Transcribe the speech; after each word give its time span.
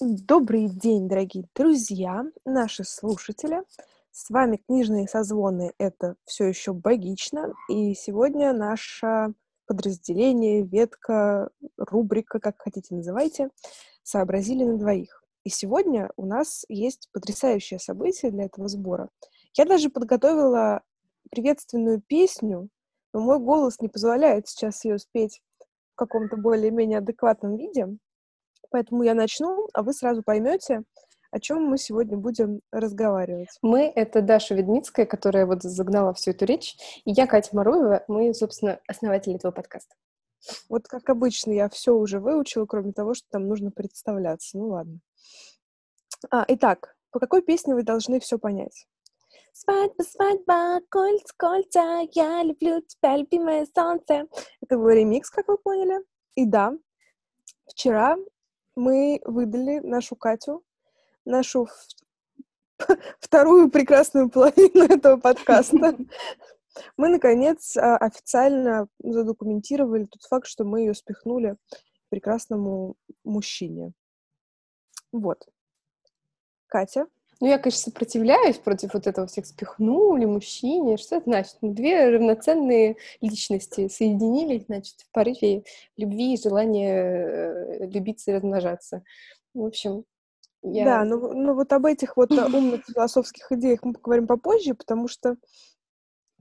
Добрый 0.00 0.68
день, 0.68 1.08
дорогие 1.08 1.48
друзья, 1.56 2.24
наши 2.44 2.84
слушатели. 2.84 3.64
С 4.12 4.30
вами 4.30 4.58
книжные 4.64 5.08
созвоны. 5.08 5.72
Это 5.76 6.14
все 6.24 6.44
еще 6.44 6.72
богично. 6.72 7.52
И 7.68 7.94
сегодня 7.94 8.52
наше 8.52 9.34
подразделение, 9.66 10.62
ветка, 10.62 11.50
рубрика, 11.76 12.38
как 12.38 12.62
хотите 12.62 12.94
называйте, 12.94 13.48
сообразили 14.04 14.62
на 14.62 14.78
двоих. 14.78 15.24
И 15.42 15.50
сегодня 15.50 16.12
у 16.16 16.26
нас 16.26 16.64
есть 16.68 17.08
потрясающее 17.12 17.80
событие 17.80 18.30
для 18.30 18.44
этого 18.44 18.68
сбора. 18.68 19.08
Я 19.54 19.64
даже 19.64 19.90
подготовила 19.90 20.82
приветственную 21.28 22.00
песню, 22.00 22.68
но 23.12 23.18
мой 23.18 23.40
голос 23.40 23.80
не 23.80 23.88
позволяет 23.88 24.46
сейчас 24.46 24.84
ее 24.84 25.00
спеть 25.00 25.42
в 25.94 25.96
каком-то 25.96 26.36
более-менее 26.36 26.98
адекватном 26.98 27.56
виде. 27.56 27.98
Поэтому 28.70 29.02
я 29.02 29.14
начну, 29.14 29.68
а 29.72 29.82
вы 29.82 29.92
сразу 29.92 30.22
поймете, 30.22 30.82
о 31.30 31.40
чем 31.40 31.64
мы 31.64 31.78
сегодня 31.78 32.16
будем 32.16 32.60
разговаривать. 32.72 33.48
Мы— 33.62 33.92
это 33.94 34.22
Даша 34.22 34.54
Ведмицкая, 34.54 35.06
которая 35.06 35.46
вот 35.46 35.62
загнала 35.62 36.14
всю 36.14 36.30
эту 36.30 36.44
речь, 36.44 36.76
и 37.04 37.12
я, 37.12 37.26
Катя 37.26 37.54
Маруева, 37.54 38.04
мы, 38.08 38.32
собственно, 38.34 38.80
основатели 38.86 39.36
этого 39.36 39.52
подкаста. 39.52 39.94
Вот 40.68 40.86
как 40.86 41.08
обычно, 41.10 41.52
я 41.52 41.68
все 41.68 41.92
уже 41.92 42.20
выучила, 42.20 42.66
кроме 42.66 42.92
того, 42.92 43.14
что 43.14 43.26
там 43.30 43.48
нужно 43.48 43.70
представляться. 43.70 44.56
Ну 44.56 44.68
ладно. 44.68 45.00
А, 46.30 46.44
итак, 46.48 46.96
по 47.10 47.18
какой 47.18 47.42
песне 47.42 47.74
вы 47.74 47.82
должны 47.82 48.20
все 48.20 48.38
понять? 48.38 48.86
Свадьба, 49.52 50.02
свадьба, 50.04 50.80
кольца, 50.88 51.34
кольца, 51.36 52.00
я 52.12 52.42
люблю 52.44 52.80
тебя, 52.82 53.16
любимое 53.16 53.66
солнце. 53.74 54.26
Это 54.62 54.78
был 54.78 54.88
ремикс, 54.90 55.30
как 55.30 55.48
вы 55.48 55.58
поняли. 55.58 56.04
И 56.36 56.46
да, 56.46 56.72
вчера 57.66 58.16
мы 58.78 59.20
выдали 59.24 59.80
нашу 59.80 60.14
Катю, 60.16 60.64
нашу 61.24 61.68
вторую 63.20 63.70
прекрасную 63.70 64.30
половину 64.30 64.84
этого 64.88 65.18
подкаста. 65.18 65.98
Мы, 66.96 67.08
наконец, 67.08 67.76
а, 67.76 67.96
официально 67.96 68.86
задокументировали 69.00 70.04
тот 70.04 70.22
факт, 70.22 70.46
что 70.46 70.64
мы 70.64 70.80
ее 70.80 70.94
спихнули 70.94 71.56
прекрасному 72.08 72.94
мужчине. 73.24 73.92
Вот. 75.10 75.48
Катя? 76.68 77.08
Ну, 77.40 77.46
я, 77.46 77.58
конечно, 77.58 77.82
сопротивляюсь 77.82 78.56
против 78.56 78.94
вот 78.94 79.06
этого 79.06 79.28
всех 79.28 79.46
спихнули, 79.46 80.24
мужчине. 80.24 80.96
Что 80.96 81.16
это 81.16 81.30
значит? 81.30 81.56
Ну, 81.60 81.72
две 81.72 82.10
равноценные 82.10 82.96
личности 83.20 83.88
соединились, 83.88 84.64
значит, 84.64 84.96
в 85.00 85.12
порыве 85.12 85.62
любви 85.96 86.34
и 86.34 86.42
желания 86.42 86.96
э, 86.96 87.86
любиться 87.86 88.32
и 88.32 88.34
размножаться. 88.34 89.04
В 89.54 89.64
общем, 89.64 90.04
я... 90.62 90.84
Да, 90.84 91.04
ну, 91.04 91.32
ну 91.32 91.54
вот 91.54 91.72
об 91.72 91.86
этих 91.86 92.16
вот 92.16 92.32
э, 92.32 92.44
умных 92.52 92.84
философских 92.86 93.52
идеях 93.52 93.84
мы 93.84 93.92
поговорим 93.92 94.26
попозже, 94.26 94.74
потому 94.74 95.06
что 95.06 95.36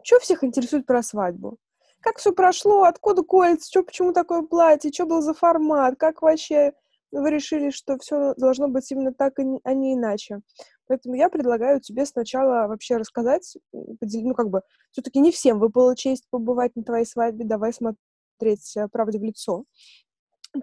что 0.04 0.20
всех 0.20 0.44
интересует 0.44 0.86
про 0.86 1.04
свадьбу? 1.04 1.58
Как 2.00 2.18
все 2.18 2.32
прошло, 2.32 2.84
откуда 2.84 3.24
кольца, 3.24 3.68
что, 3.70 3.84
почему 3.84 4.14
такое 4.14 4.42
платье, 4.42 4.92
что 4.92 5.06
был 5.06 5.22
за 5.22 5.34
формат, 5.34 5.96
как 5.98 6.22
вообще 6.22 6.74
вы 7.12 7.30
решили, 7.30 7.70
что 7.70 7.98
все 8.00 8.34
должно 8.36 8.68
быть 8.68 8.90
именно 8.92 9.14
так, 9.14 9.38
а 9.40 9.74
не 9.74 9.94
иначе. 9.94 10.42
Поэтому 10.88 11.16
я 11.16 11.30
предлагаю 11.30 11.82
тебе 11.82 12.06
сначала 12.06 12.68
вообще 12.68 12.98
рассказать, 12.98 13.58
ну, 13.72 14.34
как 14.34 14.50
бы, 14.50 14.62
все-таки 14.92 15.20
не 15.20 15.32
всем 15.32 15.60
выпала 15.60 15.96
честь 15.96 16.26
побывать 16.30 16.76
на 16.76 16.84
твоей 16.84 17.06
свадьбе, 17.06 17.46
давай 17.46 17.74
смотреть 17.74 18.76
э, 18.78 18.88
правде 18.92 19.20
в 19.20 19.24
лицо. 19.24 19.66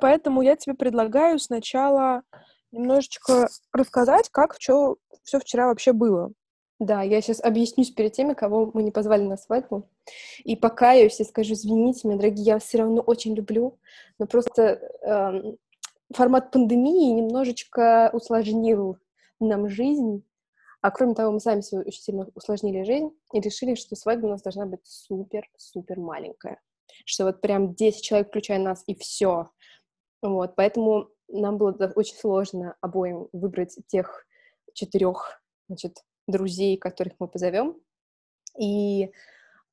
Поэтому 0.01 0.43
я 0.43 0.57
тебе 0.57 0.75
предлагаю 0.75 1.39
сначала 1.39 2.23
немножечко 2.73 3.49
рассказать, 3.73 4.29
как 4.31 4.55
все, 4.59 4.97
все 5.23 5.39
вчера 5.39 5.67
вообще 5.67 5.93
было. 5.93 6.33
Да, 6.81 7.03
я 7.03 7.21
сейчас 7.21 7.41
объяснюсь 7.41 7.91
перед 7.91 8.13
теми, 8.13 8.35
кого 8.35 8.71
мы 8.75 8.83
не 8.83 8.91
позвали 8.91 9.23
на 9.23 9.37
свадьбу. 9.37 9.89
И 10.43 10.57
покаюсь 10.57 11.21
и 11.21 11.25
скажу, 11.25 11.55
извините 11.55 12.09
меня, 12.09 12.19
дорогие, 12.19 12.45
я 12.45 12.59
все 12.59 12.79
равно 12.79 13.01
очень 13.01 13.35
люблю, 13.35 13.79
но 14.19 14.27
просто 14.27 14.81
эм, 15.03 15.57
формат 16.13 16.51
пандемии 16.51 17.13
немножечко 17.13 18.11
усложнил 18.13 18.99
нам 19.45 19.69
жизнь. 19.69 20.25
А 20.81 20.91
кроме 20.91 21.15
того, 21.15 21.33
мы 21.33 21.41
сами 21.41 21.63
себе 21.63 21.81
очень 21.81 22.03
сильно 22.03 22.29
усложнили 22.35 22.83
жизнь 22.83 23.11
и 23.33 23.41
решили, 23.41 23.75
что 23.75 23.97
свадьба 23.97 24.27
у 24.27 24.31
нас 24.31 24.43
должна 24.43 24.67
быть 24.67 24.85
супер-супер 24.85 25.99
маленькая. 25.99 26.61
Что 27.07 27.25
вот 27.25 27.41
прям 27.41 27.75
10 27.75 28.03
человек, 28.03 28.29
включая 28.29 28.59
нас, 28.59 28.85
и 28.87 28.95
все. 28.95 29.51
Вот, 30.21 30.55
поэтому 30.57 31.09
нам 31.29 31.59
было 31.59 31.73
очень 31.97 32.17
сложно 32.17 32.77
обоим 32.81 33.29
выбрать 33.33 33.79
тех 33.87 34.27
четырех, 34.75 35.43
значит, 35.69 36.05
друзей, 36.27 36.77
которых 36.77 37.15
мы 37.19 37.29
позовем. 37.29 37.81
И 38.59 39.11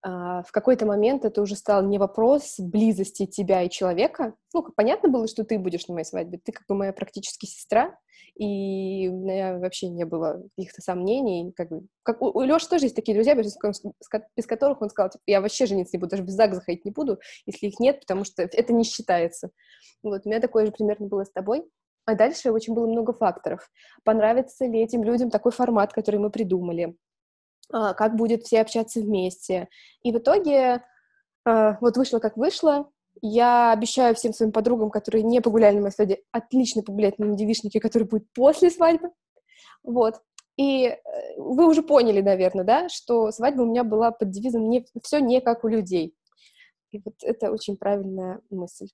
в 0.03 0.47
какой-то 0.51 0.85
момент 0.85 1.25
это 1.25 1.41
уже 1.41 1.55
стал 1.55 1.83
не 1.83 1.99
вопрос 1.99 2.55
близости 2.59 3.27
тебя 3.27 3.61
и 3.61 3.69
человека. 3.69 4.33
Ну, 4.53 4.63
понятно 4.75 5.09
было, 5.09 5.27
что 5.27 5.43
ты 5.43 5.59
будешь 5.59 5.87
на 5.87 5.93
моей 5.93 6.05
свадьбе. 6.05 6.39
Ты 6.43 6.51
как 6.51 6.65
бы 6.67 6.75
моя 6.75 6.91
практически 6.91 7.45
сестра, 7.45 7.95
и 8.35 9.07
у 9.09 9.19
меня 9.19 9.59
вообще 9.59 9.89
не 9.89 10.05
было 10.05 10.43
каких-то 10.55 10.81
сомнений. 10.81 11.53
Как 11.55 11.69
бы, 11.69 11.85
как 12.03 12.21
у, 12.21 12.27
у 12.27 12.41
Лёши 12.41 12.67
тоже 12.67 12.85
есть 12.85 12.95
такие 12.95 13.13
друзья, 13.13 13.35
без, 13.35 13.55
без 14.35 14.47
которых 14.47 14.81
он 14.81 14.89
сказал, 14.89 15.11
типа, 15.11 15.23
я 15.27 15.41
вообще 15.41 15.65
жениться 15.67 15.95
не 15.95 15.99
буду, 15.99 16.11
даже 16.11 16.23
без 16.23 16.33
ЗАГС 16.33 16.55
заходить 16.55 16.85
не 16.85 16.91
буду, 16.91 17.19
если 17.45 17.67
их 17.67 17.79
нет, 17.79 17.99
потому 17.99 18.23
что 18.23 18.41
это 18.41 18.73
не 18.73 18.83
считается. 18.83 19.51
Вот, 20.01 20.21
у 20.25 20.29
меня 20.29 20.39
такое 20.39 20.65
же 20.65 20.71
примерно 20.71 21.07
было 21.07 21.25
с 21.25 21.31
тобой. 21.31 21.63
А 22.05 22.15
дальше 22.15 22.51
очень 22.51 22.73
было 22.73 22.87
много 22.87 23.13
факторов. 23.13 23.69
Понравится 24.03 24.65
ли 24.65 24.81
этим 24.81 25.03
людям 25.03 25.29
такой 25.29 25.51
формат, 25.51 25.93
который 25.93 26.19
мы 26.19 26.31
придумали? 26.31 26.95
А, 27.71 27.93
как 27.93 28.15
будет 28.15 28.43
все 28.43 28.61
общаться 28.61 28.99
вместе. 28.99 29.69
И 30.03 30.11
в 30.11 30.17
итоге 30.17 30.83
а, 31.45 31.77
вот 31.81 31.97
вышло 31.97 32.19
как 32.19 32.37
вышло. 32.37 32.89
Я 33.21 33.71
обещаю 33.71 34.15
всем 34.15 34.33
своим 34.33 34.51
подругам, 34.51 34.89
которые 34.89 35.23
не 35.23 35.41
погуляли 35.41 35.75
на 35.75 35.81
моей 35.81 35.93
свадьбе, 35.93 36.23
отлично 36.31 36.81
погулять 36.81 37.19
на 37.19 37.35
девишнике, 37.35 37.79
который 37.79 38.07
будет 38.07 38.31
после 38.33 38.69
свадьбы. 38.69 39.11
Вот. 39.83 40.21
И 40.57 40.85
э, 40.85 40.97
вы 41.37 41.67
уже 41.67 41.81
поняли, 41.83 42.21
наверное, 42.21 42.63
да, 42.63 42.89
что 42.89 43.31
свадьба 43.31 43.63
у 43.63 43.65
меня 43.65 43.83
была 43.83 44.11
под 44.11 44.29
девизом 44.31 44.69
не, 44.69 44.85
«все 45.03 45.19
не 45.19 45.41
как 45.41 45.63
у 45.63 45.67
людей». 45.67 46.15
И 46.91 47.01
вот 47.03 47.15
это 47.21 47.51
очень 47.51 47.77
правильная 47.77 48.41
мысль. 48.49 48.87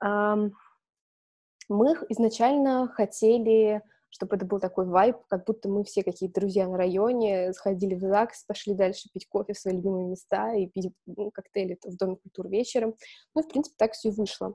Мы 0.00 1.94
изначально 2.10 2.88
хотели 2.88 3.82
чтобы 4.10 4.36
это 4.36 4.46
был 4.46 4.60
такой 4.60 4.86
вайб, 4.86 5.16
как 5.28 5.44
будто 5.44 5.68
мы 5.68 5.84
все 5.84 6.02
какие-то 6.02 6.40
друзья 6.40 6.66
на 6.66 6.76
районе, 6.76 7.52
сходили 7.52 7.94
в 7.94 8.00
ЗАГС, 8.00 8.44
пошли 8.44 8.74
дальше 8.74 9.08
пить 9.12 9.26
кофе 9.28 9.52
в 9.52 9.58
свои 9.58 9.76
любимые 9.76 10.06
места 10.06 10.54
и 10.54 10.66
пить 10.66 10.92
ну, 11.06 11.30
коктейли 11.30 11.78
в 11.82 11.96
Доме 11.96 12.16
культуры 12.16 12.48
вечером. 12.48 12.96
Ну, 13.34 13.42
в 13.42 13.48
принципе, 13.48 13.74
так 13.78 13.92
все 13.92 14.08
и 14.08 14.12
вышло. 14.12 14.54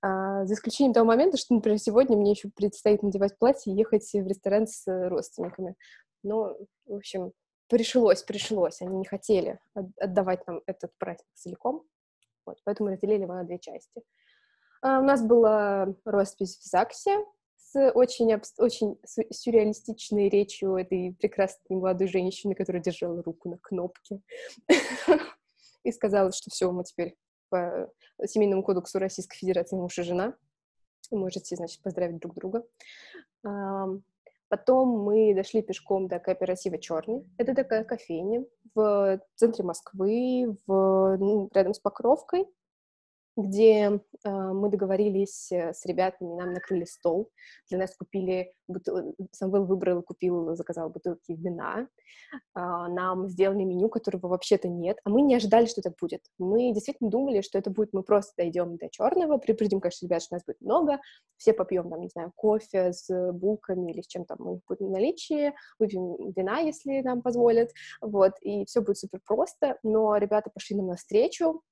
А, 0.00 0.46
за 0.46 0.54
исключением 0.54 0.94
того 0.94 1.06
момента, 1.06 1.36
что, 1.36 1.54
например, 1.54 1.78
сегодня 1.78 2.16
мне 2.16 2.32
еще 2.32 2.50
предстоит 2.54 3.02
надевать 3.02 3.38
платье 3.38 3.72
и 3.72 3.76
ехать 3.76 4.08
в 4.12 4.26
ресторан 4.26 4.66
с 4.66 4.84
родственниками. 4.86 5.74
Но, 6.22 6.56
в 6.86 6.96
общем, 6.96 7.32
пришлось, 7.68 8.22
пришлось. 8.22 8.80
Они 8.80 8.96
не 8.96 9.04
хотели 9.04 9.58
отдавать 10.00 10.46
нам 10.46 10.62
этот 10.66 10.92
праздник 10.98 11.26
целиком. 11.34 11.84
Вот, 12.46 12.58
поэтому 12.64 12.90
разделили 12.90 13.22
его 13.22 13.34
на 13.34 13.44
две 13.44 13.58
части. 13.58 14.02
А, 14.82 15.00
у 15.00 15.02
нас 15.02 15.22
была 15.22 15.94
роспись 16.04 16.58
в 16.58 16.64
ЗАГСе, 16.64 17.18
с 17.70 17.92
очень, 17.92 18.32
очень 18.58 18.98
сюрреалистичной 19.04 20.28
речью 20.28 20.76
этой 20.76 21.14
прекрасной 21.18 21.76
молодой 21.76 22.08
женщины, 22.08 22.54
которая 22.54 22.82
держала 22.82 23.22
руку 23.22 23.50
на 23.50 23.58
кнопке 23.58 24.20
и 25.84 25.92
сказала, 25.92 26.32
что 26.32 26.50
все, 26.50 26.70
мы 26.70 26.84
теперь 26.84 27.16
по 27.50 27.90
Семейному 28.24 28.62
кодексу 28.62 28.98
Российской 28.98 29.36
Федерации 29.36 29.76
муж 29.76 29.98
и 29.98 30.02
жена. 30.02 30.34
Можете, 31.10 31.56
значит, 31.56 31.82
поздравить 31.82 32.18
друг 32.18 32.34
друга. 32.34 32.66
Потом 34.48 35.02
мы 35.02 35.34
дошли 35.34 35.60
пешком 35.60 36.08
до 36.08 36.18
кооператива 36.18 36.78
«Черный». 36.78 37.26
Это 37.36 37.54
такая 37.54 37.84
кофейня 37.84 38.46
в 38.74 39.20
центре 39.34 39.62
Москвы, 39.62 40.56
в, 40.66 41.16
ну, 41.18 41.50
рядом 41.52 41.74
с 41.74 41.80
Покровкой 41.80 42.46
где 43.38 44.00
э, 44.24 44.30
мы 44.30 44.68
договорились 44.68 45.52
э, 45.52 45.72
с 45.72 45.86
ребятами, 45.86 46.34
нам 46.34 46.52
накрыли 46.52 46.84
стол, 46.84 47.30
для 47.68 47.78
нас 47.78 47.94
купили. 47.96 48.52
Самвел 49.32 49.64
выбрал, 49.64 50.02
купил, 50.02 50.56
заказал 50.56 50.90
бутылки 50.90 51.32
вина, 51.32 51.86
э, 52.32 52.36
нам 52.54 53.28
сделали 53.28 53.62
меню, 53.62 53.88
которого 53.88 54.26
вообще-то 54.26 54.68
нет, 54.68 54.98
а 55.04 55.10
мы 55.10 55.22
не 55.22 55.36
ожидали, 55.36 55.66
что 55.66 55.82
так 55.82 55.94
будет. 56.00 56.22
Мы 56.38 56.72
действительно 56.72 57.10
думали, 57.10 57.40
что 57.40 57.58
это 57.58 57.70
будет, 57.70 57.92
мы 57.92 58.02
просто 58.02 58.32
дойдем 58.36 58.76
до 58.76 58.88
черного, 58.90 59.38
предупредим, 59.38 59.80
конечно, 59.80 60.06
ребят, 60.06 60.22
что 60.22 60.34
нас 60.34 60.44
будет 60.44 60.60
много, 60.60 61.00
все 61.36 61.52
попьем, 61.52 61.88
там, 61.88 62.00
не 62.00 62.08
знаю, 62.08 62.32
кофе 62.34 62.92
с 62.92 63.32
булками 63.32 63.92
или 63.92 64.02
с 64.02 64.08
чем 64.08 64.24
там 64.24 64.38
у 64.40 64.54
них 64.54 64.62
будет 64.66 64.80
в 64.80 64.90
наличии, 64.90 65.54
выпьем 65.78 66.32
вина, 66.32 66.58
если 66.58 67.02
нам 67.02 67.22
позволят, 67.22 67.70
вот, 68.00 68.32
и 68.40 68.64
все 68.64 68.80
будет 68.80 68.98
супер 68.98 69.20
просто, 69.24 69.78
но 69.84 70.16
ребята 70.16 70.50
пошли 70.50 70.76
нам 70.76 70.88
навстречу, 70.88 71.62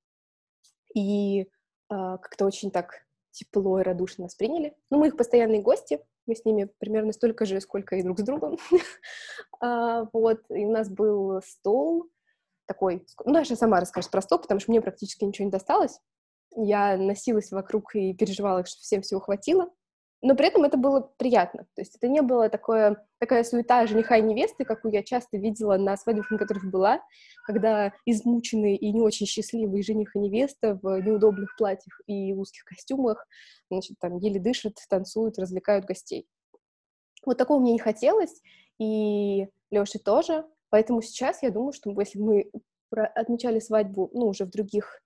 и 0.94 1.48
как-то 1.88 2.46
очень 2.46 2.70
так 2.70 3.06
тепло 3.30 3.80
и 3.80 3.82
радушно 3.82 4.24
нас 4.24 4.34
приняли. 4.34 4.74
Ну, 4.90 4.98
мы 4.98 5.08
их 5.08 5.16
постоянные 5.16 5.60
гости, 5.60 6.00
Мы 6.26 6.34
с 6.34 6.44
ними 6.44 6.70
примерно 6.78 7.12
столько 7.12 7.44
же, 7.44 7.60
сколько 7.60 7.96
и 7.96 8.02
друг 8.02 8.18
с 8.18 8.22
другом. 8.22 8.58
А, 9.58 10.06
вот, 10.12 10.42
и 10.50 10.66
у 10.66 10.70
нас 10.70 10.90
был 10.90 11.40
стол 11.42 12.10
такой... 12.66 13.06
Ну, 13.24 13.32
Даша 13.32 13.56
сама 13.56 13.80
расскажет 13.80 14.10
про 14.10 14.20
стол, 14.20 14.38
потому 14.38 14.60
что 14.60 14.70
мне 14.70 14.82
практически 14.82 15.24
ничего 15.24 15.46
не 15.46 15.50
досталось. 15.50 15.98
Я 16.54 16.98
носилась 16.98 17.50
вокруг 17.52 17.94
и 17.94 18.12
переживала, 18.12 18.66
что 18.66 18.80
всем 18.82 19.00
всего 19.00 19.20
хватило 19.20 19.70
но 20.22 20.34
при 20.34 20.48
этом 20.48 20.64
это 20.64 20.76
было 20.76 21.12
приятно. 21.18 21.66
То 21.74 21.82
есть 21.82 21.96
это 21.96 22.08
не 22.08 22.22
было 22.22 22.48
такое, 22.48 23.06
такая 23.18 23.44
суета 23.44 23.86
жениха 23.86 24.16
и 24.16 24.22
невесты, 24.22 24.64
какую 24.64 24.92
я 24.92 25.02
часто 25.02 25.36
видела 25.36 25.76
на 25.76 25.96
свадьбах, 25.96 26.30
на 26.30 26.38
которых 26.38 26.70
была, 26.70 27.00
когда 27.44 27.92
измученные 28.06 28.76
и 28.76 28.92
не 28.92 29.00
очень 29.00 29.26
счастливые 29.26 29.82
жених 29.82 30.16
и 30.16 30.18
невеста 30.18 30.78
в 30.82 31.00
неудобных 31.00 31.56
платьях 31.56 32.00
и 32.06 32.32
узких 32.32 32.64
костюмах, 32.64 33.26
значит, 33.70 33.98
там 34.00 34.16
еле 34.18 34.40
дышат, 34.40 34.74
танцуют, 34.88 35.38
развлекают 35.38 35.84
гостей. 35.84 36.26
Вот 37.24 37.38
такого 37.38 37.60
мне 37.60 37.72
не 37.72 37.78
хотелось, 37.78 38.42
и 38.78 39.48
Лёше 39.70 39.98
тоже, 39.98 40.46
поэтому 40.70 41.02
сейчас 41.02 41.42
я 41.42 41.50
думаю, 41.50 41.72
что 41.72 41.90
если 41.90 42.18
мы 42.18 42.50
отмечали 42.90 43.58
свадьбу, 43.58 44.10
ну, 44.12 44.26
уже 44.28 44.44
в 44.44 44.50
других 44.50 45.02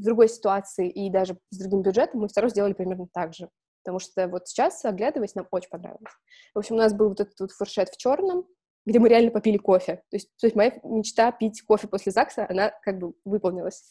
в 0.00 0.04
другой 0.04 0.28
ситуации 0.28 0.88
и 0.88 1.10
даже 1.10 1.36
с 1.50 1.58
другим 1.58 1.82
бюджетом, 1.82 2.20
мы 2.20 2.28
второй 2.28 2.50
сделали 2.50 2.72
примерно 2.72 3.06
так 3.12 3.34
же. 3.34 3.48
Потому 3.82 3.98
что 3.98 4.28
вот 4.28 4.48
сейчас, 4.48 4.84
оглядываясь, 4.84 5.34
нам 5.34 5.46
очень 5.50 5.70
понравилось. 5.70 6.12
В 6.54 6.58
общем, 6.58 6.74
у 6.76 6.78
нас 6.78 6.92
был 6.92 7.08
вот 7.08 7.20
этот 7.20 7.38
вот 7.40 7.52
фуршет 7.52 7.88
в 7.90 7.96
черном, 7.96 8.46
где 8.86 8.98
мы 8.98 9.08
реально 9.08 9.30
попили 9.30 9.56
кофе. 9.56 9.96
То 10.10 10.16
есть, 10.16 10.30
то 10.38 10.46
есть 10.46 10.56
моя 10.56 10.72
мечта 10.82 11.30
пить 11.32 11.62
кофе 11.62 11.88
после 11.88 12.12
ЗАГСа, 12.12 12.46
она 12.48 12.70
как 12.82 12.98
бы 12.98 13.14
выполнилась. 13.24 13.90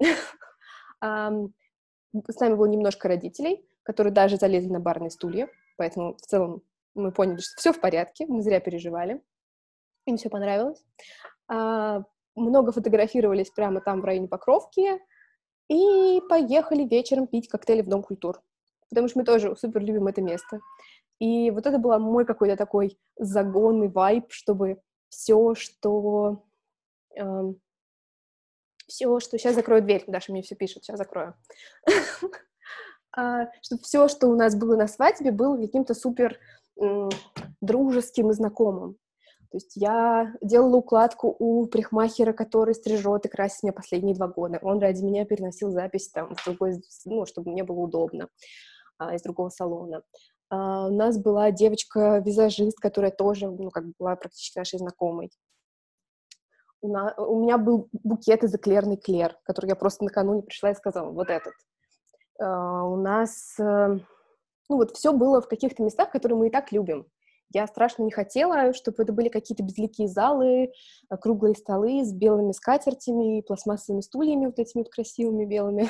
С 1.00 2.40
нами 2.40 2.54
было 2.54 2.66
немножко 2.66 3.08
родителей, 3.08 3.66
которые 3.82 4.12
даже 4.12 4.36
залезли 4.36 4.68
на 4.68 4.80
барные 4.80 5.10
стулья, 5.10 5.48
поэтому 5.76 6.14
в 6.16 6.20
целом 6.20 6.62
мы 6.94 7.10
поняли, 7.10 7.38
что 7.38 7.56
все 7.56 7.72
в 7.72 7.80
порядке, 7.80 8.26
мы 8.26 8.42
зря 8.42 8.60
переживали, 8.60 9.22
им 10.06 10.16
все 10.16 10.28
понравилось. 10.28 10.84
А, 11.48 12.04
много 12.34 12.72
фотографировались 12.72 13.50
прямо 13.50 13.80
там 13.80 14.00
в 14.00 14.04
районе 14.04 14.28
Покровки, 14.28 15.00
и 15.72 16.20
поехали 16.28 16.84
вечером 16.84 17.26
пить 17.26 17.48
коктейли 17.48 17.82
в 17.82 17.88
Дом 17.88 18.02
культур, 18.02 18.42
потому 18.90 19.08
что 19.08 19.18
мы 19.18 19.24
тоже 19.24 19.56
супер 19.56 19.80
любим 19.80 20.06
это 20.06 20.20
место. 20.20 20.60
И 21.18 21.50
вот 21.50 21.66
это 21.66 21.78
был 21.78 21.98
мой 21.98 22.26
какой-то 22.26 22.56
такой 22.56 22.98
загонный 23.16 23.88
вайб, 23.88 24.26
чтобы 24.30 24.82
все, 25.08 25.54
что... 25.54 26.44
Эм, 27.14 27.60
все, 28.86 29.20
что... 29.20 29.38
Сейчас 29.38 29.54
закрою 29.54 29.82
дверь, 29.82 30.04
Даша 30.06 30.32
мне 30.32 30.42
все 30.42 30.56
пишет, 30.56 30.84
сейчас 30.84 30.98
закрою. 30.98 31.34
А, 33.14 33.50
чтобы 33.60 33.82
все, 33.82 34.08
что 34.08 34.28
у 34.28 34.34
нас 34.34 34.56
было 34.56 34.74
на 34.74 34.86
свадьбе, 34.88 35.32
было 35.32 35.60
каким-то 35.60 35.92
супер 35.92 36.38
дружеским 37.60 38.30
и 38.30 38.32
знакомым. 38.32 38.96
То 39.52 39.58
есть 39.58 39.76
я 39.76 40.34
делала 40.40 40.76
укладку 40.76 41.36
у 41.38 41.66
прихмахера, 41.66 42.32
который 42.32 42.74
стрижет 42.74 43.26
и 43.26 43.28
красит 43.28 43.62
меня 43.62 43.74
последние 43.74 44.16
два 44.16 44.26
года. 44.26 44.58
Он 44.62 44.80
ради 44.80 45.04
меня 45.04 45.26
переносил 45.26 45.70
запись 45.70 46.08
там 46.08 46.34
в 46.34 46.42
другой, 46.42 46.82
ну, 47.04 47.26
чтобы 47.26 47.50
мне 47.50 47.62
было 47.62 47.80
удобно, 47.80 48.30
а, 48.96 49.14
из 49.14 49.20
другого 49.20 49.50
салона. 49.50 50.04
А, 50.48 50.86
у 50.86 50.96
нас 50.96 51.18
была 51.18 51.50
девочка-визажист, 51.50 52.78
которая 52.78 53.10
тоже, 53.10 53.50
ну, 53.50 53.68
как 53.68 53.88
бы 53.88 53.92
была 53.98 54.16
практически 54.16 54.56
нашей 54.56 54.78
знакомой. 54.78 55.30
У, 56.80 56.88
на, 56.88 57.14
у 57.18 57.42
меня 57.42 57.58
был 57.58 57.90
букет 57.92 58.44
из 58.44 58.54
эклерный 58.54 58.96
клер, 58.96 59.36
который 59.44 59.68
я 59.68 59.76
просто 59.76 60.04
накануне 60.04 60.40
пришла 60.40 60.70
и 60.70 60.74
сказала, 60.74 61.10
вот 61.10 61.28
этот. 61.28 61.52
А, 62.40 62.84
у 62.84 62.96
нас, 62.96 63.54
э, 63.60 63.98
ну, 64.70 64.76
вот 64.76 64.96
все 64.96 65.12
было 65.12 65.42
в 65.42 65.48
каких-то 65.48 65.82
местах, 65.82 66.10
которые 66.10 66.38
мы 66.38 66.46
и 66.46 66.50
так 66.50 66.72
любим. 66.72 67.06
Я 67.52 67.66
страшно 67.66 68.02
не 68.02 68.10
хотела, 68.10 68.72
чтобы 68.72 69.02
это 69.02 69.12
были 69.12 69.28
какие-то 69.28 69.62
безликие 69.62 70.08
залы, 70.08 70.72
э, 71.10 71.16
круглые 71.20 71.54
столы 71.54 72.04
с 72.04 72.12
белыми 72.12 72.52
скатертями, 72.52 73.42
пластмассовыми 73.42 74.00
стульями 74.00 74.46
вот 74.46 74.58
этими 74.58 74.82
вот 74.82 74.90
красивыми 74.90 75.44
белыми. 75.44 75.88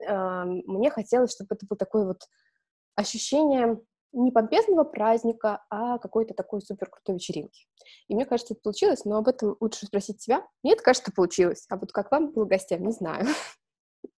Мне 0.66 0.90
хотелось, 0.90 1.32
чтобы 1.32 1.54
это 1.54 1.66
было 1.66 1.76
такое 1.76 2.06
вот 2.06 2.22
ощущение 2.96 3.78
не 4.12 4.32
помпезного 4.32 4.84
праздника, 4.84 5.64
а 5.70 5.98
какой-то 5.98 6.34
такой 6.34 6.60
супер 6.60 6.88
крутой 6.88 7.16
вечеринки. 7.16 7.66
И 8.08 8.14
мне 8.14 8.26
кажется, 8.26 8.54
это 8.54 8.62
получилось, 8.62 9.04
но 9.04 9.16
об 9.18 9.28
этом 9.28 9.56
лучше 9.60 9.86
спросить 9.86 10.18
тебя. 10.18 10.46
Мне 10.62 10.72
это 10.72 10.82
кажется, 10.82 11.12
получилось. 11.12 11.66
А 11.68 11.76
вот 11.76 11.92
как 11.92 12.10
вам 12.10 12.32
было 12.32 12.44
гостям, 12.44 12.82
не 12.82 12.92
знаю. 12.92 13.26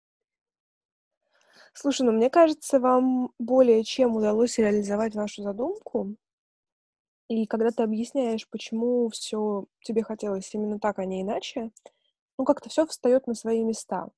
Слушай, 1.74 2.04
ну 2.04 2.12
мне 2.12 2.30
кажется, 2.30 2.80
вам 2.80 3.32
более 3.40 3.84
чем 3.84 4.16
удалось 4.16 4.58
реализовать 4.58 5.16
вашу 5.16 5.44
задумку. 5.44 6.16
И 7.31 7.45
когда 7.45 7.72
ты 7.72 7.83
объясняешь, 7.83 8.45
почему 8.50 9.07
все 9.07 9.66
тебе 9.86 10.04
хотелось 10.04 10.54
именно 10.54 10.80
так, 10.81 11.00
а 11.00 11.06
не 11.06 11.22
иначе, 11.22 11.72
ну, 12.38 12.44
как-то 12.44 12.68
все 12.68 12.86
встает 12.86 13.25
на 13.25 13.36
свои 13.36 13.63
места. 13.63 14.10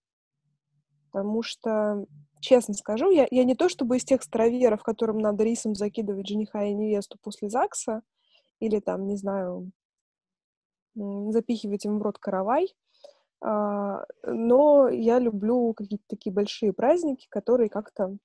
Потому 1.12 1.44
что, 1.44 2.07
честно 2.39 2.74
скажу, 2.74 3.12
я, 3.12 3.27
я 3.30 3.44
не 3.44 3.54
то 3.54 3.69
чтобы 3.69 3.98
из 3.98 4.04
тех 4.04 4.24
староверов, 4.24 4.81
которым 4.81 5.19
надо 5.19 5.44
рисом 5.44 5.75
закидывать 5.75 6.27
жениха 6.27 6.63
и 6.63 6.74
невесту 6.74 7.19
после 7.21 7.50
ЗАГСа, 7.50 8.01
или 8.60 8.80
там, 8.80 9.06
не 9.06 9.16
знаю, 9.16 9.71
запихивать 10.95 11.86
им 11.86 12.00
в 12.00 12.01
рот 12.01 12.18
каравай, 12.18 12.74
а, 13.42 14.06
но 14.24 14.89
я 14.89 15.19
люблю 15.19 15.75
какие-то 15.75 16.06
такие 16.07 16.33
большие 16.33 16.74
праздники, 16.74 17.27
которые 17.30 17.69
как-то 17.69 18.18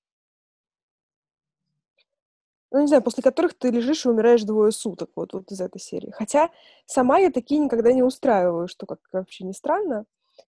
ну, 2.71 2.81
не 2.81 2.87
знаю, 2.87 3.03
после 3.03 3.23
которых 3.23 3.57
ты 3.57 3.71
лежишь 3.71 4.05
и 4.05 4.09
умираешь 4.09 4.43
двое 4.43 4.73
суток, 4.73 5.11
вот, 5.17 5.33
вот 5.33 5.51
из 5.51 5.61
этой 5.61 5.81
серии. 5.81 6.11
Хотя 6.11 6.51
сама 6.87 7.19
я 7.19 7.31
такие 7.31 7.61
никогда 7.61 7.93
не 7.93 8.03
устраиваю, 8.03 8.69
что 8.69 8.87
как 8.87 8.99
вообще 9.13 9.45
не 9.45 9.55
странно. 9.55 10.05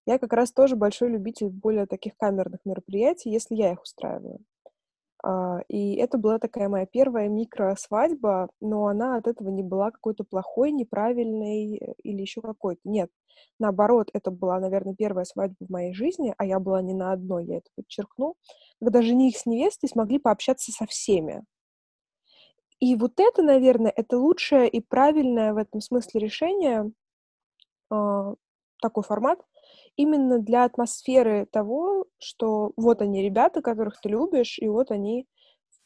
Я 0.06 0.19
как 0.19 0.32
раз 0.32 0.52
тоже 0.52 0.76
большой 0.76 1.08
любитель 1.08 1.49
более 1.49 1.87
таких 1.87 2.17
камерных 2.17 2.61
мероприятий, 2.64 3.31
если 3.31 3.55
я 3.55 3.72
их 3.72 3.82
устраиваю. 3.82 4.40
Uh, 5.22 5.62
и 5.69 5.96
это 5.96 6.17
была 6.17 6.38
такая 6.38 6.70
моя 6.70 6.87
первая 6.87 7.28
микро-свадьба, 7.28 8.49
но 8.62 8.87
она 8.87 9.17
от 9.17 9.26
этого 9.26 9.50
не 9.50 9.62
была 9.62 9.90
какой-то 9.90 10.25
плохой, 10.25 10.72
неправильной 10.72 11.76
э, 11.76 11.93
или 12.02 12.22
еще 12.22 12.40
какой-то. 12.40 12.81
Нет, 12.84 13.11
наоборот, 13.58 14.08
это 14.14 14.31
была, 14.31 14.58
наверное, 14.61 14.94
первая 14.94 15.26
свадьба 15.26 15.56
в 15.61 15.70
моей 15.70 15.93
жизни, 15.93 16.34
а 16.38 16.46
я 16.46 16.58
была 16.58 16.81
не 16.81 16.94
на 16.94 17.12
одной, 17.12 17.44
я 17.44 17.58
это 17.58 17.69
подчеркну, 17.76 18.37
когда 18.81 19.02
жених 19.02 19.37
с 19.37 19.44
невестой 19.44 19.90
смогли 19.90 20.19
пообщаться 20.19 20.72
со 20.72 20.87
всеми. 20.87 21.44
И 22.81 22.96
вот 22.96 23.20
это, 23.20 23.43
наверное, 23.43 23.93
это 23.94 24.19
лучшее 24.19 24.69
и 24.69 24.81
правильное 24.81 25.53
в 25.53 25.58
этом 25.58 25.81
смысле 25.81 26.20
решение, 26.20 26.93
э, 27.91 28.34
такой 28.82 29.03
формат, 29.05 29.41
именно 29.96 30.39
для 30.39 30.65
атмосферы 30.65 31.46
того, 31.51 32.06
что 32.19 32.72
вот 32.77 33.03
они 33.03 33.22
ребята, 33.22 33.60
которых 33.63 34.01
ты 34.01 34.08
любишь, 34.08 34.58
и 34.58 34.69
вот 34.69 34.91
они 34.91 35.27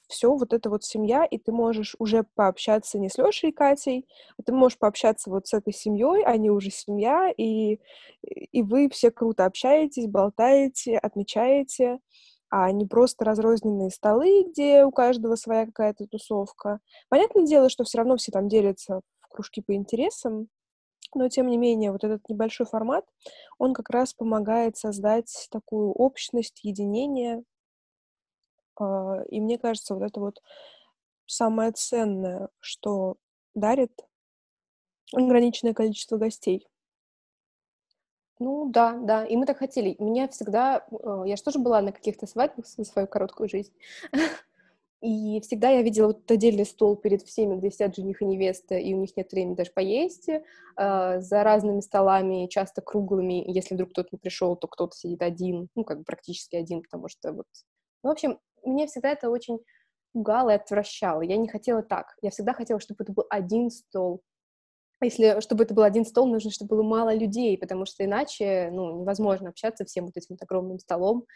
все 0.08 0.34
вот 0.36 0.52
это 0.52 0.70
вот 0.70 0.84
семья, 0.84 1.24
и 1.24 1.38
ты 1.38 1.50
можешь 1.50 1.96
уже 1.98 2.24
пообщаться 2.34 2.98
не 2.98 3.08
с 3.08 3.18
Лешей 3.18 3.50
и 3.50 3.52
Катей, 3.52 4.06
а 4.38 4.42
ты 4.42 4.52
можешь 4.52 4.78
пообщаться 4.78 5.30
вот 5.30 5.46
с 5.48 5.54
этой 5.54 5.72
семьей, 5.72 6.24
они 6.24 6.50
уже 6.50 6.70
семья, 6.70 7.32
и, 7.36 7.80
и 8.22 8.62
вы 8.62 8.88
все 8.90 9.10
круто 9.10 9.46
общаетесь, 9.46 10.06
болтаете, 10.06 10.98
отмечаете 10.98 11.98
а 12.56 12.70
не 12.70 12.86
просто 12.86 13.24
разрозненные 13.24 13.90
столы, 13.90 14.44
где 14.44 14.84
у 14.84 14.92
каждого 14.92 15.34
своя 15.34 15.66
какая-то 15.66 16.06
тусовка. 16.06 16.78
Понятное 17.08 17.44
дело, 17.44 17.68
что 17.68 17.82
все 17.82 17.98
равно 17.98 18.16
все 18.16 18.30
там 18.30 18.48
делятся 18.48 19.00
в 19.22 19.28
кружки 19.28 19.60
по 19.60 19.74
интересам, 19.74 20.46
но 21.16 21.28
тем 21.28 21.48
не 21.48 21.58
менее 21.58 21.90
вот 21.90 22.04
этот 22.04 22.28
небольшой 22.28 22.66
формат, 22.66 23.04
он 23.58 23.74
как 23.74 23.90
раз 23.90 24.14
помогает 24.14 24.76
создать 24.76 25.48
такую 25.50 25.90
общность, 25.90 26.60
единение, 26.62 27.42
а, 28.78 29.24
и 29.28 29.40
мне 29.40 29.58
кажется, 29.58 29.96
вот 29.96 30.04
это 30.04 30.20
вот 30.20 30.40
самое 31.26 31.72
ценное, 31.72 32.50
что 32.60 33.16
дарит 33.56 33.90
ограниченное 35.12 35.74
количество 35.74 36.18
гостей. 36.18 36.68
Ну 38.40 38.68
да, 38.68 38.98
да, 38.98 39.24
и 39.24 39.36
мы 39.36 39.46
так 39.46 39.58
хотели. 39.58 39.94
Меня 39.98 40.26
всегда, 40.28 40.84
э, 40.90 41.22
я 41.26 41.36
же 41.36 41.42
тоже 41.42 41.58
была 41.58 41.80
на 41.80 41.92
каких-то 41.92 42.26
свадьбах 42.26 42.66
за 42.66 42.84
свою 42.84 43.06
короткую 43.06 43.48
жизнь, 43.48 43.72
и 45.00 45.40
всегда 45.40 45.70
я 45.70 45.82
видела 45.82 46.08
вот 46.08 46.28
отдельный 46.30 46.66
стол 46.66 46.96
перед 46.96 47.22
всеми, 47.22 47.56
где 47.56 47.70
сидят 47.70 47.94
жених 47.94 48.22
и 48.22 48.24
невеста, 48.24 48.74
и 48.74 48.92
у 48.92 48.98
них 48.98 49.16
нет 49.16 49.30
времени 49.30 49.54
даже 49.54 49.70
поесть, 49.70 50.28
э, 50.28 50.40
за 51.20 51.44
разными 51.44 51.80
столами, 51.80 52.48
часто 52.48 52.82
круглыми, 52.82 53.44
если 53.46 53.74
вдруг 53.74 53.90
кто-то 53.90 54.08
не 54.12 54.18
пришел, 54.18 54.56
то 54.56 54.66
кто-то 54.66 54.96
сидит 54.96 55.22
один, 55.22 55.68
ну, 55.76 55.84
как 55.84 55.98
бы 55.98 56.04
практически 56.04 56.56
один, 56.56 56.82
потому 56.82 57.08
что 57.08 57.32
вот... 57.32 57.46
Ну, 58.02 58.10
в 58.10 58.12
общем, 58.12 58.40
мне 58.64 58.88
всегда 58.88 59.10
это 59.10 59.30
очень 59.30 59.60
пугало 60.12 60.50
и 60.50 60.54
отвращало. 60.54 61.22
Я 61.22 61.36
не 61.36 61.48
хотела 61.48 61.82
так. 61.82 62.16
Я 62.22 62.30
всегда 62.30 62.52
хотела, 62.52 62.80
чтобы 62.80 63.04
это 63.04 63.12
был 63.12 63.24
один 63.28 63.70
стол, 63.70 64.22
если, 65.00 65.40
чтобы 65.40 65.64
это 65.64 65.74
был 65.74 65.82
один 65.82 66.04
стол, 66.04 66.26
нужно, 66.26 66.50
чтобы 66.50 66.76
было 66.76 66.82
мало 66.82 67.14
людей, 67.14 67.58
потому 67.58 67.86
что 67.86 68.04
иначе, 68.04 68.70
ну, 68.72 69.00
невозможно 69.00 69.50
общаться 69.50 69.84
всем 69.84 70.06
вот 70.06 70.16
этим 70.16 70.28
вот 70.30 70.42
огромным 70.42 70.78
столом. 70.78 71.26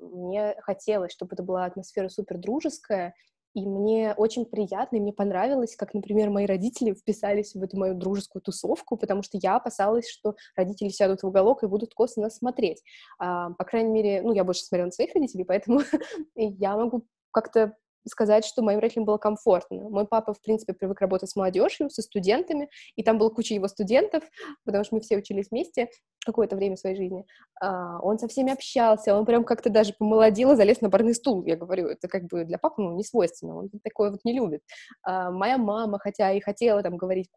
Мне 0.00 0.54
хотелось, 0.60 1.12
чтобы 1.12 1.34
это 1.34 1.42
была 1.42 1.64
атмосфера 1.64 2.08
супер 2.08 2.38
дружеская, 2.38 3.14
и 3.54 3.66
мне 3.66 4.14
очень 4.16 4.44
приятно, 4.44 4.96
и 4.96 5.00
мне 5.00 5.12
понравилось, 5.12 5.74
как, 5.74 5.94
например, 5.94 6.30
мои 6.30 6.46
родители 6.46 6.92
вписались 6.92 7.54
в 7.54 7.62
эту 7.62 7.78
мою 7.78 7.94
дружескую 7.94 8.42
тусовку, 8.42 8.96
потому 8.96 9.22
что 9.22 9.38
я 9.40 9.56
опасалась, 9.56 10.08
что 10.08 10.36
родители 10.54 10.88
сядут 10.90 11.22
в 11.22 11.26
уголок 11.26 11.62
и 11.62 11.66
будут 11.66 11.94
косо 11.94 12.20
нас 12.20 12.36
смотреть. 12.36 12.82
А, 13.18 13.50
по 13.50 13.64
крайней 13.64 13.90
мере, 13.90 14.22
ну, 14.22 14.32
я 14.32 14.44
больше 14.44 14.62
смотрела 14.62 14.86
на 14.86 14.92
своих 14.92 15.14
родителей, 15.14 15.44
поэтому 15.44 15.80
я 16.36 16.76
могу 16.76 17.06
как-то 17.32 17.74
сказать, 18.06 18.44
что 18.44 18.62
моим 18.62 18.78
родителям 18.78 19.04
было 19.04 19.18
комфортно. 19.18 19.88
Мой 19.88 20.06
папа, 20.06 20.34
в 20.34 20.40
принципе, 20.40 20.72
привык 20.72 21.00
работать 21.00 21.30
с 21.30 21.36
молодежью, 21.36 21.90
со 21.90 22.02
студентами, 22.02 22.68
и 22.96 23.02
там 23.02 23.18
была 23.18 23.30
куча 23.30 23.54
его 23.54 23.68
студентов, 23.68 24.24
потому 24.64 24.84
что 24.84 24.96
мы 24.96 25.00
все 25.00 25.16
учились 25.16 25.48
вместе 25.50 25.88
какое-то 26.24 26.56
время 26.56 26.76
своей 26.76 26.96
жизни. 26.96 27.24
А, 27.60 27.98
он 28.00 28.18
со 28.18 28.28
всеми 28.28 28.52
общался, 28.52 29.14
он 29.14 29.24
прям 29.24 29.44
как-то 29.44 29.70
даже 29.70 29.94
помолодел 29.98 30.52
и 30.52 30.56
залез 30.56 30.80
на 30.80 30.88
барный 30.88 31.14
стул, 31.14 31.44
я 31.46 31.56
говорю. 31.56 31.86
Это 31.88 32.08
как 32.08 32.24
бы 32.24 32.44
для 32.44 32.58
папы 32.58 32.82
ну, 32.82 32.94
не 32.94 33.04
свойственно, 33.04 33.56
он 33.56 33.70
такое 33.82 34.10
вот 34.10 34.20
не 34.24 34.34
любит. 34.34 34.62
А, 35.02 35.30
моя 35.30 35.58
мама, 35.58 35.98
хотя 35.98 36.32
и 36.32 36.40
хотела 36.40 36.82
там 36.82 36.96
говорить 36.96 37.30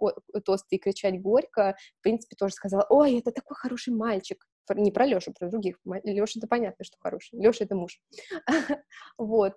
тосты 0.46 0.75
и 0.75 0.80
кричать 0.80 1.22
горько, 1.22 1.75
в 2.00 2.03
принципе, 2.03 2.36
тоже 2.36 2.53
сказала, 2.53 2.86
ой, 2.89 3.20
это 3.20 3.32
такой 3.32 3.56
хороший 3.56 3.94
мальчик, 3.94 4.46
не 4.75 4.91
про 4.91 5.06
Лешу, 5.06 5.34
про 5.38 5.50
других. 5.50 5.77
Леша 6.03 6.39
это 6.39 6.48
понятно, 6.48 6.86
что 6.86 6.98
хороший. 7.00 7.39
Леша 7.39 7.65
это 7.65 7.75
муж. 7.75 8.00
вот. 9.18 9.56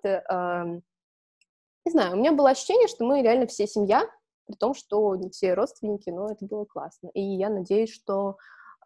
Не 1.85 1.91
знаю, 1.91 2.13
у 2.13 2.15
меня 2.17 2.31
было 2.31 2.49
ощущение, 2.49 2.87
что 2.87 3.05
мы 3.05 3.21
реально 3.21 3.45
все 3.45 3.67
семья, 3.67 4.09
при 4.45 4.55
том, 4.55 4.73
что 4.73 5.15
не 5.15 5.29
все 5.29 5.53
родственники, 5.53 6.09
но 6.09 6.31
это 6.31 6.45
было 6.45 6.65
классно. 6.65 7.09
И 7.13 7.21
я 7.21 7.49
надеюсь, 7.49 7.91
что 7.91 8.37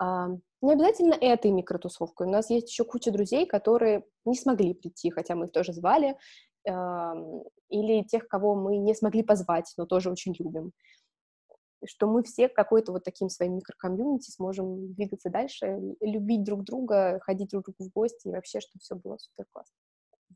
э, 0.02 0.06
не 0.62 0.74
обязательно 0.74 1.14
этой 1.14 1.52
микротусовкой. 1.52 2.28
У 2.28 2.30
нас 2.30 2.50
есть 2.50 2.70
еще 2.70 2.84
куча 2.84 3.12
друзей, 3.12 3.46
которые 3.46 4.06
не 4.26 4.36
смогли 4.36 4.74
прийти, 4.74 5.10
хотя 5.12 5.36
мы 5.36 5.46
их 5.46 5.52
тоже 5.52 5.72
звали, 5.72 6.18
э, 6.68 6.72
или 7.70 8.04
тех, 8.04 8.28
кого 8.28 8.56
мы 8.56 8.78
не 8.78 8.94
смогли 8.94 9.24
позвать, 9.24 9.74
но 9.78 9.86
тоже 9.86 10.12
очень 10.12 10.36
любим. 10.38 10.74
Что 11.86 12.08
мы 12.08 12.24
все 12.24 12.50
какой-то 12.50 12.92
вот 12.92 13.06
таким 13.06 13.30
своим 13.30 13.56
микрокомьюнити 13.56 14.32
сможем 14.32 14.94
двигаться 14.94 15.30
дальше, 15.30 15.80
любить 16.02 16.44
друг 16.44 16.64
друга, 16.64 17.20
ходить 17.22 17.50
друг 17.50 17.64
другу 17.64 17.90
в 17.90 17.94
гости, 17.94 18.28
и 18.28 18.32
вообще, 18.32 18.60
чтобы 18.60 18.82
все 18.82 18.96
было 18.96 19.18
супер 19.18 19.46
классно. 19.54 19.76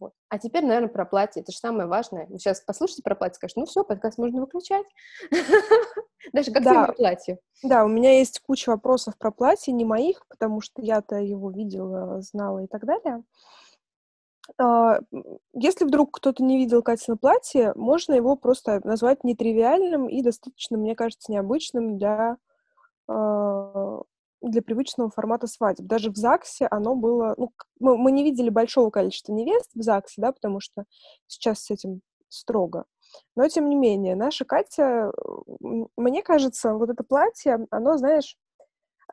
Вот. 0.03 0.11
А 0.27 0.37
теперь, 0.37 0.65
наверное, 0.65 0.89
про 0.89 1.05
платье. 1.05 1.41
Это 1.41 1.53
же 1.53 1.57
самое 1.57 1.87
важное. 1.87 2.25
Вы 2.27 2.37
сейчас 2.37 2.59
послушайте 2.59 3.03
про 3.03 3.15
платье, 3.15 3.35
скажете, 3.35 3.61
ну 3.61 3.65
все, 3.65 3.85
подкаст 3.85 4.17
можно 4.17 4.41
выключать. 4.41 4.85
Даже 6.33 6.51
как 6.51 6.61
да. 6.61 6.91
платье. 6.91 7.39
Да, 7.63 7.85
у 7.85 7.87
меня 7.87 8.17
есть 8.17 8.41
куча 8.41 8.71
вопросов 8.71 9.17
про 9.17 9.31
платье, 9.31 9.73
не 9.73 9.85
моих, 9.85 10.27
потому 10.27 10.59
что 10.59 10.81
я-то 10.81 11.15
его 11.15 11.51
видела, 11.51 12.19
знала 12.19 12.65
и 12.65 12.67
так 12.67 12.83
далее. 12.83 13.23
А, 14.57 14.99
если 15.53 15.85
вдруг 15.85 16.17
кто-то 16.17 16.43
не 16.43 16.57
видел 16.57 16.83
Катина 16.83 17.15
платье, 17.15 17.71
можно 17.75 18.13
его 18.13 18.35
просто 18.35 18.81
назвать 18.83 19.23
нетривиальным 19.23 20.09
и 20.09 20.21
достаточно, 20.21 20.77
мне 20.77 20.97
кажется, 20.97 21.31
необычным 21.31 21.97
для 21.97 22.35
а, 23.07 24.01
для 24.49 24.61
привычного 24.61 25.09
формата 25.09 25.47
свадеб. 25.47 25.85
Даже 25.85 26.11
в 26.11 26.15
ЗАГСе 26.15 26.67
оно 26.69 26.95
было... 26.95 27.33
Ну, 27.37 27.51
мы, 27.79 27.97
мы 27.97 28.11
не 28.11 28.23
видели 28.23 28.49
большого 28.49 28.89
количества 28.89 29.33
невест 29.33 29.71
в 29.73 29.81
ЗАГСе, 29.81 30.21
да, 30.21 30.31
потому 30.31 30.59
что 30.59 30.85
сейчас 31.27 31.63
с 31.63 31.71
этим 31.71 32.01
строго. 32.27 32.85
Но, 33.35 33.47
тем 33.47 33.69
не 33.69 33.75
менее, 33.75 34.15
наша 34.15 34.43
Катя, 34.43 35.11
мне 35.95 36.23
кажется, 36.23 36.73
вот 36.73 36.89
это 36.89 37.03
платье, 37.03 37.67
оно, 37.69 37.97
знаешь, 37.97 38.37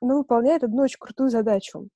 оно 0.00 0.18
выполняет 0.18 0.64
одну 0.64 0.82
очень 0.82 0.98
крутую 0.98 1.28
задачу. 1.28 1.88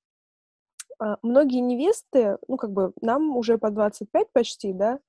А, 0.99 1.17
многие 1.23 1.59
невесты, 1.59 2.37
ну, 2.47 2.57
как 2.57 2.71
бы, 2.71 2.93
нам 3.01 3.35
уже 3.35 3.57
по 3.57 3.71
25 3.71 4.31
почти, 4.31 4.71
да, 4.73 4.99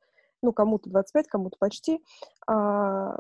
ну, 0.43 0.53
кому-то 0.53 0.89
25, 0.91 1.29
кому-то 1.29 1.57
почти, 1.59 2.03
а, 2.47 3.19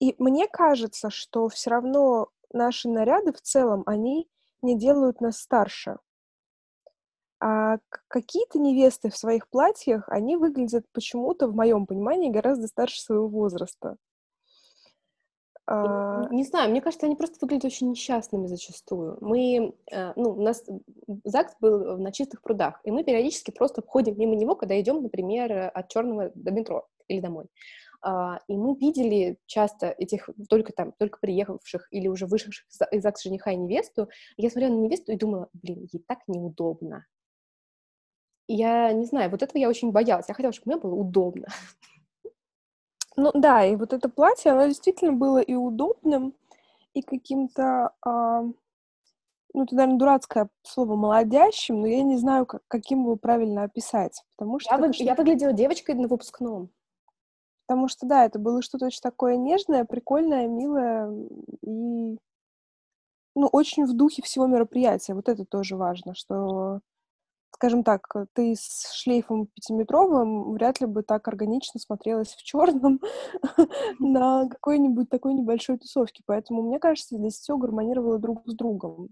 и 0.00 0.14
мне 0.18 0.46
кажется, 0.48 1.08
что 1.08 1.48
все 1.48 1.70
равно 1.70 2.28
наши 2.54 2.88
наряды 2.88 3.32
в 3.32 3.40
целом, 3.40 3.82
они 3.86 4.28
не 4.62 4.78
делают 4.78 5.20
нас 5.20 5.38
старше. 5.38 5.98
А 7.40 7.78
какие-то 8.08 8.58
невесты 8.58 9.10
в 9.10 9.16
своих 9.16 9.48
платьях, 9.48 10.08
они 10.08 10.36
выглядят 10.36 10.86
почему-то, 10.92 11.48
в 11.48 11.54
моем 11.54 11.86
понимании, 11.86 12.30
гораздо 12.30 12.66
старше 12.68 13.00
своего 13.00 13.28
возраста. 13.28 13.96
А... 15.66 16.26
Не 16.30 16.44
знаю, 16.44 16.70
мне 16.70 16.80
кажется, 16.80 17.06
они 17.06 17.16
просто 17.16 17.38
выглядят 17.40 17.66
очень 17.66 17.90
несчастными 17.90 18.46
зачастую. 18.46 19.16
Мы, 19.20 19.74
э, 19.90 20.12
ну, 20.14 20.30
у 20.30 20.42
нас 20.42 20.62
ЗАГС 21.24 21.56
был 21.60 21.98
на 21.98 22.12
чистых 22.12 22.42
прудах, 22.42 22.80
и 22.84 22.90
мы 22.90 23.02
периодически 23.02 23.50
просто 23.50 23.82
ходим 23.82 24.18
мимо 24.18 24.34
него, 24.36 24.56
когда 24.56 24.78
идем, 24.78 25.02
например, 25.02 25.70
от 25.72 25.88
Черного 25.88 26.30
до 26.34 26.50
метро 26.50 26.86
или 27.08 27.20
домой. 27.20 27.46
А, 28.06 28.38
и 28.48 28.56
мы 28.56 28.76
видели 28.76 29.38
часто 29.46 29.86
этих 29.86 30.28
только 30.50 30.74
там, 30.74 30.92
только 30.92 31.18
приехавших 31.20 31.88
или 31.90 32.06
уже 32.06 32.26
вышедших 32.26 32.66
из 32.92 33.02
ЗАГС 33.02 33.22
жениха 33.22 33.50
и 33.52 33.56
невесту. 33.56 34.10
Я 34.36 34.50
смотрела 34.50 34.74
на 34.74 34.80
невесту 34.80 35.12
и 35.12 35.16
думала, 35.16 35.48
блин, 35.54 35.88
ей 35.90 36.04
так 36.06 36.18
неудобно. 36.26 37.06
И 38.46 38.56
я 38.56 38.92
не 38.92 39.06
знаю, 39.06 39.30
вот 39.30 39.42
этого 39.42 39.58
я 39.58 39.70
очень 39.70 39.90
боялась. 39.90 40.28
Я 40.28 40.34
хотела, 40.34 40.52
чтобы 40.52 40.72
мне 40.72 40.80
было 40.80 40.94
удобно. 40.94 41.46
Ну 43.16 43.30
да, 43.32 43.64
и 43.64 43.76
вот 43.76 43.92
это 43.92 44.08
платье, 44.08 44.50
оно 44.50 44.66
действительно 44.66 45.12
было 45.12 45.38
и 45.38 45.54
удобным, 45.54 46.34
и 46.94 47.00
каким-то, 47.00 47.92
а, 48.04 48.40
ну 48.42 49.62
это, 49.62 49.76
наверное, 49.76 49.98
дурацкое 50.00 50.48
слово 50.64 50.96
молодящим, 50.96 51.80
но 51.80 51.86
я 51.86 52.02
не 52.02 52.16
знаю, 52.16 52.44
как, 52.44 52.62
каким 52.66 53.04
его 53.04 53.14
правильно 53.14 53.62
описать, 53.62 54.20
потому 54.34 54.58
что... 54.58 54.74
Я, 54.74 54.80
вы, 54.80 54.90
я 54.96 55.14
выглядела 55.14 55.52
девочкой 55.52 55.94
на 55.94 56.08
выпускном. 56.08 56.70
Потому 57.66 57.88
что, 57.88 58.06
да, 58.06 58.24
это 58.26 58.38
было 58.38 58.62
что-то 58.62 58.86
очень 58.86 59.00
такое 59.00 59.36
нежное, 59.36 59.84
прикольное, 59.84 60.46
милое 60.46 61.10
и, 61.62 62.18
ну, 63.34 63.48
очень 63.52 63.86
в 63.86 63.94
духе 63.94 64.22
всего 64.22 64.46
мероприятия. 64.46 65.14
Вот 65.14 65.28
это 65.28 65.44
тоже 65.44 65.76
важно, 65.76 66.14
что, 66.14 66.80
скажем 67.52 67.84
так, 67.84 68.06
ты 68.34 68.54
с 68.56 68.92
шлейфом 68.94 69.46
пятиметровым 69.46 70.52
вряд 70.52 70.80
ли 70.80 70.86
бы 70.86 71.02
так 71.02 71.26
органично 71.28 71.80
смотрелась 71.80 72.34
в 72.34 72.42
черном 72.42 73.00
на 73.98 74.48
какой-нибудь 74.48 75.08
такой 75.10 75.34
небольшой 75.34 75.78
тусовке. 75.78 76.22
Поэтому, 76.26 76.62
мне 76.62 76.78
кажется, 76.78 77.16
здесь 77.16 77.38
все 77.38 77.56
гармонировало 77.56 78.18
друг 78.18 78.42
с 78.46 78.54
другом. 78.54 79.08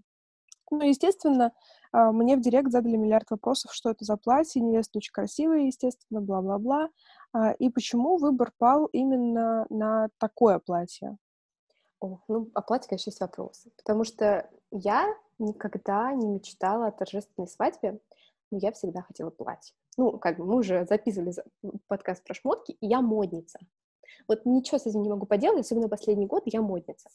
Ну, 0.71 0.81
естественно, 0.81 1.51
мне 1.93 2.35
в 2.35 2.41
директ 2.41 2.71
задали 2.71 2.95
миллиард 2.95 3.29
вопросов, 3.29 3.73
что 3.73 3.91
это 3.91 4.03
за 4.03 4.17
платье, 4.17 4.61
невеста 4.61 4.97
очень 4.97 5.13
красивая, 5.13 5.67
естественно, 5.67 6.21
бла-бла-бла. 6.21 6.89
А, 7.33 7.51
и 7.51 7.69
почему 7.69 8.17
выбор 8.17 8.51
пал 8.57 8.85
именно 8.87 9.65
на 9.69 10.09
такое 10.17 10.59
платье? 10.59 11.17
О, 11.99 12.19
ну, 12.27 12.49
о 12.53 12.61
платье, 12.61 12.89
конечно, 12.89 13.11
есть 13.11 13.21
вопросы. 13.21 13.71
Потому 13.77 14.03
что 14.03 14.49
я 14.71 15.07
никогда 15.39 16.13
не 16.13 16.27
мечтала 16.27 16.87
о 16.87 16.91
торжественной 16.91 17.47
свадьбе, 17.47 17.99
но 18.51 18.57
я 18.57 18.71
всегда 18.71 19.03
хотела 19.03 19.29
платье. 19.29 19.75
Ну, 19.97 20.17
как 20.17 20.37
бы 20.37 20.45
мы 20.45 20.55
уже 20.57 20.85
записывали 20.85 21.33
подкаст 21.87 22.23
про 22.23 22.33
шмотки, 22.33 22.71
и 22.71 22.87
я 22.87 23.01
модница. 23.01 23.59
Вот 24.27 24.45
ничего 24.45 24.77
с 24.77 24.85
этим 24.85 25.03
не 25.03 25.09
могу 25.09 25.25
поделать, 25.25 25.65
особенно 25.65 25.89
последний 25.89 26.25
год 26.25 26.43
я 26.45 26.61
модница. 26.61 27.09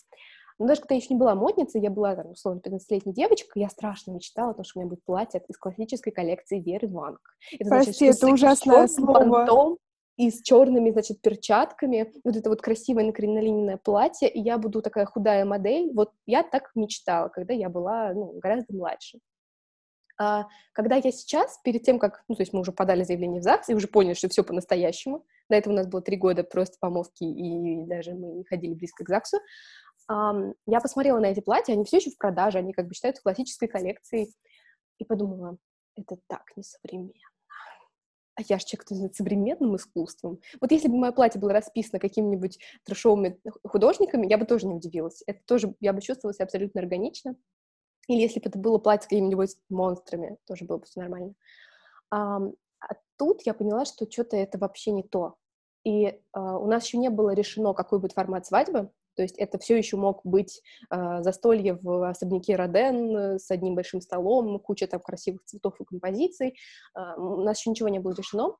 Но 0.59 0.67
даже 0.67 0.81
когда 0.81 0.95
я 0.95 1.00
еще 1.00 1.15
не 1.15 1.21
была 1.21 1.35
модницей, 1.35 1.81
я 1.81 1.91
была, 1.91 2.17
там, 2.17 2.31
условно, 2.31 2.61
15-летней 2.65 3.12
девочкой, 3.12 3.62
я 3.62 3.69
страшно 3.69 4.12
мечтала 4.12 4.50
о 4.50 4.55
том, 4.55 4.65
что 4.65 4.79
у 4.79 4.83
меня 4.83 4.91
будет 4.91 5.05
платье 5.05 5.43
из 5.49 5.57
классической 5.57 6.11
коллекции 6.11 6.61
Веры 6.61 6.88
Ванг. 6.88 7.21
Это, 7.59 7.71
Прости, 7.71 8.07
значит, 8.07 8.17
это 8.17 8.33
ужасное 8.33 8.88
слово. 8.88 9.25
Бантом, 9.25 9.79
и 10.19 10.33
с 10.33 10.43
черными, 10.43 10.91
значит, 10.91 11.23
перчатками, 11.23 12.12
вот 12.25 12.37
это 12.37 12.50
вот 12.50 12.61
красивое 12.61 13.05
накринолиненное 13.05 13.77
платье, 13.77 14.29
и 14.29 14.41
я 14.41 14.59
буду 14.59 14.83
такая 14.83 15.07
худая 15.07 15.45
модель. 15.45 15.93
Вот 15.95 16.11
я 16.27 16.43
так 16.43 16.73
мечтала, 16.75 17.29
когда 17.29 17.55
я 17.55 17.69
была, 17.69 18.12
ну, 18.12 18.33
гораздо 18.41 18.75
младше. 18.75 19.21
А 20.21 20.47
когда 20.73 20.97
я 20.97 21.12
сейчас, 21.12 21.61
перед 21.62 21.85
тем, 21.85 22.00
как, 22.00 22.25
ну, 22.27 22.35
то 22.35 22.43
есть 22.43 22.53
мы 22.53 22.61
уже 22.61 22.73
подали 22.73 23.05
заявление 23.05 23.41
в 23.41 23.45
ЗАГС 23.45 23.69
и 23.69 23.75
уже 23.75 23.87
поняли, 23.87 24.15
что 24.15 24.29
все 24.29 24.43
по-настоящему, 24.43 25.25
до 25.49 25.55
этого 25.55 25.73
у 25.73 25.77
нас 25.77 25.87
было 25.87 26.03
три 26.03 26.17
года 26.17 26.43
просто 26.43 26.77
помолвки, 26.81 27.23
и 27.23 27.87
даже 27.87 28.15
мы 28.15 28.33
не 28.33 28.45
ходили 28.45 28.75
близко 28.75 29.05
к 29.05 29.09
ЗАГСу, 29.09 29.38
Um, 30.11 30.55
я 30.67 30.81
посмотрела 30.81 31.19
на 31.19 31.27
эти 31.27 31.41
платья, 31.41 31.75
они 31.75 31.85
все 31.85 31.99
еще 31.99 32.11
в 32.11 32.17
продаже, 32.17 32.59
они 32.59 32.73
как 32.73 32.88
бы 32.88 32.95
считаются 32.95 33.23
классической 33.23 33.69
коллекцией, 33.69 34.35
и 34.99 35.05
подумала, 35.05 35.59
это 35.97 36.17
так 36.29 36.45
несовременно. 36.57 37.12
А 38.37 38.43
я 38.49 38.59
же 38.59 38.67
человек, 38.67 38.87
кто 38.87 38.95
современным 39.12 39.75
искусством. 39.75 40.41
Вот 40.61 40.71
если 40.71 40.87
бы 40.87 40.97
мое 40.97 41.11
платье 41.11 41.41
было 41.41 41.53
расписано 41.53 41.99
какими-нибудь 41.99 42.59
трешовыми 42.85 43.41
художниками, 43.65 44.29
я 44.29 44.38
бы 44.38 44.47
тоже 44.47 44.67
не 44.67 44.75
удивилась. 44.75 45.25
Это 45.27 45.41
тоже, 45.45 45.75
я 45.81 45.93
бы 45.93 46.00
чувствовала 46.00 46.33
себя 46.33 46.45
абсолютно 46.45 46.81
органично. 46.81 47.37
Или 48.07 48.21
если 48.21 48.38
бы 48.38 48.49
это 48.49 48.59
было 48.59 48.79
платье 48.79 49.07
с 49.07 49.09
какими-нибудь 49.09 49.57
монстрами, 49.69 50.38
тоже 50.47 50.65
было 50.65 50.79
бы 50.79 50.87
все 50.87 51.00
нормально. 51.00 51.35
Um, 52.15 52.55
а 52.81 52.95
тут 53.17 53.43
я 53.43 53.55
поняла, 53.55 53.85
что 53.85 54.09
что-то 54.09 54.37
это 54.37 54.57
вообще 54.57 54.93
не 54.93 55.03
то. 55.03 55.35
И 55.85 56.07
uh, 56.07 56.59
у 56.59 56.67
нас 56.69 56.87
еще 56.87 56.99
не 56.99 57.11
было 57.11 57.31
решено, 57.35 57.75
какой 57.75 57.99
будет 57.99 58.12
формат 58.12 58.47
свадьбы. 58.47 58.91
То 59.18 59.22
есть 59.22 59.37
это 59.37 59.58
все 59.58 59.76
еще 59.76 59.96
мог 59.96 60.20
быть 60.22 60.62
э, 60.92 61.22
застолье 61.22 61.75
в 61.75 62.08
особняке 62.08 62.54
Роден 62.54 63.16
э, 63.16 63.38
с 63.40 63.50
одним 63.50 63.75
большим 63.75 64.00
столом, 64.00 64.60
куча 64.60 64.87
там 64.87 65.00
красивых 65.00 65.42
цветов 65.44 65.75
и 65.80 65.84
композиций. 65.84 66.56
Э, 66.94 67.16
у 67.16 67.42
нас 67.42 67.58
еще 67.58 67.70
ничего 67.70 67.88
не 67.88 67.98
было 67.98 68.14
решено. 68.14 68.54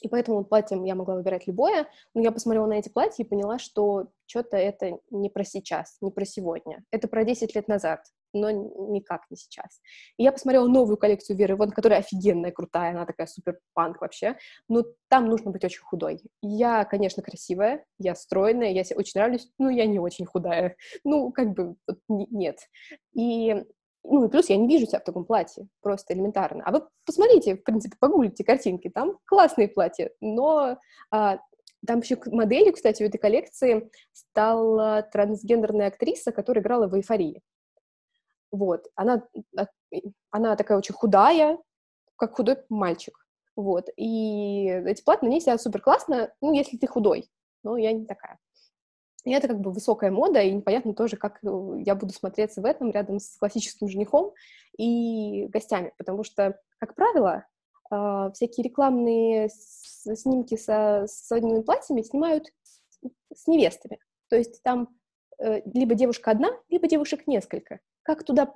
И 0.00 0.08
поэтому 0.08 0.44
платьем 0.44 0.84
я 0.84 0.94
могла 0.94 1.16
выбирать 1.16 1.48
любое, 1.48 1.88
но 2.14 2.22
я 2.22 2.30
посмотрела 2.30 2.66
на 2.66 2.74
эти 2.74 2.88
платья 2.88 3.24
и 3.24 3.26
поняла, 3.26 3.58
что 3.58 4.06
что-то 4.26 4.56
это 4.56 5.00
не 5.10 5.28
про 5.28 5.42
сейчас, 5.42 5.96
не 6.00 6.12
про 6.12 6.24
сегодня. 6.24 6.84
Это 6.92 7.08
про 7.08 7.24
10 7.24 7.56
лет 7.56 7.66
назад 7.66 8.04
но 8.32 8.50
никак 8.50 9.22
не 9.30 9.36
сейчас. 9.36 9.80
И 10.16 10.24
я 10.24 10.32
посмотрела 10.32 10.66
новую 10.66 10.96
коллекцию 10.96 11.36
Веры 11.36 11.56
Вон, 11.56 11.70
которая 11.70 12.00
офигенная, 12.00 12.52
крутая, 12.52 12.90
она 12.90 13.06
такая 13.06 13.26
супер 13.26 13.58
панк 13.74 14.00
вообще, 14.00 14.36
но 14.68 14.84
там 15.08 15.26
нужно 15.26 15.50
быть 15.50 15.64
очень 15.64 15.82
худой. 15.82 16.20
Я, 16.42 16.84
конечно, 16.84 17.22
красивая, 17.22 17.84
я 17.98 18.14
стройная, 18.14 18.72
я 18.72 18.84
себе 18.84 18.98
очень 18.98 19.20
нравлюсь, 19.20 19.50
но 19.58 19.70
я 19.70 19.86
не 19.86 19.98
очень 19.98 20.26
худая. 20.26 20.76
Ну, 21.04 21.32
как 21.32 21.54
бы, 21.54 21.76
нет. 22.08 22.58
И 23.14 23.54
ну, 24.04 24.24
и 24.24 24.28
плюс 24.28 24.48
я 24.48 24.56
не 24.56 24.68
вижу 24.68 24.86
себя 24.86 25.00
в 25.00 25.04
таком 25.04 25.24
платье, 25.24 25.68
просто 25.82 26.14
элементарно. 26.14 26.62
А 26.64 26.72
вы 26.72 26.82
посмотрите, 27.04 27.56
в 27.56 27.62
принципе, 27.62 27.96
погуглите 27.98 28.44
картинки, 28.44 28.88
там 28.88 29.18
классные 29.26 29.68
платья, 29.68 30.10
но 30.20 30.78
а, 31.10 31.38
там 31.86 32.00
еще 32.00 32.18
моделью, 32.26 32.72
кстати, 32.72 33.02
в 33.02 33.06
этой 33.06 33.18
коллекции 33.18 33.90
стала 34.12 35.02
трансгендерная 35.02 35.88
актриса, 35.88 36.32
которая 36.32 36.62
играла 36.62 36.88
в 36.88 36.94
«Эйфории». 36.94 37.42
Вот, 38.50 38.86
она, 38.94 39.22
она 40.30 40.56
такая 40.56 40.78
очень 40.78 40.94
худая, 40.94 41.58
как 42.16 42.36
худой 42.36 42.56
мальчик, 42.68 43.26
вот, 43.56 43.88
и 43.96 44.68
эти 44.68 45.02
платья 45.02 45.26
на 45.26 45.30
ней 45.30 45.40
сидят 45.40 45.60
супер 45.60 45.82
классно, 45.82 46.32
ну, 46.40 46.52
если 46.52 46.76
ты 46.76 46.86
худой, 46.86 47.28
но 47.62 47.76
я 47.76 47.92
не 47.92 48.06
такая. 48.06 48.38
И 49.24 49.32
это 49.32 49.48
как 49.48 49.60
бы 49.60 49.72
высокая 49.72 50.10
мода, 50.10 50.40
и 50.40 50.52
непонятно 50.52 50.94
тоже, 50.94 51.16
как 51.16 51.38
э, 51.44 51.48
я 51.84 51.94
буду 51.94 52.12
смотреться 52.14 52.62
в 52.62 52.64
этом 52.64 52.90
рядом 52.90 53.18
с 53.18 53.36
классическим 53.36 53.88
женихом 53.88 54.32
и 54.78 55.46
гостями, 55.48 55.92
потому 55.98 56.24
что, 56.24 56.58
как 56.78 56.94
правило, 56.94 57.44
э, 57.90 58.30
всякие 58.32 58.64
рекламные 58.64 59.50
снимки 59.50 60.56
со 60.56 61.06
свадебными 61.08 61.62
платьями 61.62 62.02
снимают 62.02 62.46
с 63.34 63.46
невестами. 63.46 63.98
То 64.30 64.36
есть 64.36 64.62
там 64.62 64.88
э, 65.38 65.62
либо 65.74 65.94
девушка 65.94 66.30
одна, 66.30 66.50
либо 66.68 66.86
девушек 66.86 67.26
несколько 67.26 67.80
как 68.08 68.24
туда 68.24 68.54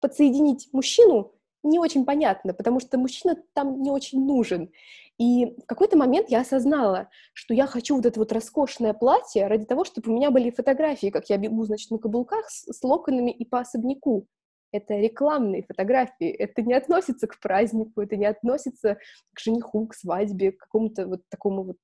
подсоединить 0.00 0.68
мужчину, 0.72 1.32
не 1.62 1.78
очень 1.78 2.04
понятно, 2.04 2.52
потому 2.52 2.80
что 2.80 2.98
мужчина 2.98 3.34
там 3.54 3.80
не 3.80 3.90
очень 3.90 4.22
нужен. 4.26 4.70
И 5.16 5.46
в 5.46 5.66
какой-то 5.66 5.96
момент 5.96 6.28
я 6.28 6.40
осознала, 6.40 7.08
что 7.32 7.54
я 7.54 7.66
хочу 7.66 7.96
вот 7.96 8.04
это 8.04 8.20
вот 8.20 8.30
роскошное 8.30 8.92
платье 8.92 9.46
ради 9.46 9.64
того, 9.64 9.84
чтобы 9.84 10.10
у 10.10 10.14
меня 10.14 10.30
были 10.30 10.50
фотографии, 10.50 11.08
как 11.08 11.30
я 11.30 11.38
бегу, 11.38 11.64
значит, 11.64 11.90
на 11.90 11.96
каблуках 11.96 12.50
с, 12.50 12.70
с 12.70 12.82
локонами 12.82 13.30
и 13.30 13.46
по 13.46 13.60
особняку. 13.60 14.26
Это 14.70 14.98
рекламные 14.98 15.62
фотографии, 15.62 16.28
это 16.28 16.60
не 16.60 16.74
относится 16.74 17.26
к 17.26 17.40
празднику, 17.40 18.02
это 18.02 18.16
не 18.16 18.26
относится 18.26 18.98
к 19.32 19.40
жениху, 19.40 19.86
к 19.86 19.94
свадьбе, 19.94 20.52
к 20.52 20.58
какому-то 20.58 21.06
вот 21.06 21.22
такому 21.30 21.64
вот 21.64 21.78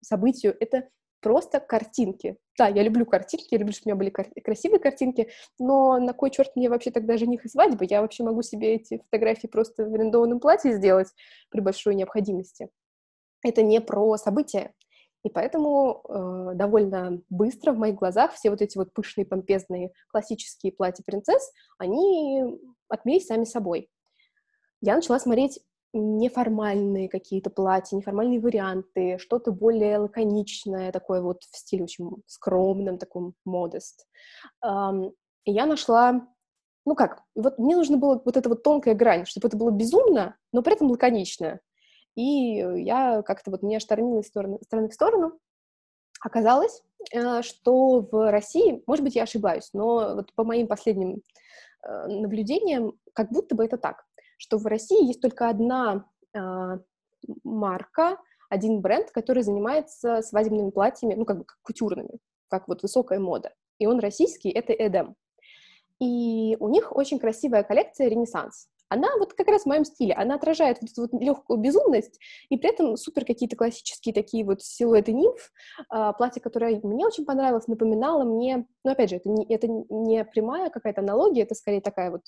событию. 0.00 0.56
Это 0.60 0.88
просто 1.24 1.58
картинки. 1.58 2.36
Да, 2.58 2.68
я 2.68 2.82
люблю 2.82 3.06
картинки, 3.06 3.48
я 3.50 3.56
люблю, 3.56 3.72
чтобы 3.72 3.86
у 3.86 3.94
меня 3.94 3.98
были 3.98 4.10
кар- 4.10 4.30
красивые 4.44 4.78
картинки, 4.78 5.30
но 5.58 5.98
на 5.98 6.12
кой 6.12 6.30
черт 6.30 6.54
мне 6.54 6.68
вообще 6.68 6.90
тогда 6.90 7.16
жених 7.16 7.46
и 7.46 7.48
свадьба? 7.48 7.86
Я 7.88 8.02
вообще 8.02 8.24
могу 8.24 8.42
себе 8.42 8.74
эти 8.74 8.98
фотографии 8.98 9.46
просто 9.46 9.86
в 9.86 9.94
арендованном 9.94 10.38
платье 10.38 10.74
сделать 10.74 11.08
при 11.48 11.60
большой 11.60 11.94
необходимости. 11.94 12.68
Это 13.42 13.62
не 13.62 13.80
про 13.80 14.18
события. 14.18 14.74
И 15.24 15.30
поэтому 15.30 16.02
э, 16.06 16.56
довольно 16.56 17.22
быстро 17.30 17.72
в 17.72 17.78
моих 17.78 17.94
глазах 17.94 18.34
все 18.34 18.50
вот 18.50 18.60
эти 18.60 18.76
вот 18.76 18.92
пышные, 18.92 19.24
помпезные 19.24 19.92
классические 20.08 20.72
платья 20.72 21.02
принцесс, 21.06 21.50
они 21.78 22.44
отмелись 22.88 23.26
сами 23.26 23.44
собой. 23.44 23.88
Я 24.82 24.96
начала 24.96 25.18
смотреть 25.18 25.60
неформальные 25.98 27.08
какие-то 27.08 27.50
платья, 27.50 27.96
неформальные 27.96 28.40
варианты, 28.40 29.18
что-то 29.18 29.52
более 29.52 29.98
лаконичное, 29.98 30.92
такое 30.92 31.22
вот 31.22 31.42
в 31.44 31.56
стиле 31.56 31.84
очень 31.84 32.10
скромном, 32.26 32.98
таком 32.98 33.34
модест. 33.44 34.06
И 34.64 35.52
я 35.52 35.66
нашла, 35.66 36.26
ну 36.84 36.94
как, 36.94 37.22
вот 37.34 37.58
мне 37.58 37.76
нужно 37.76 37.96
было 37.96 38.20
вот 38.24 38.36
эта 38.36 38.48
вот 38.48 38.62
тонкая 38.62 38.94
грань, 38.94 39.26
чтобы 39.26 39.48
это 39.48 39.56
было 39.56 39.70
безумно, 39.70 40.36
но 40.52 40.62
при 40.62 40.74
этом 40.74 40.90
лаконично. 40.90 41.60
И 42.14 42.22
я 42.22 43.22
как-то 43.22 43.50
вот 43.50 43.62
меня 43.62 43.80
штормила 43.80 44.20
из 44.20 44.28
стороны, 44.28 44.58
стороны 44.62 44.88
в 44.88 44.94
сторону. 44.94 45.38
Оказалось, 46.20 46.82
э, 47.12 47.42
что 47.42 48.00
в 48.10 48.30
России, 48.30 48.82
может 48.86 49.04
быть, 49.04 49.16
я 49.16 49.24
ошибаюсь, 49.24 49.70
но 49.72 50.14
вот 50.14 50.32
по 50.34 50.44
моим 50.44 50.68
последним 50.68 51.22
э, 51.82 52.06
наблюдениям, 52.06 52.94
как 53.12 53.30
будто 53.30 53.54
бы 53.54 53.64
это 53.64 53.76
так 53.76 54.03
что 54.38 54.58
в 54.58 54.66
России 54.66 55.06
есть 55.06 55.20
только 55.20 55.48
одна 55.48 56.06
э, 56.34 56.78
марка, 57.42 58.18
один 58.48 58.80
бренд, 58.80 59.10
который 59.10 59.42
занимается 59.42 60.22
свадебными 60.22 60.70
платьями, 60.70 61.14
ну, 61.14 61.24
как 61.24 61.38
бы 61.38 61.44
как 61.44 61.58
кутюрными, 61.62 62.18
как 62.48 62.68
вот 62.68 62.82
высокая 62.82 63.18
мода. 63.18 63.52
И 63.78 63.86
он 63.86 63.98
российский, 63.98 64.50
это 64.50 64.72
Эдем. 64.72 65.16
И 66.00 66.56
у 66.60 66.68
них 66.68 66.94
очень 66.94 67.18
красивая 67.18 67.62
коллекция 67.62 68.08
«Ренессанс». 68.08 68.68
Она 68.88 69.08
вот 69.18 69.32
как 69.34 69.48
раз 69.48 69.62
в 69.62 69.66
моем 69.66 69.84
стиле, 69.84 70.14
она 70.14 70.34
отражает 70.34 70.78
вот 70.80 70.90
эту 70.90 71.02
вот 71.02 71.20
легкую 71.20 71.58
безумность, 71.58 72.20
и 72.48 72.56
при 72.56 72.70
этом 72.70 72.96
супер 72.96 73.24
какие-то 73.24 73.56
классические 73.56 74.14
такие 74.14 74.44
вот 74.44 74.62
силуэты 74.62 75.12
нимф. 75.12 75.52
А, 75.88 76.12
платье, 76.12 76.42
которое 76.42 76.80
мне 76.82 77.06
очень 77.06 77.24
понравилось, 77.24 77.66
напоминало 77.66 78.24
мне, 78.24 78.66
ну, 78.84 78.92
опять 78.92 79.10
же, 79.10 79.16
это 79.16 79.28
не, 79.28 79.46
это 79.52 79.66
не 79.68 80.24
прямая 80.24 80.70
какая-то 80.70 81.00
аналогия, 81.00 81.42
это 81.42 81.54
скорее 81.54 81.80
такая 81.80 82.10
вот 82.10 82.22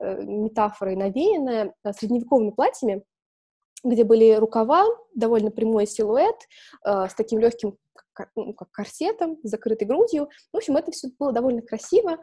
э, 0.00 0.22
метафора 0.22 0.94
навеянная 0.96 1.74
а, 1.82 1.92
средневековыми 1.92 2.50
платьями, 2.50 3.02
где 3.84 4.04
были 4.04 4.34
рукава, 4.34 4.84
довольно 5.14 5.50
прямой 5.50 5.86
силуэт, 5.86 6.36
э, 6.84 7.08
с 7.08 7.14
таким 7.14 7.38
легким 7.38 7.78
ну, 8.34 8.54
как 8.54 8.70
корсетом, 8.70 9.38
закрытой 9.42 9.84
грудью. 9.84 10.28
В 10.52 10.56
общем, 10.56 10.76
это 10.76 10.90
все 10.90 11.08
было 11.18 11.32
довольно 11.32 11.62
красиво, 11.62 12.12
а, 12.14 12.18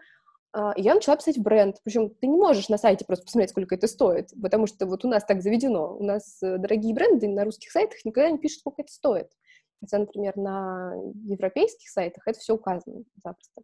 я 0.75 0.93
начала 0.93 1.17
писать 1.17 1.37
в 1.37 1.41
бренд. 1.41 1.77
Причем 1.83 2.09
ты 2.09 2.27
не 2.27 2.37
можешь 2.37 2.69
на 2.69 2.77
сайте 2.77 3.05
просто 3.05 3.25
посмотреть, 3.25 3.51
сколько 3.51 3.75
это 3.75 3.87
стоит, 3.87 4.29
потому 4.41 4.67
что 4.67 4.85
вот 4.85 5.03
у 5.03 5.07
нас 5.07 5.23
так 5.25 5.41
заведено. 5.41 5.95
У 5.97 6.03
нас 6.03 6.41
э, 6.43 6.57
дорогие 6.57 6.93
бренды 6.93 7.27
на 7.27 7.43
русских 7.43 7.71
сайтах 7.71 8.05
никогда 8.05 8.29
не 8.29 8.37
пишут, 8.37 8.59
сколько 8.59 8.83
это 8.83 8.91
стоит. 8.91 9.31
Хотя, 9.79 9.97
например, 9.97 10.37
на 10.37 10.93
европейских 11.25 11.89
сайтах 11.89 12.27
это 12.27 12.39
все 12.39 12.53
указано 12.53 13.03
запросто. 13.23 13.63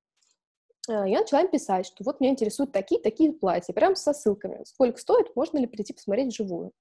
А, 0.90 1.08
я 1.08 1.22
начала 1.22 1.42
им 1.42 1.50
писать, 1.50 1.86
что 1.86 2.04
вот 2.04 2.20
меня 2.20 2.32
интересуют 2.32 2.72
такие-такие 2.72 3.32
платья, 3.34 3.74
прям 3.74 3.96
со 3.96 4.12
ссылками. 4.12 4.64
Сколько 4.66 5.00
стоит, 5.00 5.36
можно 5.36 5.60
ли 5.60 5.68
прийти 5.68 5.94
посмотреть 5.94 6.34
вживую. 6.34 6.72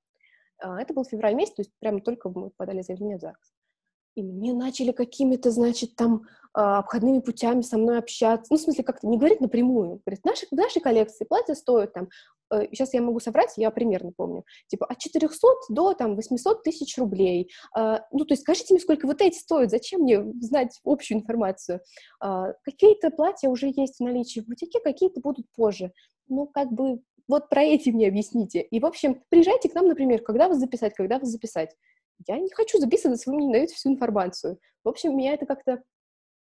А, 0.61 0.81
это 0.81 0.94
был 0.94 1.05
февраль 1.05 1.35
месяц, 1.35 1.55
то 1.55 1.62
есть 1.62 1.73
прямо 1.79 2.01
только 2.01 2.31
мы 2.31 2.51
подали 2.51 2.83
заявление 2.83 3.18
в 3.18 3.21
ЗАГС. 3.21 3.53
И 4.18 4.22
мне 4.22 4.52
начали 4.52 4.90
какими-то, 4.90 5.52
значит, 5.52 5.94
там 5.94 6.22
а, 6.52 6.78
обходными 6.78 7.20
путями 7.20 7.61
со 7.61 7.78
мной 7.78 7.98
общаться. 7.98 8.46
Ну, 8.50 8.57
в 8.57 8.61
смысле, 8.61 8.83
как-то 8.83 9.07
не 9.07 9.16
говорить 9.16 9.40
напрямую. 9.40 10.00
Говорит, 10.04 10.24
наши, 10.24 10.46
в 10.50 10.57
нашей 10.57 10.81
коллекции 10.81 11.24
платья 11.24 11.54
стоят 11.54 11.92
там, 11.92 12.09
сейчас 12.50 12.94
э, 12.94 12.96
я 12.96 13.02
могу 13.02 13.20
соврать, 13.20 13.52
я 13.57 13.70
примерно 13.70 14.11
помню, 14.16 14.44
типа 14.66 14.87
от 14.87 14.98
400 14.98 15.46
до 15.68 15.94
там 15.94 16.16
800 16.16 16.64
тысяч 16.64 16.98
рублей. 16.98 17.48
А, 17.72 18.00
ну, 18.11 18.24
то 18.24 18.33
есть 18.33 18.42
скажите 18.42 18.74
мне, 18.74 18.81
сколько 18.81 19.07
вот 19.07 19.20
эти 19.22 19.38
стоят, 19.38 19.70
зачем 19.70 20.00
мне 20.00 20.20
знать 20.40 20.81
общую 20.85 21.18
информацию? 21.18 21.81
А, 22.18 22.54
какие-то 22.64 23.11
платья 23.11 23.48
уже 23.50 23.68
есть 23.68 23.98
в 23.98 24.02
наличии 24.02 24.40
в 24.40 24.46
бутике, 24.46 24.81
какие-то 24.81 25.20
будут 25.20 25.46
позже. 25.54 25.92
Ну, 26.26 26.48
как 26.48 26.72
бы 26.72 27.02
вот 27.28 27.48
про 27.50 27.62
эти 27.62 27.90
мне 27.90 28.09
объясните. 28.09 28.62
И, 28.62 28.81
в 28.81 28.87
общем, 28.87 29.22
приезжайте 29.28 29.68
к 29.68 29.74
нам, 29.76 29.87
например, 29.87 30.22
когда 30.22 30.48
вас 30.48 30.59
записать, 30.59 30.94
когда 30.94 31.20
вас 31.20 31.28
записать 31.28 31.76
я 32.26 32.38
не 32.38 32.50
хочу 32.50 32.78
записываться, 32.78 33.31
вы 33.31 33.37
мне 33.37 33.46
не 33.46 33.52
даете 33.52 33.74
всю 33.74 33.90
информацию. 33.90 34.59
В 34.85 34.88
общем, 34.88 35.16
меня 35.16 35.35
это 35.35 35.46
как-то... 35.46 35.83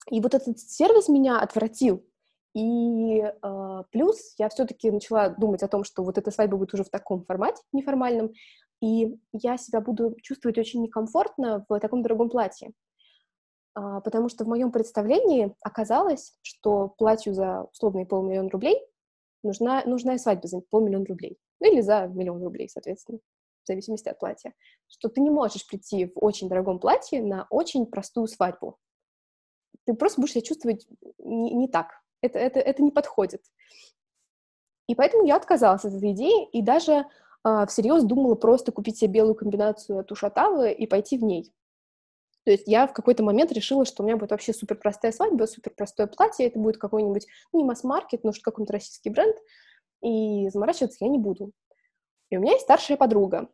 И 0.09 0.21
вот 0.21 0.33
этот 0.33 0.59
сервис 0.59 1.09
меня 1.09 1.39
отвратил. 1.39 2.05
И 2.53 3.19
э, 3.19 3.83
плюс 3.91 4.33
я 4.37 4.49
все-таки 4.49 4.89
начала 4.89 5.29
думать 5.29 5.63
о 5.63 5.67
том, 5.67 5.83
что 5.83 6.03
вот 6.03 6.17
эта 6.17 6.31
свадьба 6.31 6.57
будет 6.57 6.73
уже 6.73 6.83
в 6.83 6.89
таком 6.89 7.23
формате 7.25 7.61
неформальном, 7.73 8.31
и 8.81 9.19
я 9.33 9.57
себя 9.57 9.81
буду 9.81 10.15
чувствовать 10.23 10.57
очень 10.57 10.81
некомфортно 10.81 11.65
в 11.67 11.79
таком 11.79 12.01
дорогом 12.01 12.29
платье. 12.29 12.71
Э, 13.77 14.01
потому 14.03 14.29
что 14.29 14.45
в 14.45 14.47
моем 14.47 14.71
представлении 14.71 15.53
оказалось, 15.61 16.37
что 16.41 16.93
платью 16.97 17.33
за 17.33 17.63
условные 17.73 18.05
полмиллиона 18.05 18.49
рублей 18.49 18.79
нужна, 19.43 19.83
нужна 19.85 20.17
свадьба 20.17 20.47
за 20.47 20.61
полмиллиона 20.61 21.05
рублей. 21.05 21.37
Ну 21.59 21.71
или 21.71 21.81
за 21.81 22.07
миллион 22.07 22.41
рублей, 22.41 22.69
соответственно 22.69 23.19
в 23.67 23.71
зависимости 23.73 24.09
от 24.09 24.19
платья, 24.19 24.53
что 24.87 25.09
ты 25.09 25.21
не 25.21 25.29
можешь 25.29 25.67
прийти 25.67 26.05
в 26.05 26.13
очень 26.15 26.47
дорогом 26.47 26.79
платье 26.79 27.21
на 27.21 27.47
очень 27.49 27.85
простую 27.85 28.27
свадьбу. 28.27 28.77
Ты 29.85 29.93
просто 29.93 30.21
будешь 30.21 30.33
себя 30.33 30.41
чувствовать 30.41 30.87
не, 31.19 31.53
не 31.53 31.67
так. 31.67 31.91
Это, 32.21 32.39
это, 32.39 32.59
это 32.59 32.81
не 32.81 32.91
подходит. 32.91 33.43
И 34.87 34.95
поэтому 34.95 35.25
я 35.25 35.35
отказалась 35.35 35.85
от 35.85 35.93
этой 35.93 36.13
идеи 36.13 36.49
и 36.49 36.61
даже 36.61 37.05
э, 37.43 37.65
всерьез 37.67 38.03
думала 38.03 38.35
просто 38.35 38.71
купить 38.71 38.97
себе 38.97 39.11
белую 39.11 39.35
комбинацию 39.35 39.99
от 39.99 40.11
Ушатавы 40.11 40.71
и 40.71 40.87
пойти 40.87 41.17
в 41.17 41.23
ней. 41.23 41.53
То 42.45 42.51
есть 42.51 42.63
я 42.65 42.87
в 42.87 42.93
какой-то 42.93 43.23
момент 43.23 43.51
решила, 43.51 43.83
что 43.83 44.01
у 44.01 44.05
меня 44.05 44.15
будет 44.15 44.31
вообще 44.31 44.53
супер 44.53 44.77
простая 44.77 45.11
свадьба, 45.11 45.45
супер 45.45 45.73
простое 45.75 46.07
платье, 46.07 46.47
это 46.47 46.57
будет 46.57 46.77
какой-нибудь, 46.77 47.27
ну, 47.51 47.59
не 47.59 47.65
масс-маркет, 47.65 48.23
но 48.23 48.31
что 48.31 48.43
какой-нибудь 48.43 48.71
российский 48.71 49.09
бренд, 49.09 49.35
и 50.01 50.47
заморачиваться 50.47 51.03
я 51.03 51.09
не 51.09 51.19
буду. 51.19 51.51
И 52.29 52.37
у 52.37 52.41
меня 52.41 52.53
есть 52.53 52.63
старшая 52.63 52.97
подруга, 52.97 53.49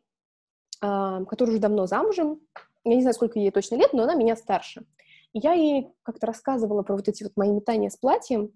а, 0.80 1.24
которая 1.24 1.52
уже 1.52 1.60
давно 1.60 1.86
замужем, 1.86 2.40
я 2.84 2.96
не 2.96 3.00
знаю, 3.00 3.14
сколько 3.14 3.38
ей 3.38 3.50
точно 3.50 3.76
лет, 3.76 3.92
но 3.92 4.02
она 4.02 4.14
меня 4.14 4.36
старше. 4.36 4.84
И 5.32 5.38
я 5.38 5.52
ей 5.52 5.88
как-то 6.02 6.26
рассказывала 6.26 6.82
про 6.82 6.96
вот 6.96 7.08
эти 7.08 7.22
вот 7.24 7.32
мои 7.36 7.50
метания 7.50 7.88
с 7.88 7.96
платьем, 7.96 8.52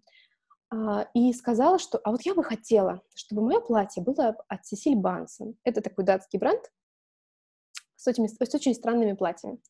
а, 0.70 1.08
и 1.14 1.32
сказала, 1.32 1.78
что 1.78 1.98
а 2.04 2.10
вот 2.10 2.22
я 2.22 2.34
бы 2.34 2.44
хотела, 2.44 3.02
чтобы 3.14 3.42
мое 3.42 3.60
платье 3.60 4.02
было 4.02 4.36
от 4.48 4.66
Сесиль 4.66 4.96
Бансон. 4.96 5.56
Это 5.64 5.80
такой 5.80 6.04
датский 6.04 6.38
бренд 6.38 6.70
с, 7.96 8.06
этими, 8.06 8.26
с 8.26 8.54
очень 8.54 8.74
странными 8.74 9.14
платьями. 9.14 9.60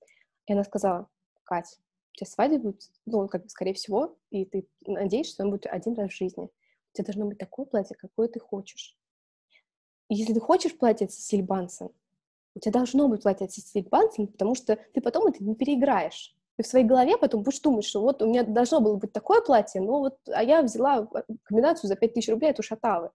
И 0.46 0.52
она 0.52 0.64
сказала, 0.64 1.08
Кать, 1.44 1.78
у 2.12 2.16
тебя 2.16 2.26
свадьба 2.26 2.58
будет, 2.58 2.90
ну, 3.06 3.28
как 3.28 3.44
бы, 3.44 3.48
скорее 3.48 3.74
всего, 3.74 4.18
и 4.30 4.44
ты 4.44 4.68
надеешься, 4.86 5.34
что 5.34 5.44
он 5.44 5.50
будет 5.50 5.66
один 5.66 5.94
раз 5.94 6.10
в 6.10 6.16
жизни. 6.16 6.44
У 6.44 6.50
тебя 6.92 7.04
должно 7.04 7.26
быть 7.26 7.38
такое 7.38 7.64
платье, 7.64 7.96
какое 7.96 8.26
ты 8.26 8.40
хочешь. 8.40 8.97
Если 10.08 10.32
ты 10.32 10.40
хочешь 10.40 10.76
платье 10.76 11.06
от 11.06 11.12
Сесиль 11.12 11.42
Бансон, 11.42 11.90
у 12.54 12.60
тебя 12.60 12.72
должно 12.72 13.08
быть 13.08 13.22
платье 13.22 13.44
от 13.44 13.52
Сесиль 13.52 13.86
Бансон, 13.88 14.26
потому 14.28 14.54
что 14.54 14.78
ты 14.94 15.00
потом 15.00 15.26
это 15.26 15.44
не 15.44 15.54
переиграешь. 15.54 16.34
Ты 16.56 16.64
в 16.64 16.66
своей 16.66 16.84
голове 16.84 17.16
потом 17.16 17.42
будешь 17.42 17.60
думать, 17.60 17.84
что 17.84 18.00
вот 18.00 18.20
у 18.20 18.26
меня 18.26 18.42
должно 18.42 18.80
было 18.80 18.96
быть 18.96 19.12
такое 19.12 19.40
платье, 19.42 19.80
но 19.80 20.00
вот, 20.00 20.18
а 20.26 20.42
я 20.42 20.62
взяла 20.62 21.08
комбинацию 21.44 21.88
за 21.88 21.94
5000 21.94 22.30
рублей 22.30 22.50
от 22.50 22.58
Ушатавы. 22.58 23.10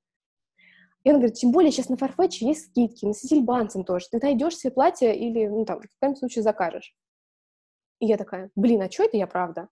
И 1.03 1.10
она 1.10 1.19
говорит, 1.19 1.38
тем 1.38 1.51
более 1.51 1.71
сейчас 1.71 1.89
на 1.89 1.95
Farfetch 1.95 2.38
есть 2.39 2.67
скидки, 2.67 3.06
на 3.06 3.13
Сесиль 3.13 3.43
Бансен 3.43 3.84
тоже. 3.84 4.08
Ты 4.10 4.19
найдешь 4.21 4.58
себе 4.58 4.71
платье 4.71 5.13
или, 5.13 5.47
ну, 5.47 5.65
там, 5.65 5.82
в 5.82 5.99
каком 5.99 6.15
случае 6.15 6.43
закажешь. 6.43 6.95
И 7.99 8.06
я 8.06 8.17
такая, 8.17 8.49
блин, 8.56 8.82
а 8.82 8.89
что 8.89 9.03
это 9.03 9.17
я 9.17 9.27
правда? 9.27 9.67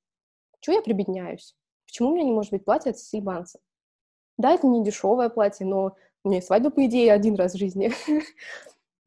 Чего 0.60 0.78
я 0.78 0.82
прибедняюсь? 0.82 1.56
Почему 1.86 2.10
у 2.10 2.14
меня 2.14 2.26
не 2.26 2.32
может 2.32 2.52
быть 2.52 2.66
платье 2.66 2.90
от 2.90 2.98
Сесиль 2.98 3.22
Бансен? 3.22 3.62
Да, 4.38 4.52
это 4.52 4.68
не 4.68 4.84
дешевое 4.84 5.30
платье, 5.30 5.66
но 5.66 5.96
меня 6.30 6.42
свадьба, 6.42 6.70
по 6.70 6.86
идее, 6.86 7.14
один 7.14 7.36
раз 7.36 7.54
в 7.54 7.58
жизни. 7.58 7.92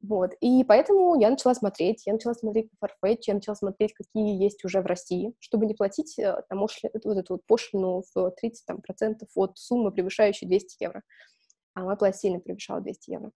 Вот, 0.07 0.33
и 0.43 0.65
поэтому 0.65 1.19
я 1.19 1.31
начала 1.31 1.55
смотреть, 1.55 2.03
я 2.05 2.13
начала 2.13 2.35
смотреть 2.35 2.69
по 2.79 2.85
Farfetch, 2.85 3.21
я 3.23 3.33
начала 3.33 3.55
смотреть, 3.55 3.95
какие 3.95 4.39
есть 4.39 4.63
уже 4.63 4.83
в 4.83 4.87
России, 4.87 5.33
чтобы 5.41 5.65
не 5.65 5.73
платить 5.73 6.19
э, 6.19 6.43
там, 6.51 6.59
вот 6.59 7.17
эту 7.17 7.35
вот 7.35 7.47
пошлину 7.47 8.03
в 8.15 8.31
30 8.33 8.67
там, 8.67 8.83
процентов 8.83 9.31
от 9.35 9.57
суммы, 9.57 9.93
превышающей 9.93 10.47
200 10.47 10.83
евро. 10.83 11.03
А 11.73 11.85
мой 11.85 11.97
платье 11.97 12.21
сильно 12.21 12.39
превышал 12.39 12.83
200 12.83 13.11
евро. 13.11 13.33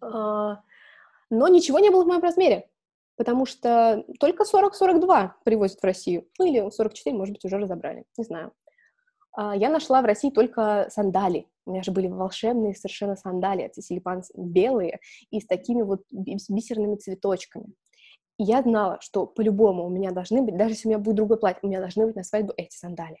Но 0.00 1.48
ничего 1.48 1.80
не 1.80 1.90
было 1.90 2.04
в 2.04 2.06
моем 2.06 2.22
размере, 2.22 2.70
потому 3.16 3.44
что 3.44 4.04
только 4.20 4.44
40-42 4.44 5.32
привозят 5.44 5.80
в 5.80 5.84
Россию. 5.84 6.28
Ну 6.38 6.46
или 6.46 6.70
44, 6.70 7.14
может 7.14 7.34
быть, 7.34 7.44
уже 7.44 7.58
разобрали, 7.58 8.06
не 8.16 8.24
знаю. 8.24 8.52
А, 9.32 9.54
я 9.54 9.68
нашла 9.68 10.00
в 10.00 10.06
России 10.06 10.30
только 10.30 10.88
сандали 10.90 11.46
у 11.66 11.70
меня 11.70 11.82
же 11.82 11.92
были 11.92 12.08
волшебные 12.08 12.74
совершенно 12.74 13.16
сандалии 13.16 13.66
от 13.66 13.74
Сесилипанс, 13.74 14.30
белые 14.34 15.00
и 15.30 15.40
с 15.40 15.46
такими 15.46 15.82
вот 15.82 16.02
бисерными 16.10 16.96
цветочками. 16.96 17.74
И 18.38 18.44
я 18.44 18.62
знала, 18.62 18.98
что 19.00 19.26
по-любому 19.26 19.86
у 19.86 19.90
меня 19.90 20.10
должны 20.10 20.42
быть, 20.42 20.56
даже 20.56 20.72
если 20.72 20.88
у 20.88 20.90
меня 20.90 20.98
будет 20.98 21.16
другой 21.16 21.38
платье, 21.38 21.60
у 21.62 21.68
меня 21.68 21.80
должны 21.80 22.06
быть 22.06 22.16
на 22.16 22.24
свадьбу 22.24 22.52
эти 22.56 22.74
сандали. 22.74 23.18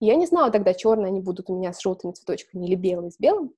Я 0.00 0.16
не 0.16 0.26
знала 0.26 0.50
тогда, 0.50 0.74
черные 0.74 1.06
они 1.06 1.20
будут 1.20 1.48
у 1.48 1.56
меня 1.56 1.72
с 1.72 1.80
желтыми 1.80 2.12
цветочками 2.12 2.66
или 2.66 2.74
белые 2.74 3.12
с 3.12 3.18
белым. 3.18 3.54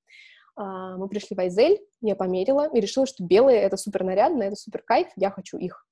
А, 0.57 0.97
мы 0.97 1.09
пришли 1.09 1.35
в 1.35 1.41
Айзель, 1.41 1.81
я 2.01 2.15
померила 2.15 2.69
и 2.73 2.81
решила, 2.81 3.07
что 3.07 3.25
белые— 3.25 3.59
это 3.61 3.77
супер 3.77 4.05
нарядно, 4.05 4.43
это 4.43 4.57
супер 4.57 4.83
кайф, 4.83 5.09
я 5.17 5.31
хочу 5.31 5.57
их. 5.57 5.87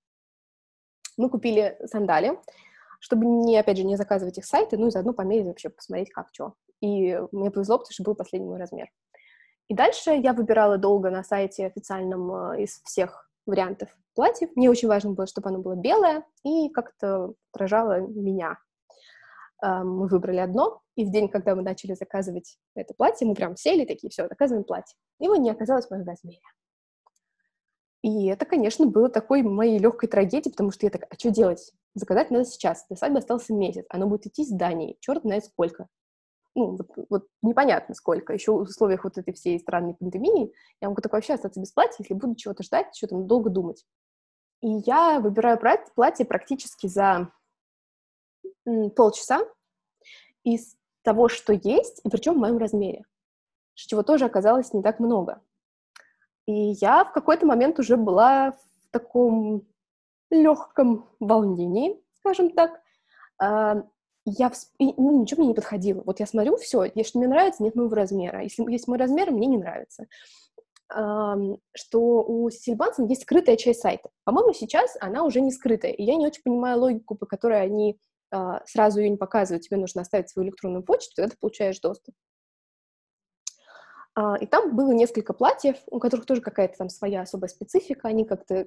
Мы 1.17 1.29
купили 1.29 1.79
сандали, 1.87 2.39
чтобы, 3.03 3.27
не, 3.27 3.59
опять 3.59 3.79
же, 3.79 3.85
не 3.85 3.97
заказывать 3.97 4.39
их 4.39 4.45
сайты, 4.45 4.79
ну 4.79 4.87
и 4.87 4.91
заодно 4.91 5.13
померить 5.13 5.47
вообще, 5.47 5.71
посмотреть, 5.71 6.11
как 6.11 6.29
что. 6.33 6.55
И 6.81 7.19
мне 7.33 7.51
повезло, 7.51 7.79
потому 7.79 7.93
что 7.93 8.05
был 8.05 8.15
последний 8.15 8.49
мой 8.49 8.61
размер. 8.61 8.91
И 9.67 9.75
дальше 9.75 10.13
я 10.13 10.33
выбирала 10.33 10.79
долго 10.79 11.11
на 11.11 11.25
сайте 11.25 11.67
официальном 11.67 12.33
э, 12.33 12.63
из 12.63 12.81
всех 12.85 13.29
вариантов 13.45 13.89
платьев. 14.15 14.51
Мне 14.55 14.71
очень 14.71 14.87
важно 14.87 15.11
было, 15.11 15.27
чтобы 15.27 15.49
оно 15.49 15.59
было 15.59 15.75
белое 15.75 16.25
и 16.45 16.69
как-то 16.71 17.35
отражало 17.53 18.01
меня. 18.01 18.59
Мы 19.61 20.09
выбрали 20.09 20.39
одно, 20.39 20.81
и 20.97 21.05
в 21.05 21.13
день, 21.13 21.29
когда 21.29 21.55
мы 21.55 21.63
начали 21.63 21.95
заказывать 21.95 22.59
это 22.75 22.95
платье, 22.95 23.27
мы 23.27 23.35
прям 23.35 23.57
сели 23.57 23.85
такие, 23.85 24.11
все, 24.11 24.27
заказываем 24.29 24.65
платье. 24.65 24.97
Его 25.21 25.37
не 25.37 25.51
оказалось 25.51 25.87
в 25.87 25.91
моем 25.91 26.05
размере. 26.05 26.43
И 28.03 28.27
это, 28.27 28.45
конечно, 28.45 28.87
было 28.87 29.09
такой 29.09 29.43
моей 29.43 29.79
легкой 29.79 30.09
трагедией, 30.09 30.51
потому 30.53 30.73
что 30.73 30.87
я 30.87 30.91
так, 30.91 31.07
а 31.09 31.15
что 31.15 31.31
делать? 31.31 31.73
Заказать 31.95 32.31
надо 32.31 32.45
сейчас. 32.45 32.85
До 32.89 32.97
свадьбы 32.97 33.19
остался 33.19 33.55
месяц. 33.55 33.85
Оно 33.89 34.09
будет 34.09 34.27
идти 34.27 34.45
с 34.45 34.51
Данией. 34.51 34.97
Черт 35.01 35.23
знает 35.23 35.45
сколько 35.45 35.89
ну, 36.55 36.77
вот, 36.77 37.07
вот 37.09 37.27
непонятно 37.41 37.95
сколько, 37.95 38.33
еще 38.33 38.53
в 38.53 38.63
условиях 38.63 39.05
вот 39.05 39.17
этой 39.19 39.33
всей 39.33 39.59
странной 39.59 39.95
пандемии, 39.95 40.53
я 40.81 40.89
могу 40.89 41.01
так 41.01 41.13
вообще 41.13 41.35
остаться 41.35 41.61
без 41.61 41.73
платья, 41.73 41.97
если 41.99 42.15
буду 42.15 42.35
чего-то 42.35 42.63
ждать, 42.63 42.95
что-то 42.95 43.17
долго 43.17 43.51
думать. 43.51 43.85
И 44.61 44.69
я 44.87 45.19
выбираю 45.21 45.59
платье 45.95 46.27
практически 46.27 46.87
за 46.87 47.33
полчаса 48.95 49.41
из 50.45 50.77
того, 51.03 51.29
что 51.29 51.53
есть, 51.53 52.01
и 52.05 52.09
причем 52.09 52.35
в 52.35 52.39
моем 52.39 52.59
размере, 52.59 53.05
чего 53.75 54.03
тоже 54.03 54.25
оказалось 54.25 54.73
не 54.73 54.83
так 54.83 55.01
много. 55.01 55.43
И 56.47 56.53
я 56.53 57.05
в 57.05 57.13
какой-то 57.13 57.47
момент 57.47 57.79
уже 57.79 57.97
была 57.97 58.53
в 58.53 58.91
таком 58.91 59.67
легком 60.31 61.09
волнении, 61.21 62.01
скажем 62.19 62.51
так, 62.51 62.81
а, 63.39 63.85
я 64.25 64.51
всп... 64.51 64.73
и, 64.79 64.95
ну, 64.97 65.23
ничего 65.23 65.41
мне 65.41 65.49
не 65.49 65.55
подходило. 65.55 66.03
Вот 66.05 66.21
я 66.21 66.27
смотрю, 66.27 66.57
все, 66.57 66.85
если 66.95 67.19
мне 67.19 67.29
нравится, 67.29 67.63
нет 67.63 67.75
моего 67.75 67.95
размера. 67.95 68.43
Если 68.43 68.71
есть 68.71 68.87
мой 68.87 68.99
размер, 68.99 69.31
мне 69.31 69.47
не 69.47 69.59
нравится. 69.59 70.07
Что 70.89 72.23
у 72.23 72.51
Сильбансон 72.51 73.07
есть 73.07 73.23
скрытая 73.23 73.57
часть 73.57 73.81
сайта. 73.81 74.11
По-моему, 74.25 74.53
сейчас 74.53 74.97
она 75.01 75.25
уже 75.25 75.41
не 75.41 75.51
скрытая. 75.51 75.93
И 75.93 76.05
я 76.05 76.17
не 76.17 76.27
очень 76.27 76.43
понимаю 76.43 76.79
логику, 76.79 77.15
по 77.15 77.25
которой 77.25 77.63
они 77.63 77.99
uh, 78.33 78.61
сразу 78.67 79.01
ее 79.01 79.09
не 79.09 79.17
показывают. 79.17 79.65
Тебе 79.65 79.79
нужно 79.79 80.03
оставить 80.03 80.29
свою 80.29 80.49
электронную 80.49 80.85
почту, 80.85 81.15
тогда 81.17 81.31
ты 81.31 81.37
получаешь 81.41 81.81
доступ. 81.81 82.15
Uh, 84.19 84.39
и 84.39 84.47
там 84.47 84.77
было 84.77 84.93
несколько 84.93 85.33
платьев, 85.33 85.77
у 85.87 85.99
которых 85.99 86.27
тоже 86.27 86.43
какая-то 86.43 86.77
там 86.77 86.91
своя 86.91 87.23
особая 87.23 87.49
специфика. 87.49 88.09
Они 88.09 88.27
как-то 88.27 88.67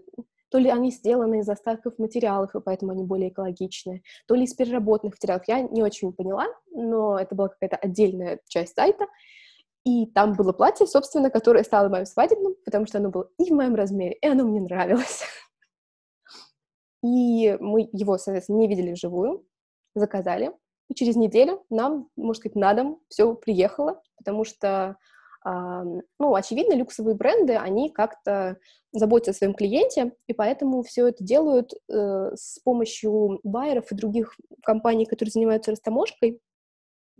то 0.49 0.58
ли 0.58 0.69
они 0.69 0.89
сделаны 0.89 1.39
из 1.39 1.49
остатков 1.49 1.99
материалов, 1.99 2.55
и 2.55 2.62
поэтому 2.62 2.93
они 2.93 3.03
более 3.03 3.29
экологичные, 3.29 4.01
то 4.27 4.34
ли 4.34 4.45
из 4.45 4.53
переработанных 4.55 5.15
материалов. 5.15 5.43
Я 5.47 5.62
не 5.62 5.84
очень 5.84 6.13
поняла, 6.13 6.47
но 6.71 7.19
это 7.19 7.36
была 7.36 7.49
какая-то 7.49 7.75
отдельная 7.75 8.39
часть 8.47 8.73
сайта. 8.75 9.05
И 9.84 10.08
там 10.08 10.34
было 10.34 10.51
платье, 10.51 10.88
собственно, 10.88 11.29
которое 11.29 11.63
стало 11.63 11.89
моим 11.89 12.08
свадебным, 12.08 12.55
потому 12.65 12.88
что 12.88 12.97
оно 12.97 13.10
было 13.10 13.29
и 13.38 13.51
в 13.51 13.53
моем 13.53 13.75
размере, 13.75 14.13
и 14.13 14.25
оно 14.25 14.45
мне 14.45 14.62
нравилось. 14.62 15.23
И 17.03 17.55
мы 17.60 17.88
его, 17.91 18.17
соответственно, 18.17 18.58
не 18.58 18.67
видели 18.67 18.93
вживую, 18.93 19.45
заказали. 19.93 20.51
И 20.89 20.95
через 20.95 21.15
неделю 21.15 21.63
нам, 21.69 22.10
можно 22.15 22.39
сказать, 22.39 22.55
на 22.55 22.73
дом 22.73 22.99
все 23.10 23.36
приехало, 23.36 24.01
потому 24.17 24.43
что 24.43 24.97
ну, 25.45 26.34
очевидно, 26.34 26.73
люксовые 26.73 27.15
бренды, 27.15 27.53
они 27.53 27.91
как-то 27.91 28.58
заботятся 28.91 29.31
о 29.31 29.34
своем 29.36 29.53
клиенте, 29.53 30.13
и 30.25 30.34
поэтому 30.34 30.81
все 30.81 31.08
это 31.08 31.23
делают 31.23 31.71
э, 31.88 32.31
с 32.36 32.60
помощью 32.63 33.39
байеров 33.43 33.91
и 33.91 33.95
других 33.95 34.36
компаний, 34.63 35.05
которые 35.05 35.31
занимаются 35.31 35.71
растаможкой. 35.71 36.41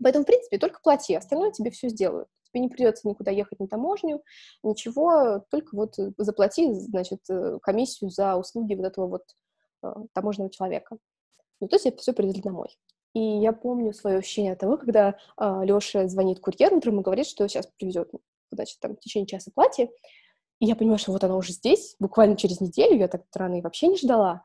Поэтому, 0.02 0.24
в 0.24 0.26
принципе, 0.26 0.58
только 0.58 0.80
плати, 0.82 1.14
остальное 1.14 1.52
тебе 1.52 1.70
все 1.70 1.88
сделают. 1.88 2.28
Тебе 2.50 2.62
не 2.62 2.68
придется 2.68 3.08
никуда 3.08 3.30
ехать 3.30 3.60
на 3.60 3.68
таможню, 3.68 4.22
ничего, 4.64 5.44
только 5.50 5.76
вот 5.76 5.94
заплати, 6.18 6.72
значит, 6.72 7.20
э, 7.30 7.58
комиссию 7.62 8.10
за 8.10 8.34
услуги 8.34 8.74
вот 8.74 8.86
этого 8.86 9.06
вот 9.06 9.22
э, 9.84 9.94
таможенного 10.14 10.50
человека. 10.50 10.98
Ну, 11.60 11.68
то 11.68 11.76
есть 11.76 11.86
это 11.86 11.98
все 11.98 12.12
придет 12.12 12.42
домой. 12.42 12.76
И 13.16 13.38
я 13.38 13.54
помню 13.54 13.94
свое 13.94 14.18
ощущение 14.18 14.56
того, 14.56 14.76
когда 14.76 15.08
э, 15.08 15.14
а, 15.38 15.64
Леша 15.64 16.06
звонит 16.06 16.38
курьеру 16.38 16.76
утром 16.76 17.00
и 17.00 17.02
говорит, 17.02 17.26
что 17.26 17.48
сейчас 17.48 17.66
привезет, 17.78 18.10
значит, 18.50 18.78
там, 18.78 18.94
в 18.94 19.00
течение 19.00 19.26
часа 19.26 19.50
платье. 19.54 19.88
И 20.60 20.66
я 20.66 20.76
понимаю, 20.76 20.98
что 20.98 21.12
вот 21.12 21.24
оно 21.24 21.38
уже 21.38 21.54
здесь, 21.54 21.96
буквально 21.98 22.36
через 22.36 22.60
неделю, 22.60 22.98
я 22.98 23.08
так 23.08 23.22
рано 23.34 23.58
и 23.58 23.62
вообще 23.62 23.86
не 23.86 23.96
ждала. 23.96 24.44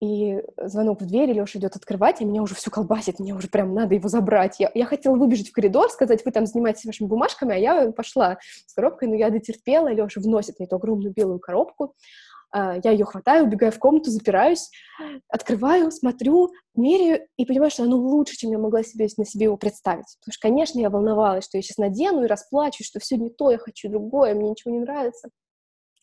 И 0.00 0.42
звонок 0.56 1.02
в 1.02 1.06
дверь, 1.06 1.32
Леша 1.32 1.58
идет 1.58 1.76
открывать, 1.76 2.22
и 2.22 2.24
меня 2.24 2.40
уже 2.40 2.54
все 2.54 2.70
колбасит, 2.70 3.18
мне 3.18 3.34
уже 3.34 3.48
прям 3.48 3.74
надо 3.74 3.94
его 3.94 4.08
забрать. 4.08 4.58
Я, 4.58 4.70
я 4.74 4.86
хотела 4.86 5.14
выбежать 5.14 5.50
в 5.50 5.52
коридор, 5.52 5.90
сказать, 5.90 6.24
вы 6.24 6.30
там 6.30 6.46
занимаетесь 6.46 6.86
вашими 6.86 7.08
бумажками, 7.08 7.56
а 7.56 7.58
я 7.58 7.92
пошла 7.92 8.38
с 8.66 8.72
коробкой, 8.72 9.08
но 9.08 9.16
я 9.16 9.28
дотерпела, 9.28 9.92
Леша 9.92 10.22
вносит 10.22 10.58
мне 10.58 10.66
эту 10.66 10.76
огромную 10.76 11.12
белую 11.12 11.40
коробку, 11.40 11.94
я 12.54 12.90
ее 12.90 13.04
хватаю, 13.04 13.44
убегаю 13.44 13.72
в 13.72 13.78
комнату, 13.78 14.10
запираюсь, 14.10 14.70
открываю, 15.28 15.90
смотрю, 15.90 16.50
меряю 16.74 17.26
и 17.36 17.44
понимаю, 17.44 17.70
что 17.70 17.82
оно 17.82 17.96
лучше, 17.96 18.36
чем 18.36 18.50
я 18.52 18.58
могла 18.58 18.82
себе 18.82 19.06
на 19.16 19.24
себе 19.24 19.44
его 19.44 19.56
представить. 19.56 20.16
Потому 20.20 20.32
что, 20.32 20.42
конечно, 20.48 20.78
я 20.80 20.90
волновалась, 20.90 21.44
что 21.44 21.58
я 21.58 21.62
сейчас 21.62 21.76
надену 21.76 22.24
и 22.24 22.28
расплачусь, 22.28 22.86
что 22.86 23.00
все 23.00 23.16
не 23.16 23.30
то, 23.30 23.50
я 23.50 23.58
хочу 23.58 23.88
другое, 23.88 24.34
мне 24.34 24.50
ничего 24.50 24.72
не 24.72 24.80
нравится. 24.80 25.28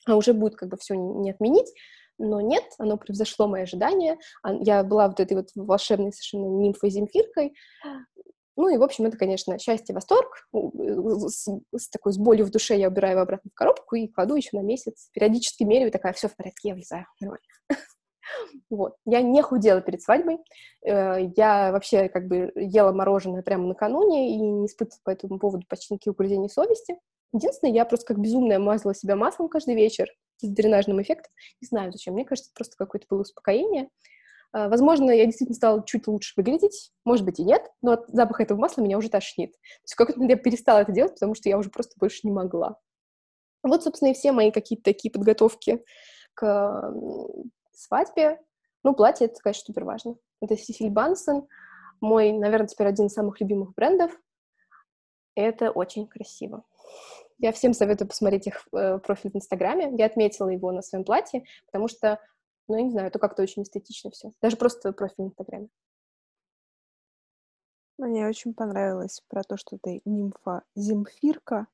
А 0.06 0.16
уже 0.16 0.34
будет 0.34 0.56
как 0.56 0.70
бы 0.70 0.78
все 0.78 0.94
не 0.96 1.32
отменить. 1.32 1.72
но 2.18 2.42
нет, 2.42 2.64
оно 2.78 2.98
превзошло 2.98 3.48
мои 3.48 3.64
ожидания. 3.64 4.18
Я 4.62 4.84
была 4.84 5.08
вот 5.08 5.20
этой 5.20 5.36
вот 5.36 5.50
волшебной 5.56 6.14
совершенно 6.14 6.48
нимфой-земфиркой. 6.62 7.54
Ну 8.58 8.70
и, 8.70 8.78
в 8.78 8.84
общем, 8.84 9.06
это, 9.06 9.18
конечно, 9.18 9.60
счастье, 9.60 9.94
восторг. 9.94 10.48
С, 10.54 11.48
с 11.76 11.90
такой 11.90 12.14
с 12.14 12.18
болью 12.18 12.46
в 12.46 12.52
душе 12.52 12.78
я 12.78 12.88
убираю 12.88 13.14
его 13.14 13.22
обратно 13.22 13.52
в 13.52 13.54
коробку 13.54 13.96
и 13.96 14.08
кладу 14.08 14.36
еще 14.36 14.50
на 14.54 14.62
месяц. 14.62 15.10
Периодически 15.14 15.64
меряю, 15.64 15.92
такая, 15.92 16.14
все 16.14 16.28
в 16.28 16.36
порядке, 16.36 16.70
я 16.70 16.76
влезаю, 16.76 17.06
нормально. 17.20 17.46
Вот. 18.72 18.96
Я 19.06 19.22
не 19.22 19.42
худела 19.44 19.82
перед 19.82 20.02
свадьбой. 20.02 20.40
Э, 20.84 21.32
я 21.38 21.72
вообще 21.72 22.10
как 22.10 22.28
бы 22.28 22.52
ела 22.56 22.92
мороженое 22.92 23.44
прямо 23.44 23.68
накануне 23.68 24.34
и 24.34 24.38
не 24.38 24.66
испытывала 24.66 25.00
по 25.04 25.10
этому 25.12 25.38
поводу 25.38 25.66
почти 25.70 25.94
никаких 25.94 26.14
угрызений 26.14 26.50
совести. 26.50 26.98
Единственное, 27.34 27.74
я 27.74 27.86
просто 27.86 28.08
как 28.08 28.20
безумная 28.20 28.58
мазала 28.58 28.96
себя 28.96 29.16
маслом 29.16 29.48
каждый 29.48 29.76
вечер 29.76 30.08
с 30.38 30.48
дренажным 30.48 31.02
эффектом. 31.02 31.32
Не 31.62 31.68
знаю 31.68 31.92
зачем. 31.92 32.16
Мне 32.16 32.26
кажется, 32.26 32.52
просто 32.56 32.76
какое-то 32.78 33.06
было 33.10 33.22
успокоение. 33.22 33.90
Э, 34.54 34.68
возможно, 34.70 35.12
я 35.12 35.26
действительно 35.26 35.56
стала 35.56 35.84
чуть 35.86 36.08
лучше 36.08 36.34
выглядеть, 36.36 36.92
может 37.04 37.26
быть 37.26 37.40
и 37.40 37.44
нет, 37.44 37.70
но 37.82 37.94
от 37.94 38.08
запаха 38.08 38.44
этого 38.44 38.60
масла 38.60 38.82
меня 38.82 38.98
уже 38.98 39.10
тошнит. 39.10 39.52
То 39.52 39.84
есть 39.84 39.96
как-то 39.96 40.24
я 40.24 40.36
перестала 40.36 40.80
это 40.80 40.92
делать, 40.92 41.14
потому 41.14 41.36
что 41.36 41.50
я 41.50 41.58
уже 41.58 41.70
просто 41.70 41.94
больше 42.00 42.22
не 42.24 42.32
могла. 42.32 42.80
Вот, 43.64 43.84
собственно, 43.84 44.10
и 44.10 44.14
все 44.14 44.32
мои 44.32 44.52
какие-то 44.52 44.84
такие 44.84 45.12
подготовки 45.12 45.84
к 46.36 46.94
свадьбе. 47.74 48.40
Ну, 48.84 48.94
платье— 48.94 49.26
это, 49.28 49.40
конечно, 49.42 49.66
супер 49.66 49.86
важно. 49.86 50.16
Это 50.42 50.56
Сисиль 50.56 50.92
Бансон, 50.92 51.48
мой, 52.02 52.32
наверное, 52.32 52.68
теперь 52.68 52.88
один 52.88 53.08
из 53.08 53.14
самых 53.14 53.40
любимых 53.42 53.74
брендов. 53.74 54.12
Это 55.36 55.72
очень 55.72 56.08
красиво. 56.08 56.64
Я 57.38 57.52
всем 57.52 57.74
советую 57.74 58.08
посмотреть 58.08 58.48
их 58.48 58.68
э, 58.74 59.00
профиль 59.00 59.32
в 59.32 59.36
Инстаграме. 59.36 59.92
Я 59.98 60.06
отметила 60.06 60.50
его 60.50 60.72
на 60.72 60.82
своем 60.82 61.04
платье, 61.04 61.44
потому 61.66 61.88
что, 61.88 62.20
ну, 62.68 62.78
я 62.78 62.84
не 62.84 62.92
знаю, 62.92 63.08
это 63.08 63.20
как-то 63.20 63.44
очень 63.44 63.64
эстетично 63.64 64.12
все. 64.12 64.32
Даже 64.42 64.58
просто 64.58 64.92
профиль 64.92 65.26
в 65.26 65.28
Инстаграме. 65.28 65.70
Мне 67.98 68.28
очень 68.28 68.54
понравилось 68.54 69.22
про 69.30 69.44
то, 69.44 69.56
что 69.56 69.78
ты 69.78 70.02
нимфа 70.06 70.64
Земфирка. 70.76 71.68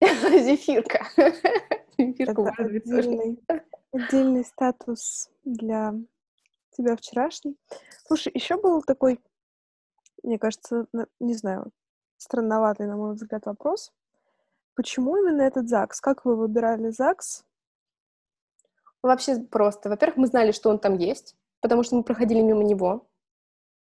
Зефирка. 0.00 1.06
Земфирка 1.98 2.54
отдельный, 2.58 3.42
отдельный 3.92 4.44
статус 4.44 5.30
для 5.44 5.94
тебя 6.70 6.96
вчерашний. 6.96 7.56
Слушай, 8.06 8.32
еще 8.34 8.56
был 8.56 8.82
такой, 8.82 9.20
мне 10.22 10.38
кажется, 10.38 10.86
не 11.20 11.34
знаю, 11.34 11.72
странноватый, 12.16 12.86
на 12.86 12.96
мой 12.96 13.14
взгляд, 13.14 13.46
вопрос. 13.46 13.92
Почему 14.74 15.16
именно 15.16 15.42
этот 15.42 15.68
ЗАГС? 15.68 16.00
Как 16.00 16.24
вы 16.24 16.36
выбирали 16.36 16.90
ЗАГС? 16.90 17.44
Вообще 19.02 19.36
просто. 19.40 19.88
Во-первых, 19.88 20.16
мы 20.16 20.26
знали, 20.26 20.52
что 20.52 20.70
он 20.70 20.78
там 20.78 20.96
есть, 20.96 21.36
потому 21.60 21.82
что 21.82 21.96
мы 21.96 22.04
проходили 22.04 22.40
мимо 22.40 22.62
него. 22.62 23.08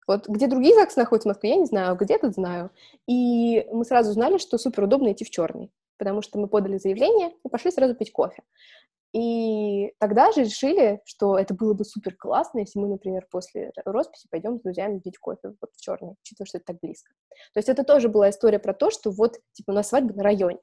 Вот 0.07 0.27
где 0.27 0.47
другие 0.47 0.75
ЗАГСы 0.75 0.99
находятся 1.01 1.29
в 1.29 1.33
Москве, 1.33 1.51
я 1.51 1.57
не 1.57 1.67
знаю, 1.67 1.97
где 1.97 2.15
этот 2.15 2.35
знаю. 2.35 2.71
И 3.07 3.67
мы 3.71 3.85
сразу 3.85 4.13
знали, 4.13 4.39
что 4.39 4.57
супер 4.57 4.85
удобно 4.85 5.13
идти 5.13 5.25
в 5.25 5.31
черный, 5.31 5.71
потому 5.99 6.23
что 6.23 6.39
мы 6.39 6.49
подали 6.49 6.79
заявление 6.79 7.33
и 7.45 7.49
пошли 7.49 7.71
сразу 7.71 7.95
пить 7.95 8.13
кофе. 8.13 8.43
И 9.15 9.93
тогда 9.99 10.33
же 10.33 10.45
решили, 10.45 11.01
что 11.05 11.39
это 11.39 11.55
было 11.55 11.75
бы 11.75 11.85
супер 11.85 12.15
классно, 12.15 12.61
если 12.61 12.79
мы, 12.79 12.89
например, 12.89 13.27
после 13.31 13.73
росписи 13.85 14.29
пойдем 14.31 14.59
с 14.59 14.63
друзьями 14.63 14.99
пить 14.99 15.19
кофе 15.19 15.55
вот 15.61 15.71
в 15.75 15.81
черный, 15.81 16.15
учитывая, 16.23 16.47
что 16.47 16.59
это 16.59 16.67
так 16.67 16.81
близко. 16.81 17.13
То 17.55 17.59
есть 17.59 17.69
это 17.69 17.85
тоже 17.85 18.09
была 18.09 18.31
история 18.31 18.59
про 18.59 18.75
то, 18.75 18.91
что 18.91 19.11
вот, 19.11 19.39
типа, 19.53 19.71
у 19.71 19.75
нас 19.75 19.89
свадьба 19.89 20.15
на 20.15 20.23
районе. 20.23 20.61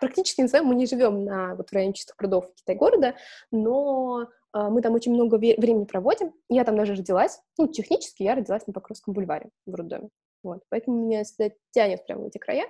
Практически, 0.00 0.40
не 0.40 0.48
знаю, 0.48 0.64
мы 0.64 0.74
не 0.74 0.86
живем 0.86 1.24
на, 1.24 1.54
вот, 1.54 1.70
в 1.70 1.72
районе 1.72 1.92
чистых 1.92 2.16
прудов 2.16 2.50
Китай-города, 2.54 3.14
но 3.50 4.28
э, 4.54 4.68
мы 4.68 4.80
там 4.82 4.94
очень 4.94 5.12
много 5.12 5.36
времени 5.36 5.84
проводим. 5.84 6.32
Я 6.48 6.64
там 6.64 6.76
даже 6.76 6.94
родилась. 6.94 7.40
Ну, 7.58 7.68
технически 7.68 8.22
я 8.22 8.34
родилась 8.34 8.66
на 8.66 8.72
Покровском 8.72 9.14
бульваре 9.14 9.50
в 9.66 9.74
роддоме. 9.74 10.08
Вот. 10.42 10.62
Поэтому 10.70 11.06
меня 11.06 11.24
всегда 11.24 11.54
тянет 11.70 12.06
прямо 12.06 12.22
в 12.22 12.26
эти 12.26 12.38
края. 12.38 12.66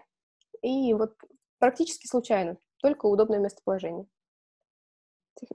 И 0.62 0.92
вот 0.92 1.14
практически 1.58 2.06
случайно 2.06 2.56
только 2.82 3.06
удобное 3.06 3.38
местоположение. 3.38 4.06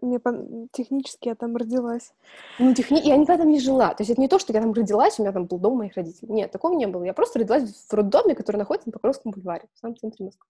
Мне 0.01 0.19
по... 0.19 0.33
технически 0.71 1.27
я 1.27 1.35
там 1.35 1.55
родилась. 1.55 2.13
Ну, 2.59 2.73
техни... 2.73 2.99
я 3.03 3.17
никогда 3.17 3.43
там 3.43 3.51
не 3.51 3.59
жила. 3.59 3.93
То 3.93 4.01
есть 4.01 4.11
это 4.11 4.21
не 4.21 4.27
то, 4.27 4.39
что 4.39 4.53
я 4.53 4.61
там 4.61 4.73
родилась, 4.73 5.19
у 5.19 5.23
меня 5.23 5.31
там 5.31 5.45
был 5.45 5.59
дом 5.59 5.77
моих 5.77 5.95
родителей. 5.95 6.31
Нет, 6.31 6.51
такого 6.51 6.73
не 6.75 6.88
было. 6.88 7.03
Я 7.03 7.13
просто 7.13 7.39
родилась 7.39 7.63
в 7.63 7.93
роддоме, 7.93 8.33
который 8.33 8.57
находится 8.57 8.88
на 8.88 8.93
Покровском 8.93 9.31
бульваре, 9.31 9.67
в 9.73 9.79
самом 9.79 9.97
центре 9.97 10.25
Москвы. 10.25 10.47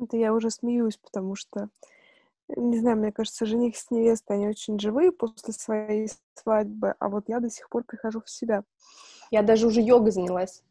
Это 0.00 0.16
я 0.16 0.34
уже 0.34 0.50
смеюсь, 0.50 0.98
потому 0.98 1.34
что, 1.36 1.68
не 2.48 2.78
знаю, 2.78 2.98
мне 2.98 3.12
кажется, 3.12 3.46
жених 3.46 3.76
с 3.76 3.90
невестой, 3.90 4.36
они 4.36 4.48
очень 4.48 4.78
живые 4.78 5.10
после 5.10 5.54
своей 5.54 6.10
свадьбы, 6.34 6.94
а 6.98 7.08
вот 7.08 7.28
я 7.28 7.40
до 7.40 7.50
сих 7.50 7.68
пор 7.70 7.84
прихожу 7.84 8.20
в 8.20 8.30
себя. 8.30 8.64
Я 9.30 9.42
даже 9.42 9.66
уже 9.66 9.80
йогой 9.80 10.12
занялась. 10.12 10.62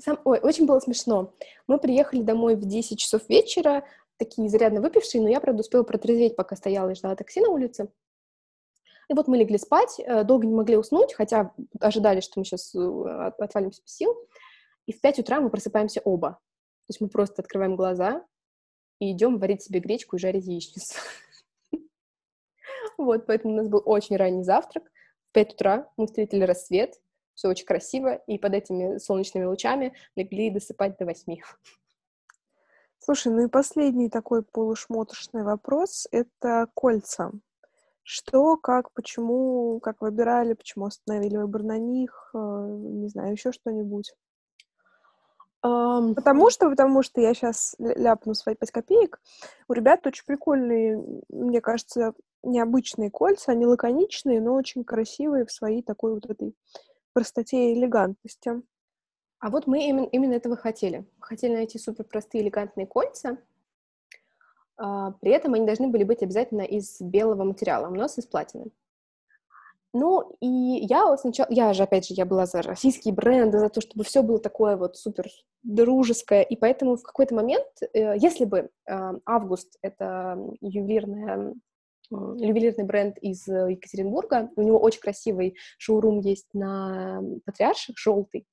Сам... 0.00 0.18
Ой, 0.24 0.40
очень 0.40 0.66
было 0.66 0.80
смешно. 0.80 1.32
Мы 1.66 1.78
приехали 1.78 2.22
домой 2.22 2.56
в 2.56 2.64
10 2.64 2.98
часов 2.98 3.28
вечера, 3.28 3.84
такие 4.16 4.48
изрядно 4.48 4.80
выпившие, 4.80 5.22
но 5.22 5.28
я, 5.28 5.40
правда, 5.40 5.60
успела 5.60 5.84
протрезветь, 5.84 6.36
пока 6.36 6.56
стояла 6.56 6.90
и 6.90 6.94
ждала 6.94 7.14
такси 7.14 7.40
на 7.40 7.48
улице. 7.48 7.88
И 9.08 9.14
вот 9.14 9.28
мы 9.28 9.36
легли 9.36 9.58
спать, 9.58 10.00
э, 10.00 10.24
долго 10.24 10.46
не 10.46 10.54
могли 10.54 10.76
уснуть, 10.76 11.14
хотя 11.14 11.52
ожидали, 11.80 12.20
что 12.20 12.40
мы 12.40 12.44
сейчас 12.44 12.74
э, 12.74 13.32
отвалимся 13.38 13.82
без 13.82 13.94
сил. 13.94 14.16
И 14.86 14.92
в 14.92 15.00
5 15.00 15.20
утра 15.20 15.40
мы 15.40 15.50
просыпаемся 15.50 16.00
оба. 16.04 16.30
То 16.30 16.90
есть 16.90 17.00
мы 17.00 17.08
просто 17.08 17.42
открываем 17.42 17.76
глаза 17.76 18.24
и 18.98 19.12
идем 19.12 19.38
варить 19.38 19.62
себе 19.62 19.80
гречку 19.80 20.16
и 20.16 20.18
жарить 20.18 20.46
яичницу. 20.46 20.94
Вот, 22.98 23.26
поэтому 23.26 23.54
у 23.54 23.56
нас 23.56 23.68
был 23.68 23.82
очень 23.84 24.16
ранний 24.16 24.44
завтрак. 24.44 24.84
В 25.30 25.32
5 25.32 25.54
утра 25.54 25.90
мы 25.96 26.06
встретили 26.06 26.44
рассвет, 26.44 27.00
все 27.34 27.48
очень 27.48 27.66
красиво, 27.66 28.14
и 28.26 28.38
под 28.38 28.54
этими 28.54 28.98
солнечными 28.98 29.44
лучами 29.44 29.94
легли 30.14 30.50
досыпать 30.50 30.98
до 30.98 31.06
8. 31.06 31.38
Слушай, 32.98 33.32
ну 33.32 33.46
и 33.46 33.48
последний 33.48 34.08
такой 34.08 34.44
полушмотошный 34.44 35.42
вопрос— 35.42 36.06
это 36.12 36.68
кольца. 36.74 37.32
Что, 38.04 38.56
как, 38.56 38.92
почему, 38.92 39.80
как 39.80 40.00
выбирали, 40.00 40.54
почему 40.54 40.86
остановили 40.86 41.36
выбор 41.36 41.62
на 41.62 41.78
них, 41.78 42.30
э, 42.34 42.38
не 42.38 43.08
знаю, 43.08 43.32
еще 43.32 43.52
что-нибудь? 43.52 44.12
Um, 45.64 46.14
потому 46.14 46.50
что, 46.50 46.68
потому 46.68 47.02
что 47.02 47.20
я 47.20 47.34
сейчас 47.34 47.76
ляпну 47.78 48.34
свои 48.34 48.56
пять 48.56 48.72
копеек. 48.72 49.20
У 49.68 49.74
ребят 49.74 50.04
очень 50.06 50.24
прикольные, 50.26 51.04
мне 51.28 51.60
кажется, 51.60 52.14
необычные 52.42 53.10
кольца, 53.10 53.52
они 53.52 53.66
лаконичные, 53.66 54.40
но 54.40 54.54
очень 54.54 54.82
красивые 54.82 55.46
в 55.46 55.52
своей 55.52 55.82
такой 55.82 56.14
вот 56.14 56.26
этой 56.28 56.56
простоте 57.12 57.70
и 57.70 57.78
элегантности. 57.78 58.62
А 59.38 59.50
вот 59.50 59.66
мы 59.66 59.86
именно, 59.86 60.06
именно 60.06 60.34
этого 60.34 60.56
хотели. 60.56 61.06
Хотели 61.20 61.54
найти 61.54 61.78
супер 61.78 62.04
простые 62.04 62.42
элегантные 62.42 62.86
кольца, 62.86 63.38
а, 64.76 65.12
при 65.20 65.30
этом 65.30 65.54
они 65.54 65.66
должны 65.66 65.88
были 65.88 66.04
быть 66.04 66.22
обязательно 66.22 66.62
из 66.62 67.00
белого 67.00 67.44
материала, 67.44 67.88
у 67.88 67.94
нас 67.94 68.18
из 68.18 68.26
платины. 68.26 68.70
Ну, 69.94 70.36
и 70.40 70.46
я 70.46 71.16
сначала, 71.18 71.48
я 71.50 71.74
же, 71.74 71.82
опять 71.82 72.06
же, 72.06 72.14
я 72.14 72.24
была 72.24 72.46
за 72.46 72.62
российские 72.62 73.12
бренды, 73.12 73.58
за 73.58 73.68
то, 73.68 73.82
чтобы 73.82 74.04
все 74.04 74.22
было 74.22 74.38
такое 74.38 74.76
вот 74.76 74.96
супер 74.96 75.26
дружеское, 75.62 76.42
и 76.42 76.56
поэтому 76.56 76.96
в 76.96 77.02
какой-то 77.02 77.34
момент, 77.34 77.66
э, 77.92 78.16
если 78.16 78.46
бы 78.46 78.70
э, 78.88 79.12
Август— 79.26 79.76
это 79.82 80.38
ювелирная 80.60 81.54
ювелирный 82.10 82.84
бренд 82.84 83.16
из 83.18 83.46
Екатеринбурга. 83.46 84.50
У 84.56 84.62
него 84.62 84.78
очень 84.78 85.00
красивый 85.00 85.56
шоурум 85.78 86.20
есть 86.20 86.48
на 86.52 87.22
Патриарших, 87.46 87.96
желтый. 87.98 88.46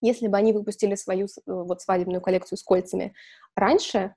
Если 0.00 0.26
бы 0.26 0.36
они 0.36 0.52
выпустили 0.52 0.96
свою 0.96 1.28
вот 1.46 1.82
свадебную 1.82 2.20
коллекцию 2.20 2.58
с 2.58 2.62
кольцами 2.62 3.14
раньше, 3.54 4.14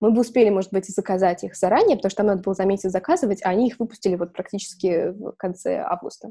мы 0.00 0.10
бы 0.10 0.20
успели, 0.20 0.50
может 0.50 0.72
быть, 0.72 0.86
заказать 0.86 1.44
их 1.44 1.56
заранее, 1.56 1.96
потому 1.96 2.10
что 2.10 2.18
там 2.18 2.26
надо 2.26 2.42
было 2.42 2.54
за 2.54 2.64
месяц 2.64 2.90
заказывать, 2.90 3.42
а 3.44 3.50
они 3.50 3.68
их 3.68 3.78
выпустили 3.78 4.16
вот 4.16 4.32
практически 4.32 5.10
в 5.10 5.32
конце 5.32 5.78
августа. 5.78 6.30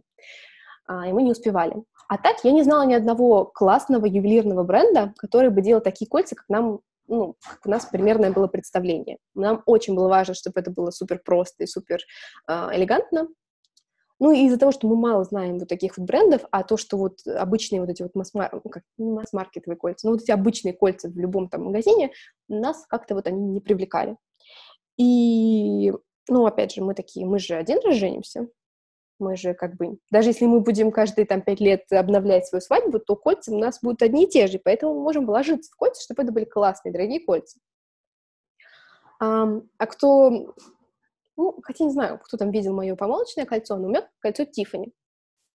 А, 0.88 1.08
и 1.08 1.14
мы 1.14 1.24
не 1.24 1.32
успевали. 1.32 1.76
А 2.08 2.18
так 2.18 2.38
я 2.44 2.52
не 2.52 2.64
знала 2.64 2.86
ни 2.86 2.94
одного 2.94 3.46
классного 3.46 4.06
ювелирного 4.06 4.64
бренда, 4.64 5.14
который 5.18 5.50
бы 5.50 5.62
делал 5.62 5.82
такие 5.82 6.08
кольца, 6.08 6.36
как 6.36 6.48
нам, 6.50 6.80
ну, 7.08 7.36
как 7.44 7.66
у 7.66 7.70
нас 7.70 7.86
примерное 7.86 8.32
было 8.32 8.48
представление. 8.48 9.18
Нам 9.34 9.64
очень 9.66 9.96
было 9.96 10.08
важно, 10.08 10.36
чтобы 10.36 10.60
это 10.60 10.70
было 10.70 10.92
супер 10.92 11.20
просто 11.26 11.64
и 11.64 11.68
супер 11.68 12.00
э, 12.48 12.70
элегантно, 12.74 13.28
ну, 14.20 14.32
и 14.32 14.46
из-за 14.46 14.58
того, 14.58 14.72
что 14.72 14.88
мы 14.88 14.96
мало 14.96 15.24
знаем 15.26 15.60
вот 15.60 15.68
таких 15.68 15.98
вот 15.98 16.08
брендов, 16.08 16.44
а 16.52 16.64
то, 16.64 16.78
что 16.78 16.98
вот 16.98 17.20
обычные 17.28 17.82
вот 17.82 17.90
эти 17.90 18.02
вот 18.02 18.14
ну, 18.16 19.16
масс-маркетовые 19.16 19.78
кольца, 19.78 20.08
ну, 20.08 20.14
вот 20.14 20.22
эти 20.22 20.32
обычные 20.32 20.74
кольца 20.74 21.10
в 21.10 21.18
любом 21.18 21.50
там 21.50 21.66
магазине, 21.66 22.12
нас 22.48 22.86
как-то 22.88 23.16
вот 23.16 23.28
они 23.28 23.42
не 23.42 23.60
привлекали. 23.60 24.16
И, 24.98 25.92
ну, 26.30 26.46
опять 26.46 26.74
же, 26.74 26.82
мы 26.82 26.94
такие, 26.94 27.26
мы 27.26 27.40
же 27.40 27.56
один 27.56 27.80
раз 27.84 27.96
женимся, 27.96 28.48
мы 29.20 29.36
же 29.36 29.54
как 29.54 29.76
бы, 29.76 29.98
даже 30.12 30.30
если 30.30 30.46
мы 30.46 30.62
будем 30.62 30.92
каждые 30.92 31.26
там 31.26 31.42
пять 31.42 31.60
лет 31.60 31.84
обновлять 31.92 32.48
свою 32.48 32.62
свадьбу, 32.62 33.00
то 33.00 33.18
кольца 33.18 33.52
у 33.52 33.60
нас 33.60 33.80
будут 33.82 34.02
одни 34.02 34.24
и 34.24 34.30
те 34.30 34.48
же, 34.48 34.60
поэтому 34.64 34.94
мы 34.94 35.02
можем 35.02 35.26
вложиться 35.26 35.72
в 35.72 35.76
кольца, 35.76 36.02
чтобы 36.02 36.24
это 36.24 36.32
были 36.32 36.46
классные, 36.46 36.94
дорогие 36.94 37.20
кольца. 37.20 37.60
А, 39.20 39.48
а 39.78 39.86
кто 39.88 40.54
ну, 41.38 41.60
хотя 41.64 41.84
не 41.86 41.92
знаю, 41.92 42.20
кто 42.20 42.38
там 42.38 42.52
видел 42.52 42.74
мое 42.74 42.96
помолочное 42.96 43.46
кольцо, 43.46 43.78
но 43.78 43.88
у 43.88 43.90
меня 43.90 44.08
кольцо 44.20 44.46
Тиффани, 44.46 44.94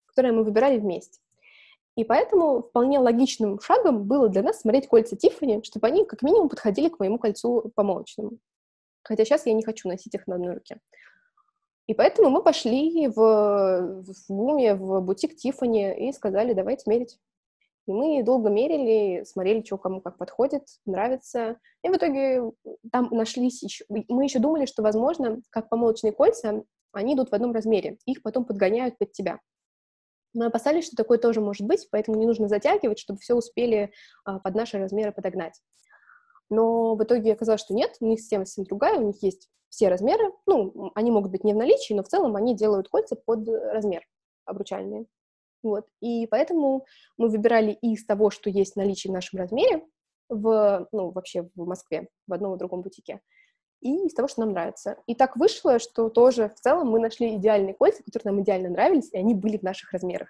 которое 0.06 0.32
мы 0.32 0.44
выбирали 0.44 0.78
вместе. 0.78 1.20
И 1.96 2.04
поэтому 2.04 2.62
вполне 2.62 2.98
логичным 2.98 3.60
шагом 3.60 4.04
было 4.04 4.28
для 4.28 4.42
нас 4.42 4.60
смотреть 4.60 4.88
кольца 4.88 5.16
Тиффани, 5.16 5.62
чтобы 5.64 5.86
они 5.86 6.04
как 6.04 6.22
минимум 6.22 6.48
подходили 6.48 6.88
к 6.88 6.98
моему 6.98 7.18
кольцу 7.18 7.72
помолочному. 7.74 8.38
Хотя 9.02 9.24
сейчас 9.24 9.46
я 9.46 9.52
не 9.52 9.64
хочу 9.64 9.88
носить 9.88 10.14
их 10.14 10.26
на 10.26 10.36
одной 10.36 10.54
руке. 10.54 10.80
И 11.86 11.94
поэтому 11.94 12.30
мы 12.30 12.42
пошли 12.42 13.08
в, 13.08 13.14
в 13.16 14.14
Буме, 14.28 14.74
в 14.74 15.00
бутик 15.00 15.34
Тиффани 15.34 16.08
и 16.08 16.12
сказали, 16.12 16.52
давайте 16.52 16.88
мерить. 16.88 17.18
И 17.86 17.92
мы 17.92 18.22
долго 18.22 18.50
мерили, 18.50 19.24
смотрели, 19.24 19.64
что 19.64 19.78
кому 19.78 20.00
как 20.00 20.18
подходит, 20.18 20.64
нравится. 20.86 21.58
И 21.82 21.88
в 21.88 21.96
итоге 21.96 22.42
там 22.92 23.08
нашлись 23.10 23.62
еще... 23.62 23.84
Мы 23.88 24.24
еще 24.24 24.38
думали, 24.38 24.66
что, 24.66 24.82
возможно, 24.82 25.40
как 25.50 25.68
помолочные 25.68 26.12
кольца, 26.12 26.62
они 26.92 27.14
идут 27.14 27.30
в 27.30 27.34
одном 27.34 27.52
размере. 27.52 27.98
Их 28.06 28.22
потом 28.22 28.44
подгоняют 28.44 28.98
под 28.98 29.12
тебя. 29.12 29.40
Мы 30.32 30.46
опасались, 30.46 30.86
что 30.86 30.96
такое 30.96 31.18
тоже 31.18 31.40
может 31.40 31.66
быть, 31.66 31.88
поэтому 31.90 32.16
не 32.16 32.26
нужно 32.26 32.48
затягивать, 32.48 32.98
чтобы 32.98 33.18
все 33.18 33.34
успели 33.34 33.92
а, 34.24 34.38
под 34.38 34.54
наши 34.54 34.78
размеры 34.78 35.12
подогнать. 35.12 35.60
Но 36.48 36.94
в 36.94 37.02
итоге 37.02 37.32
оказалось, 37.32 37.62
что 37.62 37.74
нет, 37.74 37.96
у 38.00 38.06
них 38.06 38.20
система 38.20 38.44
совсем 38.44 38.64
другая, 38.64 38.98
у 38.98 39.06
них 39.06 39.22
есть 39.22 39.48
все 39.68 39.88
размеры, 39.88 40.32
ну, 40.46 40.92
они 40.94 41.10
могут 41.10 41.30
быть 41.30 41.44
не 41.44 41.54
в 41.54 41.56
наличии, 41.56 41.94
но 41.94 42.02
в 42.02 42.08
целом 42.08 42.36
они 42.36 42.56
делают 42.56 42.88
кольца 42.88 43.16
под 43.16 43.48
размер 43.48 44.06
обручальные. 44.44 45.06
Вот. 45.62 45.86
И 46.00 46.26
поэтому 46.26 46.86
мы 47.16 47.28
выбирали 47.28 47.72
из 47.72 48.04
того, 48.04 48.30
что 48.30 48.50
есть 48.50 48.74
в 48.74 48.76
наличии 48.76 49.08
в 49.08 49.12
нашем 49.12 49.38
размере, 49.38 49.82
в, 50.28 50.88
ну, 50.92 51.10
вообще 51.10 51.48
в 51.54 51.66
Москве, 51.66 52.08
в 52.26 52.32
одном 52.32 52.54
и 52.54 52.58
другом 52.58 52.82
бутике, 52.82 53.20
и 53.80 54.06
из 54.06 54.14
того, 54.14 54.28
что 54.28 54.40
нам 54.40 54.52
нравится. 54.52 54.96
И 55.06 55.14
так 55.14 55.36
вышло, 55.36 55.78
что 55.78 56.08
тоже 56.08 56.48
в 56.48 56.60
целом 56.60 56.88
мы 56.88 57.00
нашли 57.00 57.36
идеальные 57.36 57.74
кольца, 57.74 58.02
которые 58.02 58.32
нам 58.32 58.42
идеально 58.42 58.70
нравились, 58.70 59.10
и 59.12 59.18
они 59.18 59.34
были 59.34 59.58
в 59.58 59.62
наших 59.62 59.92
размерах. 59.92 60.28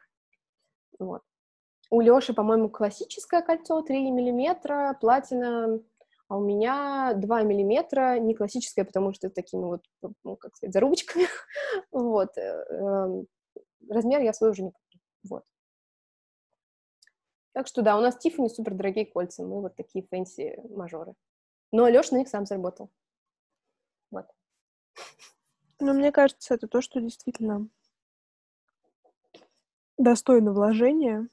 Вот. 0.98 1.22
У 1.90 2.00
Лёши, 2.00 2.32
по-моему, 2.32 2.68
классическое 2.68 3.42
кольцо 3.42 3.82
3 3.82 4.10
миллиметра, 4.12 4.96
платина, 5.00 5.80
а 6.28 6.36
у 6.36 6.40
меня 6.40 7.12
2 7.14 7.42
миллиметра, 7.42 8.20
не 8.20 8.34
классическое, 8.34 8.84
потому 8.84 9.12
что 9.12 9.30
такими 9.30 9.64
вот, 9.64 9.82
ну, 10.22 10.36
как 10.36 10.54
сказать, 10.54 10.72
зарубочками. 10.72 11.26
вот. 11.90 12.38
Э, 12.38 12.64
эм, 12.70 13.26
размер 13.88 14.20
я 14.20 14.32
свой 14.32 14.50
уже 14.50 14.62
не 14.62 14.70
помню. 14.70 14.89
Вот. 15.22 15.44
Так 17.52 17.66
что 17.66 17.82
да, 17.82 17.98
у 17.98 18.00
нас 18.00 18.16
Тиффани 18.16 18.48
супер 18.48 18.74
дорогие 18.74 19.06
кольца, 19.06 19.42
мы 19.42 19.60
вот 19.60 19.76
такие 19.76 20.06
fancy 20.06 20.60
мажоры. 20.70 21.14
Но 21.72 21.88
Лёш 21.88 22.10
на 22.10 22.18
них 22.18 22.28
сам 22.28 22.46
заработал. 22.46 22.90
Вот. 24.10 24.26
Ну, 25.78 25.94
мне 25.94 26.12
кажется, 26.12 26.54
это 26.54 26.68
то, 26.68 26.80
что 26.80 27.00
действительно 27.00 27.68
достойно 29.98 30.52
вложения. 30.52 31.28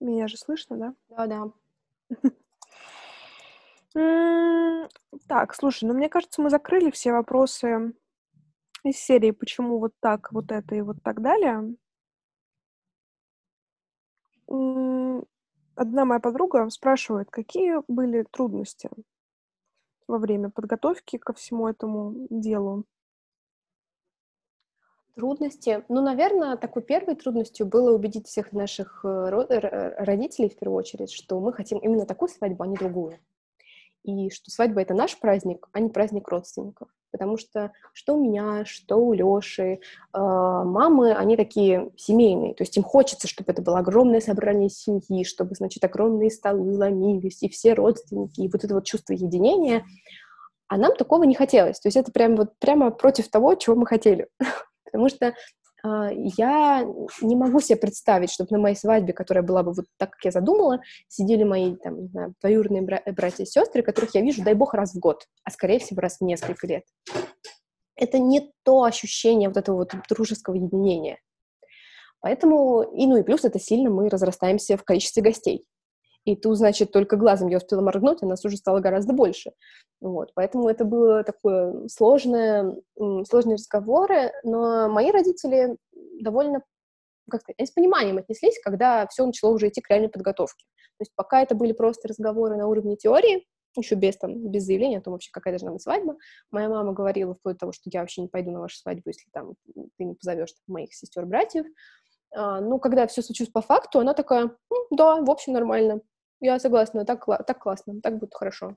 Меня 0.00 0.28
же 0.28 0.36
слышно, 0.36 0.76
да? 0.76 0.94
Да-да. 1.08 1.52
Так, 5.26 5.54
слушай, 5.54 5.84
ну 5.84 5.94
мне 5.94 6.08
кажется, 6.08 6.40
мы 6.40 6.50
закрыли 6.50 6.90
все 6.90 7.12
вопросы 7.12 7.94
из 8.84 8.96
серии 8.96 9.30
«Почему 9.30 9.78
вот 9.78 9.92
так, 10.00 10.32
вот 10.32 10.50
это 10.52 10.74
и 10.74 10.80
вот 10.80 10.96
так 11.02 11.20
далее». 11.22 11.74
Одна 15.74 16.04
моя 16.04 16.20
подруга 16.20 16.68
спрашивает, 16.70 17.30
какие 17.30 17.82
были 17.86 18.24
трудности 18.30 18.90
во 20.06 20.18
время 20.18 20.50
подготовки 20.50 21.18
ко 21.18 21.32
всему 21.34 21.68
этому 21.68 22.26
делу? 22.30 22.84
Трудности? 25.14 25.84
Ну, 25.88 26.00
наверное, 26.00 26.56
такой 26.56 26.82
первой 26.82 27.14
трудностью 27.14 27.66
было 27.66 27.94
убедить 27.94 28.26
всех 28.26 28.52
наших 28.52 29.04
э, 29.04 29.94
родителей, 29.98 30.48
в 30.48 30.56
первую 30.56 30.78
очередь, 30.78 31.12
что 31.12 31.40
мы 31.40 31.52
хотим 31.52 31.78
именно 31.78 32.06
такую 32.06 32.28
свадьбу, 32.28 32.62
а 32.62 32.66
не 32.66 32.76
другую 32.76 33.18
и 34.08 34.30
что 34.30 34.50
свадьба— 34.50 34.80
это 34.82 34.94
наш 34.94 35.18
праздник, 35.18 35.68
а 35.72 35.80
не 35.80 35.90
праздник 35.90 36.28
родственников. 36.28 36.88
Потому 37.10 37.38
что 37.38 37.72
что 37.92 38.14
у 38.14 38.22
меня, 38.22 38.64
что 38.64 38.96
у 38.96 39.12
Лёши, 39.12 39.62
э, 39.62 39.78
мамы, 40.12 41.12
они 41.12 41.36
такие 41.36 41.90
семейные, 41.96 42.54
то 42.54 42.62
есть 42.62 42.76
им 42.76 42.82
хочется, 42.82 43.28
чтобы 43.28 43.52
это 43.52 43.62
было 43.62 43.78
огромное 43.78 44.20
собрание 44.20 44.68
семьи, 44.68 45.24
чтобы, 45.24 45.54
значит, 45.54 45.82
огромные 45.84 46.30
столы 46.30 46.76
ломились, 46.76 47.42
и 47.42 47.48
все 47.48 47.74
родственники, 47.74 48.40
и 48.40 48.48
вот 48.48 48.64
это 48.64 48.74
вот 48.74 48.84
чувство 48.84 49.14
единения, 49.14 49.84
а 50.68 50.76
нам 50.76 50.94
такого 50.96 51.24
не 51.24 51.34
хотелось. 51.34 51.80
То 51.80 51.88
есть 51.88 51.96
это 51.96 52.12
прям 52.12 52.36
вот 52.36 52.58
прямо 52.58 52.90
против 52.90 53.28
того, 53.28 53.54
чего 53.54 53.74
мы 53.74 53.86
хотели. 53.86 54.28
Потому 54.84 55.08
что 55.08 55.34
я 55.84 56.84
не 57.22 57.36
могу 57.36 57.60
себе 57.60 57.76
представить, 57.76 58.30
чтобы 58.30 58.48
на 58.52 58.58
моей 58.58 58.76
свадьбе, 58.76 59.12
которая 59.12 59.44
была 59.44 59.62
бы 59.62 59.72
вот 59.72 59.86
так, 59.96 60.10
как 60.10 60.24
я 60.24 60.30
задумала, 60.30 60.80
сидели 61.06 61.44
мои, 61.44 61.76
там, 61.76 62.02
не 62.02 62.08
знаю, 62.08 62.34
двоюродные 62.40 62.82
бра- 62.82 63.02
братья 63.06 63.44
и 63.44 63.46
сестры, 63.46 63.82
которых 63.82 64.14
я 64.14 64.20
вижу, 64.20 64.42
дай 64.42 64.54
бог, 64.54 64.74
раз 64.74 64.94
в 64.94 64.98
год, 64.98 65.26
а, 65.44 65.50
скорее 65.50 65.78
всего, 65.78 66.00
раз 66.00 66.18
в 66.18 66.24
несколько 66.24 66.66
лет. 66.66 66.84
Это 67.94 68.18
не 68.18 68.52
то 68.64 68.82
ощущение 68.82 69.48
вот 69.48 69.56
этого 69.56 69.76
вот 69.76 69.92
дружеского 70.08 70.54
единения. 70.54 71.18
Поэтому, 72.20 72.82
и 72.82 73.06
ну 73.06 73.16
и 73.16 73.22
плюс 73.22 73.44
это 73.44 73.60
сильно 73.60 73.90
мы 73.90 74.08
разрастаемся 74.08 74.76
в 74.76 74.84
количестве 74.84 75.22
гостей 75.22 75.64
и 76.28 76.36
тут, 76.36 76.58
значит, 76.58 76.92
только 76.92 77.16
глазом 77.16 77.48
я 77.48 77.56
успела 77.56 77.80
моргнуть, 77.80 78.22
а 78.22 78.26
нас 78.26 78.44
уже 78.44 78.58
стало 78.58 78.80
гораздо 78.80 79.14
больше. 79.14 79.52
Вот, 79.98 80.32
поэтому 80.34 80.68
это 80.68 80.84
было 80.84 81.24
такое 81.24 81.88
сложное, 81.88 82.76
сложные 83.26 83.54
разговоры, 83.54 84.30
но 84.44 84.90
мои 84.90 85.10
родители 85.10 85.78
довольно 86.20 86.62
как 87.30 87.40
сказать, 87.40 87.66
с 87.66 87.72
пониманием 87.72 88.18
отнеслись, 88.18 88.60
когда 88.62 89.06
все 89.06 89.24
начало 89.24 89.52
уже 89.52 89.68
идти 89.68 89.80
к 89.80 89.88
реальной 89.88 90.10
подготовке. 90.10 90.66
То 90.98 91.02
есть 91.02 91.12
пока 91.14 91.40
это 91.40 91.54
были 91.54 91.72
просто 91.72 92.08
разговоры 92.08 92.56
на 92.56 92.66
уровне 92.66 92.96
теории, 92.96 93.46
еще 93.74 93.94
без, 93.94 94.18
там, 94.18 94.50
без 94.50 94.64
заявления 94.64 94.98
о 94.98 95.00
том 95.00 95.12
вообще, 95.12 95.30
какая 95.32 95.52
должна 95.52 95.72
быть 95.72 95.82
свадьба. 95.82 96.16
Моя 96.50 96.68
мама 96.68 96.92
говорила 96.92 97.34
вплоть 97.34 97.54
до 97.54 97.60
того, 97.60 97.72
что 97.72 97.88
я 97.90 98.00
вообще 98.00 98.20
не 98.20 98.28
пойду 98.28 98.50
на 98.50 98.60
вашу 98.60 98.76
свадьбу, 98.76 99.04
если 99.06 99.30
там 99.32 99.54
ты 99.96 100.04
не 100.04 100.14
позовешь 100.14 100.54
моих 100.66 100.94
сестер-братьев. 100.94 101.64
А, 102.34 102.60
ну, 102.60 102.78
когда 102.78 103.06
все 103.06 103.22
случилось 103.22 103.50
по 103.50 103.60
факту, 103.60 104.00
она 104.00 104.14
такая, 104.14 104.50
да, 104.90 105.20
в 105.22 105.30
общем, 105.30 105.52
нормально. 105.52 106.00
Я 106.40 106.58
согласна, 106.58 107.04
так, 107.04 107.26
так 107.26 107.58
классно, 107.58 108.00
так 108.00 108.18
будет 108.18 108.34
хорошо. 108.34 108.76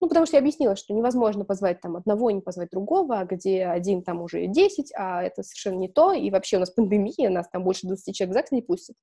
Ну, 0.00 0.08
потому 0.08 0.26
что 0.26 0.36
я 0.36 0.40
объяснила, 0.40 0.76
что 0.76 0.92
невозможно 0.92 1.44
позвать 1.44 1.80
там 1.80 1.96
одного, 1.96 2.30
не 2.30 2.40
позвать 2.40 2.70
другого, 2.70 3.20
а 3.20 3.24
где 3.24 3.66
один 3.66 4.02
там 4.02 4.20
уже 4.22 4.46
10, 4.46 4.92
а 4.96 5.22
это 5.22 5.42
совершенно 5.42 5.78
не 5.78 5.88
то, 5.88 6.12
и 6.12 6.30
вообще 6.30 6.56
у 6.56 6.60
нас 6.60 6.70
пандемия, 6.76 7.30
нас 7.30 7.48
там 7.48 7.64
больше 7.64 7.86
20 7.86 8.14
человек 8.14 8.32
в 8.32 8.34
ЗАГС 8.34 8.50
не 8.50 8.62
пустят. 8.62 8.96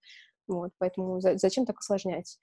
Вот, 0.48 0.72
поэтому 0.78 1.22
за, 1.22 1.38
зачем 1.38 1.66
так 1.66 1.80
усложнять? 1.80 2.38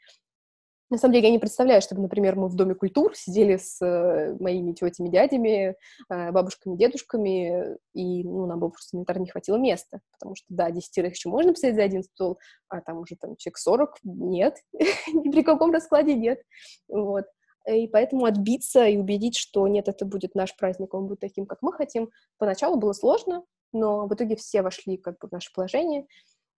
На 0.90 0.96
самом 0.96 1.12
деле 1.12 1.27
я 1.27 1.33
не 1.33 1.38
представляю, 1.38 1.83
чтобы, 1.83 2.01
например, 2.01 2.37
мы 2.37 2.48
в 2.48 2.55
Доме 2.55 2.74
культур 2.74 3.14
сидели 3.14 3.59
с 3.59 3.79
э, 3.85 4.35
моими 4.40 4.72
тетями, 4.72 5.11
дядями, 5.11 5.77
э, 6.09 6.33
бабушками, 6.33 6.77
дедушками, 6.77 7.77
и 7.92 8.24
ну, 8.24 8.46
нам 8.46 8.59
бы 8.59 8.70
просто 8.70 8.96
элементарно 8.96 9.22
не 9.22 9.29
хватило 9.29 9.57
места, 9.57 10.01
потому 10.12 10.35
что, 10.35 10.46
да, 10.48 10.70
десятерых 10.70 11.14
еще 11.14 11.29
можно 11.29 11.53
посадить 11.53 11.77
за 11.77 11.83
один 11.83 12.03
стол, 12.05 12.38
а 12.68 12.81
там 12.81 12.98
уже 12.98 13.16
там 13.16 13.37
человек 13.37 13.59
сорок 13.59 13.96
нет, 14.03 14.57
ни 15.12 15.31
при 15.31 15.42
каком 15.42 15.72
раскладе 15.72 16.14
нет, 16.14 16.40
вот. 16.88 17.27
И 17.70 17.87
поэтому 17.87 18.24
отбиться 18.24 18.87
и 18.87 18.96
убедить, 18.96 19.37
что 19.37 19.68
нет, 19.68 19.88
это 19.88 20.07
будет 20.07 20.35
наш 20.35 20.57
праздник, 20.57 20.94
он 20.94 21.07
будет 21.07 21.20
таким, 21.20 21.44
как 21.44 21.59
мы 21.61 21.74
хотим, 21.74 22.09
поначалу 22.38 22.79
было 22.79 22.94
сложно, 22.94 23.44
но 23.74 24.07
в 24.07 24.14
итоге 24.14 24.37
все 24.37 24.62
вошли 24.62 24.96
как 24.96 25.18
бы 25.18 25.29
в 25.29 25.33
наше 25.33 25.53
положение, 25.53 26.07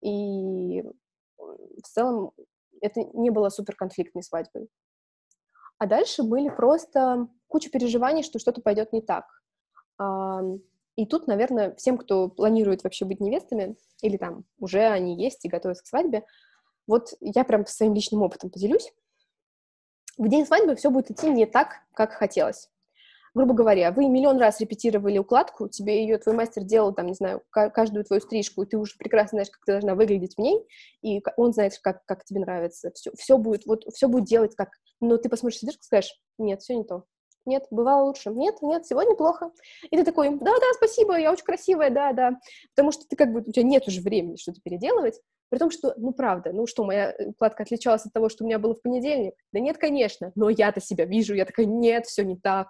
и 0.03 0.83
в 1.37 1.87
целом 1.87 2.31
это 2.81 3.03
не 3.13 3.29
было 3.29 3.49
суперконфликтной 3.49 4.23
свадьбой. 4.23 4.69
А 5.77 5.85
дальше 5.85 6.23
были 6.23 6.49
просто 6.49 7.27
куча 7.47 7.69
переживаний, 7.69 8.23
что 8.23 8.39
что-то 8.39 8.61
пойдет 8.61 8.91
не 8.93 9.01
так. 9.01 9.25
И 10.95 11.05
тут, 11.05 11.27
наверное, 11.27 11.75
всем, 11.75 11.97
кто 11.97 12.27
планирует 12.27 12.83
вообще 12.83 13.05
быть 13.05 13.21
невестами, 13.21 13.77
или 14.01 14.17
там 14.17 14.43
уже 14.59 14.81
они 14.81 15.21
есть 15.21 15.45
и 15.45 15.49
готовятся 15.49 15.83
к 15.83 15.87
свадьбе, 15.87 16.25
вот 16.87 17.13
я 17.21 17.43
прям 17.43 17.65
своим 17.65 17.93
личным 17.93 18.21
опытом 18.21 18.49
поделюсь. 18.49 18.93
В 20.17 20.27
день 20.27 20.45
свадьбы 20.45 20.75
все 20.75 20.89
будет 20.89 21.11
идти 21.11 21.29
не 21.29 21.45
так, 21.45 21.77
как 21.93 22.11
хотелось 22.11 22.69
грубо 23.39 23.53
говоря, 23.53 23.93
вы 23.93 24.09
миллион 24.09 24.37
раз 24.37 24.59
репетировали 24.59 25.17
укладку, 25.17 25.69
тебе 25.69 26.01
ее 26.01 26.17
твой 26.17 26.35
мастер 26.35 26.63
делал, 26.63 26.93
там, 26.93 27.07
не 27.07 27.13
знаю, 27.13 27.41
каждую 27.49 28.03
твою 28.03 28.21
стрижку, 28.21 28.63
и 28.63 28.65
ты 28.65 28.77
уже 28.77 28.97
прекрасно 28.97 29.37
знаешь, 29.37 29.49
как 29.49 29.63
ты 29.65 29.71
должна 29.71 29.95
выглядеть 29.95 30.35
в 30.35 30.39
ней, 30.39 30.67
и 31.01 31.23
он 31.37 31.53
знает, 31.53 31.79
как, 31.81 32.03
как 32.05 32.25
тебе 32.25 32.41
нравится. 32.41 32.91
Все, 32.95 33.11
все 33.17 33.37
будет, 33.37 33.65
вот, 33.65 33.85
все 33.93 34.09
будет 34.09 34.25
делать 34.25 34.55
как... 34.57 34.71
Но 34.99 35.15
ты 35.15 35.29
посмотришь 35.29 35.59
стрижку 35.59 35.79
и 35.81 35.85
скажешь, 35.85 36.19
нет, 36.37 36.61
все 36.61 36.75
не 36.75 36.83
то. 36.83 37.05
нет, 37.45 37.65
бывало 37.71 38.07
лучше, 38.07 38.29
нет, 38.29 38.61
нет, 38.61 38.85
сегодня 38.85 39.15
плохо. 39.15 39.51
И 39.89 39.95
ты 39.95 40.03
такой, 40.03 40.31
да-да, 40.31 40.73
спасибо, 40.75 41.17
я 41.17 41.31
очень 41.31 41.45
красивая, 41.45 41.91
да-да, 41.91 42.39
потому 42.75 42.91
что 42.91 43.05
ты 43.07 43.15
как 43.15 43.31
бы, 43.31 43.39
у 43.39 43.51
тебя 43.53 43.63
нет 43.63 43.87
уже 43.87 44.01
времени 44.01 44.35
что-то 44.35 44.59
переделывать, 44.61 45.21
при 45.49 45.57
том, 45.57 45.71
что, 45.71 45.93
ну, 45.97 46.13
правда, 46.13 46.51
ну 46.53 46.67
что, 46.67 46.83
моя 46.83 47.15
укладка 47.19 47.63
отличалась 47.63 48.05
от 48.05 48.13
того, 48.13 48.29
что 48.29 48.43
у 48.43 48.47
меня 48.47 48.59
было 48.59 48.75
в 48.75 48.81
понедельник? 48.81 49.33
Да 49.51 49.59
нет, 49.59 49.77
конечно, 49.77 50.31
но 50.35 50.49
я-то 50.49 50.79
себя 50.79 51.05
вижу, 51.05 51.33
я 51.33 51.45
такая, 51.45 51.65
нет, 51.65 52.05
все 52.05 52.23
не 52.23 52.37
так. 52.37 52.69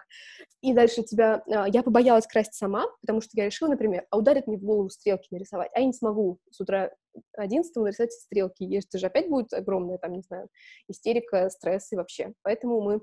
И 0.61 0.73
дальше 0.73 1.03
тебя... 1.03 1.43
А, 1.47 1.67
я 1.67 1.83
побоялась 1.83 2.27
красить 2.27 2.53
сама, 2.53 2.85
потому 3.01 3.21
что 3.21 3.31
я 3.33 3.45
решила, 3.45 3.69
например, 3.69 4.05
а 4.09 4.17
ударит 4.17 4.47
мне 4.47 4.57
в 4.57 4.63
голову 4.63 4.89
стрелки 4.89 5.27
нарисовать, 5.31 5.71
а 5.73 5.79
я 5.79 5.85
не 5.85 5.93
смогу 5.93 6.39
с 6.51 6.59
утра 6.59 6.91
11 7.37 7.75
нарисовать 7.75 8.13
стрелки, 8.13 8.63
и 8.63 8.77
это 8.77 8.97
же 8.97 9.07
опять 9.07 9.29
будет 9.29 9.53
огромная, 9.53 9.97
там, 9.97 10.13
не 10.13 10.21
знаю, 10.21 10.47
истерика, 10.87 11.49
стресс 11.49 11.91
и 11.91 11.95
вообще. 11.95 12.33
Поэтому 12.43 12.81
мы 12.81 13.01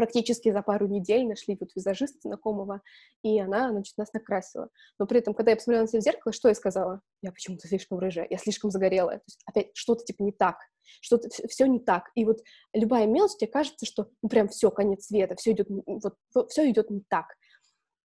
практически 0.00 0.50
за 0.50 0.62
пару 0.62 0.86
недель 0.86 1.28
нашли 1.28 1.58
вот 1.60 1.72
визажиста 1.76 2.20
знакомого, 2.22 2.80
и 3.22 3.38
она, 3.38 3.68
значит, 3.70 3.98
нас 3.98 4.10
накрасила. 4.14 4.70
Но 4.98 5.06
при 5.06 5.18
этом, 5.18 5.34
когда 5.34 5.50
я 5.50 5.56
посмотрела 5.56 5.82
на 5.82 5.88
себя 5.88 6.00
в 6.00 6.04
зеркало, 6.04 6.32
что 6.32 6.48
я 6.48 6.54
сказала? 6.54 7.02
Я 7.20 7.32
почему-то 7.32 7.68
слишком 7.68 7.98
рыжая, 7.98 8.26
я 8.30 8.38
слишком 8.38 8.70
загорелая. 8.70 9.18
То 9.18 9.24
есть 9.26 9.42
опять 9.44 9.70
что-то 9.74 10.02
типа 10.02 10.22
не 10.22 10.32
так, 10.32 10.56
что-то 11.02 11.28
все 11.48 11.66
не 11.66 11.80
так. 11.80 12.10
И 12.14 12.24
вот 12.24 12.38
любая 12.72 13.06
мелочь, 13.06 13.36
тебе 13.36 13.50
кажется, 13.50 13.84
что 13.84 14.08
ну 14.22 14.30
прям 14.30 14.48
все, 14.48 14.70
конец 14.70 15.04
света, 15.04 15.36
все 15.36 15.52
идет, 15.52 15.68
вот, 15.68 16.16
все 16.48 16.70
идет 16.70 16.88
не 16.88 17.02
так. 17.06 17.26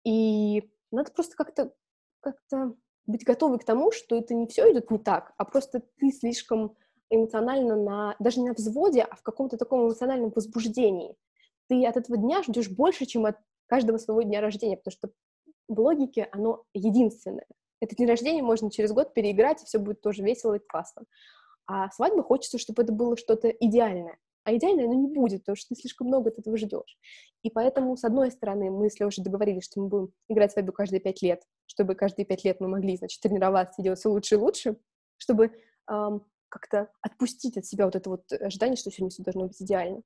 И 0.04 0.70
надо 0.90 1.10
просто 1.12 1.34
как-то 1.34 1.72
как-то 2.20 2.74
быть 3.06 3.24
готовой 3.24 3.58
к 3.58 3.64
тому, 3.64 3.90
что 3.90 4.18
это 4.18 4.34
не 4.34 4.48
все 4.48 4.70
идет 4.70 4.90
не 4.90 4.98
так, 4.98 5.32
а 5.38 5.46
просто 5.46 5.80
ты 5.96 6.12
слишком 6.12 6.76
эмоционально 7.08 7.76
на, 7.76 8.16
даже 8.18 8.40
не 8.40 8.48
на 8.48 8.54
взводе, 8.54 9.00
а 9.00 9.16
в 9.16 9.22
каком-то 9.22 9.56
таком 9.56 9.86
эмоциональном 9.86 10.30
возбуждении 10.30 11.16
ты 11.70 11.86
от 11.86 11.96
этого 11.96 12.18
дня 12.18 12.42
ждешь 12.42 12.68
больше, 12.68 13.06
чем 13.06 13.26
от 13.26 13.36
каждого 13.68 13.96
своего 13.96 14.22
дня 14.22 14.40
рождения, 14.40 14.76
потому 14.76 14.92
что 14.92 15.10
в 15.68 15.80
логике 15.80 16.28
оно 16.32 16.64
единственное. 16.74 17.46
Это 17.80 17.94
день 17.94 18.08
рождения 18.08 18.42
можно 18.42 18.72
через 18.72 18.92
год 18.92 19.14
переиграть, 19.14 19.62
и 19.62 19.66
все 19.66 19.78
будет 19.78 20.02
тоже 20.02 20.24
весело 20.24 20.54
и 20.54 20.58
классно. 20.58 21.04
А 21.66 21.88
свадьба 21.92 22.24
хочется, 22.24 22.58
чтобы 22.58 22.82
это 22.82 22.92
было 22.92 23.16
что-то 23.16 23.48
идеальное. 23.48 24.18
А 24.42 24.54
идеальное 24.56 24.86
оно 24.86 24.94
не 24.94 25.06
будет, 25.06 25.42
потому 25.42 25.54
что 25.54 25.68
ты 25.68 25.80
слишком 25.80 26.08
много 26.08 26.30
от 26.30 26.40
этого 26.40 26.56
ждешь. 26.56 26.98
И 27.44 27.50
поэтому, 27.50 27.96
с 27.96 28.02
одной 28.02 28.32
стороны, 28.32 28.70
мы 28.72 28.90
с 28.90 28.98
Лешей 28.98 29.22
договорились, 29.22 29.64
что 29.64 29.80
мы 29.80 29.86
будем 29.86 30.12
играть 30.28 30.50
свадьбу 30.50 30.72
каждые 30.72 31.00
пять 31.00 31.22
лет, 31.22 31.44
чтобы 31.66 31.94
каждые 31.94 32.26
пять 32.26 32.44
лет 32.44 32.58
мы 32.58 32.66
могли, 32.66 32.96
значит, 32.96 33.20
тренироваться 33.20 33.80
и 33.80 33.84
делать 33.84 34.00
все 34.00 34.10
лучше 34.10 34.34
и 34.34 34.38
лучше, 34.38 34.76
чтобы 35.18 35.52
эм, 35.88 36.26
как-то 36.48 36.90
отпустить 37.00 37.56
от 37.56 37.64
себя 37.64 37.84
вот 37.84 37.94
это 37.94 38.10
вот 38.10 38.32
ожидание, 38.32 38.76
что 38.76 38.90
сегодня 38.90 39.10
все 39.10 39.22
должно 39.22 39.46
быть 39.46 39.62
идеально. 39.62 40.02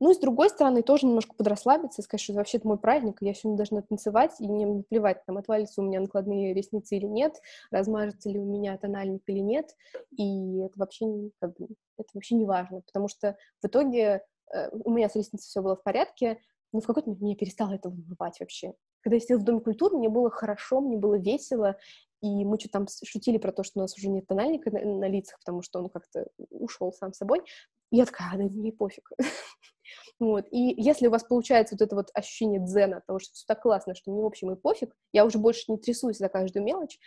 Ну 0.00 0.10
и 0.10 0.14
с 0.14 0.18
другой 0.18 0.48
стороны, 0.48 0.82
тоже 0.82 1.06
немножко 1.06 1.34
подрасслабиться 1.34 2.00
и 2.00 2.04
сказать, 2.04 2.22
что 2.22 2.32
вообще 2.32 2.56
это 2.56 2.66
мой 2.66 2.78
праздник, 2.78 3.18
я 3.20 3.34
сегодня 3.34 3.58
должна 3.58 3.82
танцевать, 3.82 4.32
и 4.40 4.46
не 4.46 4.82
плевать, 4.84 5.22
там, 5.26 5.36
отвалится 5.36 5.82
у 5.82 5.84
меня 5.84 6.00
накладные 6.00 6.54
ресницы 6.54 6.96
или 6.96 7.06
нет, 7.06 7.34
размажется 7.70 8.30
ли 8.30 8.38
у 8.38 8.44
меня 8.44 8.78
тональник 8.78 9.22
или 9.26 9.40
нет, 9.40 9.76
и 10.16 10.60
это 10.60 10.78
вообще, 10.78 11.30
как 11.38 11.54
бы, 11.58 11.68
это 11.98 12.08
вообще 12.14 12.34
не 12.34 12.46
важно, 12.46 12.80
потому 12.80 13.08
что 13.08 13.36
в 13.62 13.66
итоге 13.66 14.22
э, 14.54 14.70
у 14.72 14.90
меня 14.90 15.10
с 15.10 15.16
ресницей 15.16 15.46
все 15.46 15.60
было 15.60 15.76
в 15.76 15.82
порядке, 15.82 16.40
но 16.72 16.80
в 16.80 16.86
какой-то 16.86 17.10
момент 17.10 17.22
меня 17.22 17.36
перестало 17.36 17.74
это 17.74 17.90
волновать 17.90 18.40
вообще. 18.40 18.72
Когда 19.02 19.16
я 19.16 19.20
сидела 19.20 19.38
в 19.38 19.44
Доме 19.44 19.60
культуры, 19.60 19.98
мне 19.98 20.08
было 20.08 20.30
хорошо, 20.30 20.80
мне 20.80 20.96
было 20.96 21.18
весело, 21.18 21.76
и 22.22 22.44
мы 22.44 22.58
что-то 22.58 22.72
там 22.72 22.86
шутили 23.04 23.38
про 23.38 23.52
то, 23.52 23.62
что 23.64 23.80
у 23.80 23.82
нас 23.82 23.96
уже 23.96 24.08
нет 24.08 24.26
тональника 24.26 24.70
на, 24.70 24.80
на 24.80 25.08
лицах, 25.08 25.38
потому 25.40 25.62
что 25.62 25.78
он 25.78 25.88
как-то 25.88 26.26
ушел 26.50 26.92
сам 26.92 27.12
собой. 27.12 27.42
И 27.90 27.96
я 27.96 28.06
такая, 28.06 28.30
а, 28.32 28.36
да 28.36 28.44
мне 28.44 28.72
пофиг. 28.72 29.10
вот. 30.20 30.46
И 30.50 30.74
если 30.80 31.06
у 31.06 31.10
вас 31.10 31.24
получается 31.24 31.74
вот 31.74 31.82
это 31.82 31.96
вот 31.96 32.10
ощущение 32.14 32.60
дзена, 32.60 33.02
того, 33.06 33.18
что 33.18 33.32
все 33.34 33.44
так 33.46 33.62
классно, 33.62 33.94
что 33.94 34.10
мне, 34.10 34.22
в 34.22 34.26
общем, 34.26 34.50
и 34.52 34.56
пофиг, 34.56 34.94
я 35.12 35.24
уже 35.24 35.38
больше 35.38 35.64
не 35.68 35.78
трясусь 35.78 36.18
за 36.18 36.28
каждую 36.28 36.64
мелочь, 36.64 36.98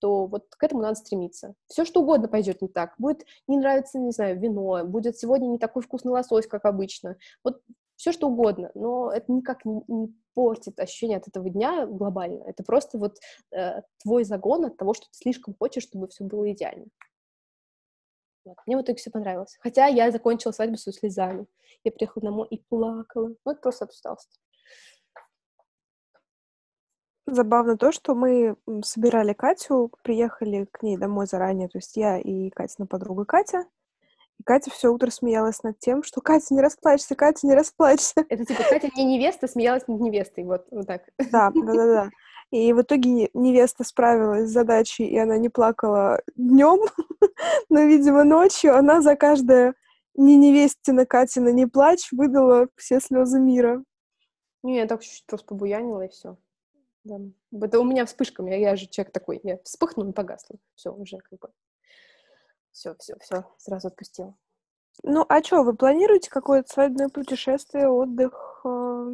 то 0.00 0.26
вот 0.26 0.44
к 0.50 0.62
этому 0.62 0.82
надо 0.82 0.96
стремиться. 0.96 1.54
Все 1.68 1.84
что 1.84 2.02
угодно 2.02 2.28
пойдет 2.28 2.60
не 2.60 2.68
так. 2.68 2.94
Будет 2.98 3.24
не 3.46 3.56
нравиться, 3.56 3.98
не 3.98 4.10
знаю, 4.10 4.38
вино, 4.38 4.84
будет 4.84 5.18
сегодня 5.18 5.46
не 5.46 5.58
такой 5.58 5.82
вкусный 5.82 6.12
лосось, 6.12 6.46
как 6.46 6.64
обычно. 6.64 7.16
Вот 7.42 7.62
все 7.96 8.12
что 8.12 8.28
угодно, 8.28 8.70
но 8.74 9.10
это 9.10 9.32
никак 9.32 9.64
не, 9.64 9.82
не 9.88 10.14
портит 10.34 10.78
ощущение 10.78 11.18
от 11.18 11.28
этого 11.28 11.48
дня 11.48 11.86
глобально. 11.86 12.42
Это 12.44 12.64
просто 12.64 12.98
вот 12.98 13.16
э, 13.52 13.82
твой 14.02 14.24
загон 14.24 14.64
от 14.64 14.76
того, 14.76 14.94
что 14.94 15.06
ты 15.06 15.16
слишком 15.16 15.54
хочешь, 15.58 15.84
чтобы 15.84 16.08
все 16.08 16.24
было 16.24 16.50
идеально. 16.52 16.86
Вот. 18.44 18.56
Мне 18.66 18.76
в 18.76 18.82
итоге 18.82 18.98
все 18.98 19.10
понравилось. 19.10 19.56
Хотя 19.60 19.86
я 19.86 20.10
закончила 20.10 20.52
свадьбу 20.52 20.76
со 20.76 20.92
слезами. 20.92 21.46
Я 21.82 21.92
приехала 21.92 22.24
домой 22.24 22.48
и 22.50 22.62
плакала. 22.68 23.34
Ну, 23.44 23.52
это 23.52 23.60
просто 23.60 23.84
от 23.84 23.92
усталости. 23.92 24.38
Забавно 27.26 27.78
то, 27.78 27.90
что 27.90 28.14
мы 28.14 28.56
собирали 28.82 29.32
Катю, 29.32 29.90
приехали 30.02 30.66
к 30.70 30.82
ней 30.82 30.98
домой 30.98 31.26
заранее, 31.26 31.68
то 31.68 31.78
есть 31.78 31.96
я 31.96 32.18
и 32.18 32.50
Катина 32.50 32.86
подруга 32.86 33.24
Катя, 33.24 33.64
и 34.38 34.42
Катя 34.42 34.70
все 34.70 34.92
утро 34.92 35.10
смеялась 35.10 35.62
над 35.62 35.78
тем, 35.78 36.02
что 36.02 36.20
Катя, 36.20 36.52
не 36.52 36.60
расплачься, 36.60 37.14
Катя, 37.14 37.46
не 37.46 37.54
расплачься. 37.54 38.24
Это 38.28 38.44
типа 38.44 38.62
Катя 38.68 38.90
не 38.94 39.06
невеста, 39.06 39.48
смеялась 39.48 39.88
над 39.88 40.00
невестой, 40.00 40.44
вот, 40.44 40.66
вот 40.70 40.86
так. 40.86 41.04
Да, 41.32 41.50
да-да-да. 41.54 42.10
И 42.54 42.72
в 42.72 42.82
итоге 42.82 43.30
невеста 43.34 43.82
справилась 43.82 44.48
с 44.48 44.52
задачей, 44.52 45.06
и 45.06 45.18
она 45.18 45.38
не 45.38 45.48
плакала 45.48 46.22
днем, 46.36 46.78
но, 47.68 47.80
видимо, 47.80 48.22
ночью 48.22 48.76
она 48.76 49.02
за 49.02 49.16
каждое 49.16 49.74
не 50.14 50.36
невестина 50.36 51.04
Катина 51.04 51.48
не 51.48 51.66
плачь 51.66 52.12
выдала 52.12 52.68
все 52.76 53.00
слезы 53.00 53.40
мира. 53.40 53.82
Не, 54.62 54.76
я 54.76 54.86
так 54.86 55.02
чуть-чуть 55.02 55.26
просто 55.26 55.48
побуянила, 55.48 56.02
и 56.02 56.08
все. 56.10 56.36
Да. 57.02 57.18
Это 57.60 57.80
у 57.80 57.84
меня 57.84 58.06
вспышками, 58.06 58.50
я, 58.50 58.56
я 58.58 58.76
же 58.76 58.86
человек 58.86 59.12
такой, 59.12 59.40
я 59.42 59.58
вспыхнула 59.64 60.10
и 60.10 60.12
погасла. 60.12 60.54
Все, 60.76 60.94
уже 60.94 61.18
как 61.18 61.40
бы 61.40 61.48
все, 62.70 62.94
все, 63.00 63.16
все, 63.18 63.44
сразу 63.58 63.88
отпустил. 63.88 64.36
Ну, 65.02 65.26
а 65.28 65.42
что, 65.42 65.64
вы 65.64 65.74
планируете 65.74 66.30
какое-то 66.30 66.72
свадебное 66.72 67.08
путешествие, 67.08 67.88
отдых? 67.88 68.60
А? 68.64 69.08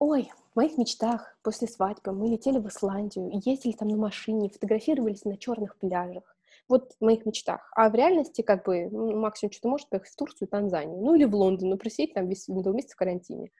Ой, 0.00 0.32
в 0.52 0.56
моих 0.56 0.76
мечтах 0.78 1.36
после 1.42 1.68
свадьбы 1.68 2.12
мы 2.12 2.28
летели 2.28 2.58
в 2.58 2.66
Исландию, 2.66 3.30
ездили 3.44 3.72
там 3.72 3.88
на 3.88 3.96
машине, 3.96 4.50
фотографировались 4.50 5.24
на 5.24 5.36
черных 5.36 5.78
пляжах. 5.78 6.36
Вот 6.68 6.92
в 7.00 7.04
моих 7.04 7.26
мечтах. 7.26 7.70
А 7.74 7.88
в 7.88 7.94
реальности, 7.94 8.42
как 8.42 8.64
бы, 8.64 8.88
ну, 8.90 9.16
максимум, 9.16 9.52
что 9.52 9.62
ты 9.62 9.68
можешь 9.68 9.88
поехать 9.88 10.12
в 10.12 10.16
Турцию, 10.16 10.48
Танзанию, 10.48 10.98
ну 10.98 11.14
или 11.14 11.24
в 11.24 11.34
Лондон, 11.34 11.70
но 11.70 11.76
просидеть 11.76 12.14
там 12.14 12.28
весь 12.28 12.48
медовый 12.48 12.76
месяц 12.76 12.92
в 12.92 12.96
карантине. 12.96 13.50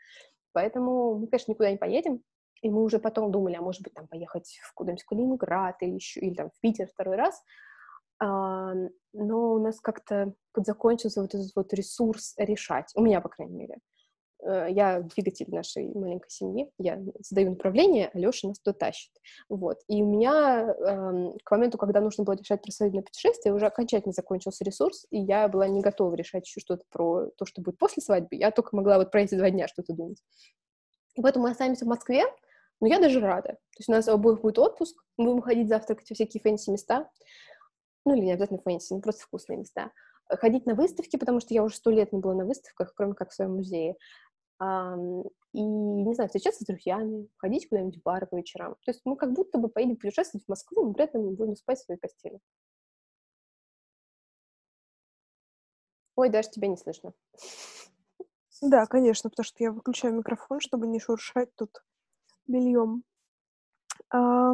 Поэтому 0.52 1.18
мы, 1.18 1.26
конечно, 1.26 1.52
никуда 1.52 1.70
не 1.70 1.76
поедем. 1.76 2.22
И 2.62 2.68
мы 2.68 2.82
уже 2.82 2.98
потом 2.98 3.32
думали, 3.32 3.54
а 3.54 3.62
может 3.62 3.82
быть, 3.82 3.94
там 3.94 4.06
поехать 4.06 4.58
в 4.62 4.74
куда-нибудь 4.74 5.02
в 5.02 5.06
Калининград 5.06 5.76
или 5.80 5.94
еще, 5.94 6.20
или 6.20 6.34
там 6.34 6.50
в 6.50 6.60
Питер 6.60 6.88
второй 6.88 7.16
раз. 7.16 7.42
А, 8.18 8.74
но 9.12 9.54
у 9.54 9.58
нас 9.58 9.80
как-то 9.80 10.34
подзакончился 10.52 11.22
вот 11.22 11.34
этот 11.34 11.50
вот 11.56 11.72
ресурс 11.72 12.34
решать, 12.36 12.92
у 12.94 13.02
меня, 13.02 13.20
по 13.20 13.30
крайней 13.30 13.54
мере. 13.54 13.78
Э, 14.42 14.66
я 14.70 15.00
двигатель 15.00 15.46
нашей 15.48 15.88
маленькой 15.94 16.30
семьи, 16.30 16.70
я 16.78 17.00
задаю 17.20 17.50
направление, 17.50 18.10
а 18.12 18.18
Леша 18.18 18.48
нас 18.48 18.58
туда 18.60 18.76
тащит. 18.78 19.12
Вот. 19.48 19.78
И 19.88 20.02
у 20.02 20.06
меня 20.06 20.66
э, 20.68 21.38
к 21.44 21.50
моменту, 21.50 21.78
когда 21.78 22.00
нужно 22.00 22.24
было 22.24 22.34
решать 22.34 22.62
про 22.62 22.70
свадебное 22.70 23.02
путешествие, 23.02 23.54
уже 23.54 23.66
окончательно 23.66 24.12
закончился 24.12 24.64
ресурс, 24.64 25.06
и 25.10 25.18
я 25.18 25.48
была 25.48 25.68
не 25.68 25.80
готова 25.80 26.14
решать 26.14 26.46
еще 26.46 26.60
что-то 26.60 26.84
про 26.90 27.26
то, 27.36 27.44
что 27.46 27.62
будет 27.62 27.78
после 27.78 28.02
свадьбы. 28.02 28.36
Я 28.36 28.50
только 28.50 28.76
могла 28.76 28.98
вот 28.98 29.10
про 29.10 29.22
эти 29.22 29.34
два 29.34 29.50
дня 29.50 29.68
что-то 29.68 29.92
думать. 29.92 30.22
И 31.16 31.22
поэтому 31.22 31.44
мы 31.44 31.50
останемся 31.50 31.84
в 31.84 31.88
Москве, 31.88 32.24
но 32.80 32.86
я 32.86 32.98
даже 32.98 33.20
рада. 33.20 33.48
То 33.48 33.78
есть 33.78 33.88
у 33.88 33.92
нас 33.92 34.08
у 34.08 34.12
обоих 34.12 34.40
будет 34.40 34.58
отпуск, 34.58 34.96
мы 35.16 35.26
будем 35.26 35.42
ходить 35.42 35.68
завтракать 35.68 36.08
во 36.08 36.14
всякие 36.14 36.40
fancy 36.40 36.70
места 36.70 37.10
ну 38.04 38.14
или 38.14 38.24
не 38.24 38.32
обязательно 38.32 38.60
fancy, 38.60 38.94
ну 38.94 39.00
просто 39.00 39.22
вкусные 39.24 39.58
места. 39.58 39.92
Ходить 40.28 40.66
на 40.66 40.74
выставки, 40.74 41.16
потому 41.16 41.40
что 41.40 41.54
я 41.54 41.64
уже 41.64 41.76
сто 41.76 41.90
лет 41.90 42.12
не 42.12 42.20
была 42.20 42.34
на 42.34 42.44
выставках, 42.44 42.94
кроме 42.94 43.14
как 43.14 43.30
в 43.30 43.34
своем 43.34 43.56
музее. 43.56 43.96
И, 44.60 45.62
не 45.62 46.14
знаю, 46.14 46.28
встречаться 46.28 46.62
с 46.62 46.66
друзьями, 46.66 47.28
ходить 47.38 47.68
куда-нибудь 47.68 47.98
в 47.98 48.02
бар 48.02 48.26
по 48.26 48.36
вечерам. 48.36 48.74
То 48.84 48.90
есть 48.90 49.00
мы 49.04 49.16
как 49.16 49.32
будто 49.32 49.58
бы 49.58 49.68
поедем 49.68 49.96
путешествовать 49.96 50.44
в 50.44 50.48
Москву, 50.48 50.84
но 50.84 50.92
при 50.92 51.04
этом 51.04 51.34
будем 51.34 51.56
спать 51.56 51.78
в 51.78 51.84
своей 51.84 51.98
постели. 51.98 52.38
Ой, 56.14 56.28
даже 56.28 56.50
тебя 56.50 56.68
не 56.68 56.76
слышно. 56.76 57.14
Да, 58.60 58.86
конечно, 58.86 59.30
потому 59.30 59.44
что 59.44 59.64
я 59.64 59.72
выключаю 59.72 60.14
микрофон, 60.14 60.60
чтобы 60.60 60.86
не 60.86 61.00
шуршать 61.00 61.54
тут 61.56 61.82
бельем. 62.46 63.04
А, 64.10 64.52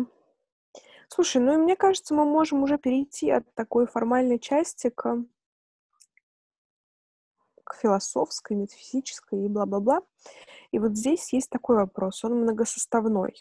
Слушай, 1.08 1.40
ну 1.40 1.54
и 1.54 1.56
мне 1.56 1.76
кажется, 1.76 2.14
мы 2.14 2.24
можем 2.24 2.62
уже 2.62 2.78
перейти 2.78 3.30
от 3.30 3.52
такой 3.54 3.86
формальной 3.86 4.38
части 4.38 4.90
к 4.90 5.24
к 7.66 7.74
философской, 7.74 8.56
метафизической 8.56 9.44
и 9.44 9.48
бла-бла-бла. 9.48 10.02
И 10.70 10.78
вот 10.78 10.96
здесь 10.96 11.32
есть 11.32 11.50
такой 11.50 11.76
вопрос, 11.76 12.24
он 12.24 12.40
многосоставной. 12.42 13.34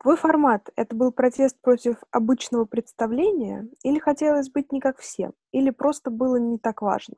Твой 0.00 0.16
формат— 0.16 0.68
это 0.76 0.94
был 0.94 1.10
протест 1.10 1.58
против 1.60 1.96
обычного 2.10 2.66
представления 2.66 3.66
или 3.82 3.98
хотелось 3.98 4.50
быть 4.50 4.72
не 4.72 4.80
как 4.80 4.98
все? 4.98 5.30
Или 5.52 5.70
просто 5.70 6.10
было 6.10 6.36
не 6.36 6.58
так 6.58 6.82
важно? 6.82 7.14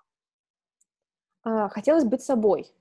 А, 1.43 1.69
хотелось 1.69 2.05
быть 2.05 2.23
собой. 2.23 2.73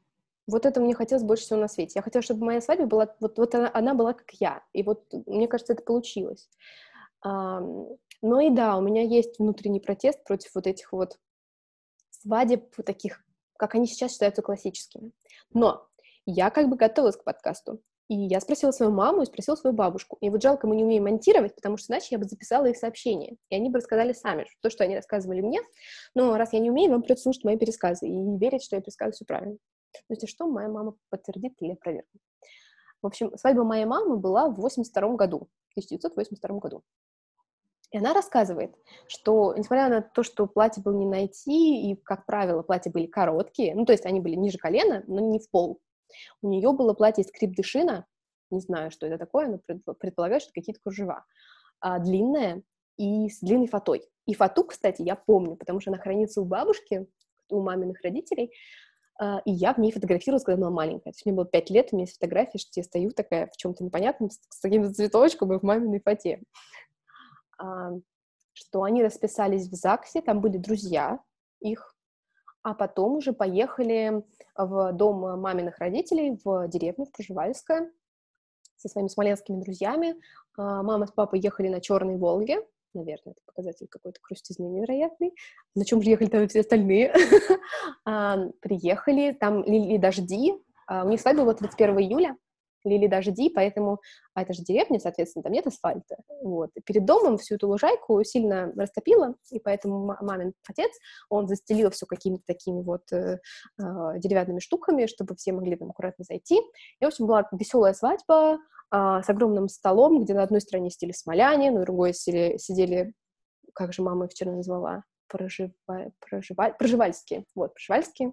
Вот 0.47 0.67
это 0.67 0.79
мне 0.79 0.93
хотелось 0.93 1.23
больше 1.23 1.45
всего 1.45 1.59
на 1.59 1.67
свете. 1.67 1.93
Я 1.95 2.03
хотела, 2.03 2.21
чтобы 2.21 2.45
моя 2.45 2.61
свадьба 2.61 2.85
была, 2.85 3.15
вот, 3.19 3.39
вот 3.39 3.55
она, 3.55 3.71
она 3.73 3.95
была 3.95 4.13
как 4.13 4.29
я. 4.33 4.63
И 4.73 4.83
вот, 4.83 5.11
мне 5.25 5.47
кажется, 5.47 5.73
это 5.73 5.81
получилось. 5.81 6.47
А, 7.23 7.61
но 8.21 8.39
и 8.39 8.51
да, 8.51 8.77
у 8.77 8.81
меня 8.81 9.01
есть 9.01 9.39
внутренний 9.39 9.79
протест 9.79 10.23
против 10.23 10.53
вот 10.53 10.67
этих 10.67 10.91
вот 10.91 11.17
свадеб 12.25 12.75
таких, 12.85 13.23
как 13.57 13.75
они 13.75 13.85
сейчас 13.85 14.13
считаются 14.13 14.41
классическими. 14.41 15.11
Но 15.53 15.87
я 16.25 16.49
как 16.49 16.69
бы 16.69 16.75
готовилась 16.75 17.17
к 17.17 17.23
подкасту. 17.23 17.81
И 18.07 18.15
я 18.15 18.39
спросила 18.39 18.69
свою 18.69 18.91
маму 18.91 19.23
и 19.23 19.25
спросила 19.25 19.55
свою 19.55 19.75
бабушку. 19.75 20.17
И 20.21 20.29
вот 20.29 20.41
жалко, 20.41 20.67
мы 20.67 20.75
не 20.75 20.83
умеем 20.83 21.05
монтировать, 21.05 21.55
потому 21.55 21.77
что 21.77 21.91
иначе 21.91 22.09
я 22.11 22.19
бы 22.19 22.25
записала 22.25 22.67
их 22.67 22.77
сообщения. 22.77 23.35
И 23.49 23.55
они 23.55 23.69
бы 23.69 23.79
рассказали 23.79 24.13
сами 24.13 24.45
то, 24.61 24.69
что 24.69 24.83
они 24.83 24.95
рассказывали 24.95 25.41
мне. 25.41 25.59
Но 26.13 26.37
раз 26.37 26.53
я 26.53 26.59
не 26.59 26.69
умею, 26.69 26.91
вам 26.91 27.01
придется 27.01 27.23
слушать 27.23 27.43
мои 27.43 27.57
пересказы 27.57 28.07
и 28.07 28.37
верить, 28.37 28.63
что 28.63 28.75
я 28.75 28.81
пересказываю 28.81 29.13
все 29.13 29.25
правильно. 29.25 29.57
То 29.93 30.13
есть, 30.13 30.29
что 30.29 30.47
моя 30.47 30.67
мама 30.67 30.95
подтвердит 31.09 31.53
или 31.61 31.71
опровергнет. 31.71 32.21
В 33.01 33.07
общем, 33.07 33.35
свадьба 33.37 33.63
моей 33.63 33.85
мамы 33.85 34.17
была 34.17 34.49
в 34.49 34.55
82 34.55 35.15
году, 35.15 35.47
1982 35.75 36.59
году. 36.59 36.83
И 37.95 37.97
она 37.97 38.13
рассказывает, 38.13 38.75
что, 39.07 39.53
несмотря 39.55 39.87
на 39.87 40.01
то, 40.01 40.21
что 40.21 40.47
платье 40.47 40.83
было 40.83 40.97
не 40.97 41.05
найти, 41.05 41.89
и, 41.89 41.95
как 41.95 42.25
правило, 42.25 42.61
платья 42.61 42.91
были 42.91 43.05
короткие, 43.05 43.73
ну, 43.73 43.85
то 43.85 43.93
есть 43.93 44.05
они 44.05 44.19
были 44.19 44.35
ниже 44.35 44.57
колена, 44.57 45.05
но 45.07 45.21
не 45.21 45.39
в 45.39 45.49
пол, 45.49 45.79
у 46.41 46.49
нее 46.49 46.73
было 46.73 46.93
платье 46.93 47.23
из 47.23 47.31
крипдышина, 47.31 48.05
не 48.51 48.59
знаю, 48.59 48.91
что 48.91 49.07
это 49.07 49.17
такое, 49.17 49.47
но 49.47 49.93
предполагаю, 49.93 50.41
что 50.41 50.51
какие-то 50.53 50.81
кружева, 50.81 51.23
а, 51.79 51.99
длинное 51.99 52.63
и 52.97 53.29
с 53.29 53.39
длинной 53.39 53.67
фатой. 53.67 54.01
И 54.25 54.33
фату, 54.33 54.65
кстати, 54.65 55.01
я 55.01 55.15
помню, 55.15 55.55
потому 55.55 55.79
что 55.79 55.89
она 55.89 55.97
хранится 55.97 56.41
у 56.41 56.45
бабушки, 56.45 57.07
у 57.49 57.61
маминых 57.61 58.01
родителей, 58.01 58.51
а, 59.17 59.41
и 59.45 59.51
я 59.53 59.73
в 59.73 59.77
ней 59.77 59.93
фотографировалась, 59.93 60.43
когда 60.43 60.59
была 60.59 60.69
маленькая. 60.69 61.13
То 61.13 61.15
есть 61.15 61.25
мне 61.25 61.33
было 61.33 61.45
пять 61.45 61.69
лет, 61.69 61.93
у 61.93 61.95
меня 61.95 62.03
есть 62.03 62.15
фотография, 62.15 62.57
что 62.57 62.71
я 62.75 62.83
стою 62.83 63.11
такая 63.11 63.47
в 63.47 63.55
чем-то 63.55 63.85
непонятном, 63.85 64.31
с, 64.31 64.41
с 64.49 64.59
таким 64.59 64.93
цветочком 64.93 65.53
и 65.53 65.59
в 65.59 65.63
маминой 65.63 66.01
фате. 66.01 66.41
А, 67.57 67.91
что 68.53 68.83
они 68.83 69.03
расписались 69.03 69.67
в 69.67 69.73
ЗАГСе, 69.73 70.21
там 70.21 70.41
были 70.41 70.57
друзья 70.57 71.19
их, 71.59 71.95
а 72.63 72.73
потом 72.73 73.17
уже 73.17 73.33
поехали 73.33 74.23
в 74.55 74.93
дом 74.93 75.39
маминых 75.39 75.79
родителей 75.79 76.39
в 76.43 76.67
деревню, 76.67 77.05
в 77.05 77.11
Проживальское, 77.11 77.91
со 78.77 78.89
своими 78.89 79.07
смоленскими 79.07 79.61
друзьями. 79.61 80.15
А, 80.57 80.83
мама 80.83 81.07
с 81.07 81.11
папой 81.11 81.39
ехали 81.39 81.69
на 81.69 81.81
Черной 81.81 82.17
Волге, 82.17 82.65
наверное, 82.93 83.33
это 83.33 83.41
показатель 83.45 83.87
какой-то 83.87 84.19
крустизны 84.21 84.65
невероятный. 84.65 85.33
На 85.75 85.85
чем 85.85 86.01
же 86.01 86.09
ехали 86.09 86.29
там 86.29 86.47
все 86.47 86.61
остальные? 86.61 87.13
А, 88.07 88.37
приехали, 88.61 89.31
там 89.31 89.63
лили 89.63 89.97
дожди, 89.97 90.53
у 90.87 91.07
них 91.07 91.19
свадьба 91.19 91.41
была 91.41 91.53
31 91.55 91.99
июля, 91.99 92.37
лили 92.85 93.07
дожди, 93.07 93.49
поэтому, 93.49 93.99
а 94.33 94.43
это 94.43 94.53
же 94.53 94.63
деревня, 94.63 94.99
соответственно, 94.99 95.43
там 95.43 95.53
нет 95.53 95.67
асфальта, 95.67 96.17
вот. 96.41 96.71
Перед 96.85 97.05
домом 97.05 97.37
всю 97.37 97.55
эту 97.55 97.67
лужайку 97.67 98.23
сильно 98.23 98.71
растопило, 98.75 99.35
и 99.51 99.59
поэтому 99.59 100.15
мамин 100.21 100.53
отец, 100.67 100.91
он 101.29 101.47
застелил 101.47 101.89
все 101.91 102.05
какими-то 102.05 102.43
такими 102.45 102.81
вот 102.81 103.11
э, 103.11 103.39
э, 103.79 103.83
деревянными 104.17 104.59
штуками, 104.59 105.05
чтобы 105.07 105.35
все 105.35 105.51
могли 105.51 105.75
там 105.75 105.89
аккуратно 105.89 106.23
зайти. 106.23 106.59
И, 106.99 107.05
в 107.05 107.07
общем, 107.07 107.27
была 107.27 107.47
веселая 107.51 107.93
свадьба 107.93 108.59
э, 108.91 109.21
с 109.23 109.29
огромным 109.29 109.69
столом, 109.69 110.23
где 110.23 110.33
на 110.33 110.43
одной 110.43 110.61
стороне 110.61 110.89
сидели 110.89 111.11
смоляне, 111.11 111.71
на 111.71 111.81
другой 111.81 112.13
сидели, 112.13 112.57
сидели 112.57 113.13
как 113.73 113.93
же 113.93 114.01
мама 114.01 114.25
их 114.25 114.31
вчера 114.31 114.51
назвала, 114.51 115.03
прожива... 115.27 115.71
Прожива... 116.19 116.75
проживальские, 116.77 117.45
вот, 117.55 117.73
проживальские, 117.73 118.31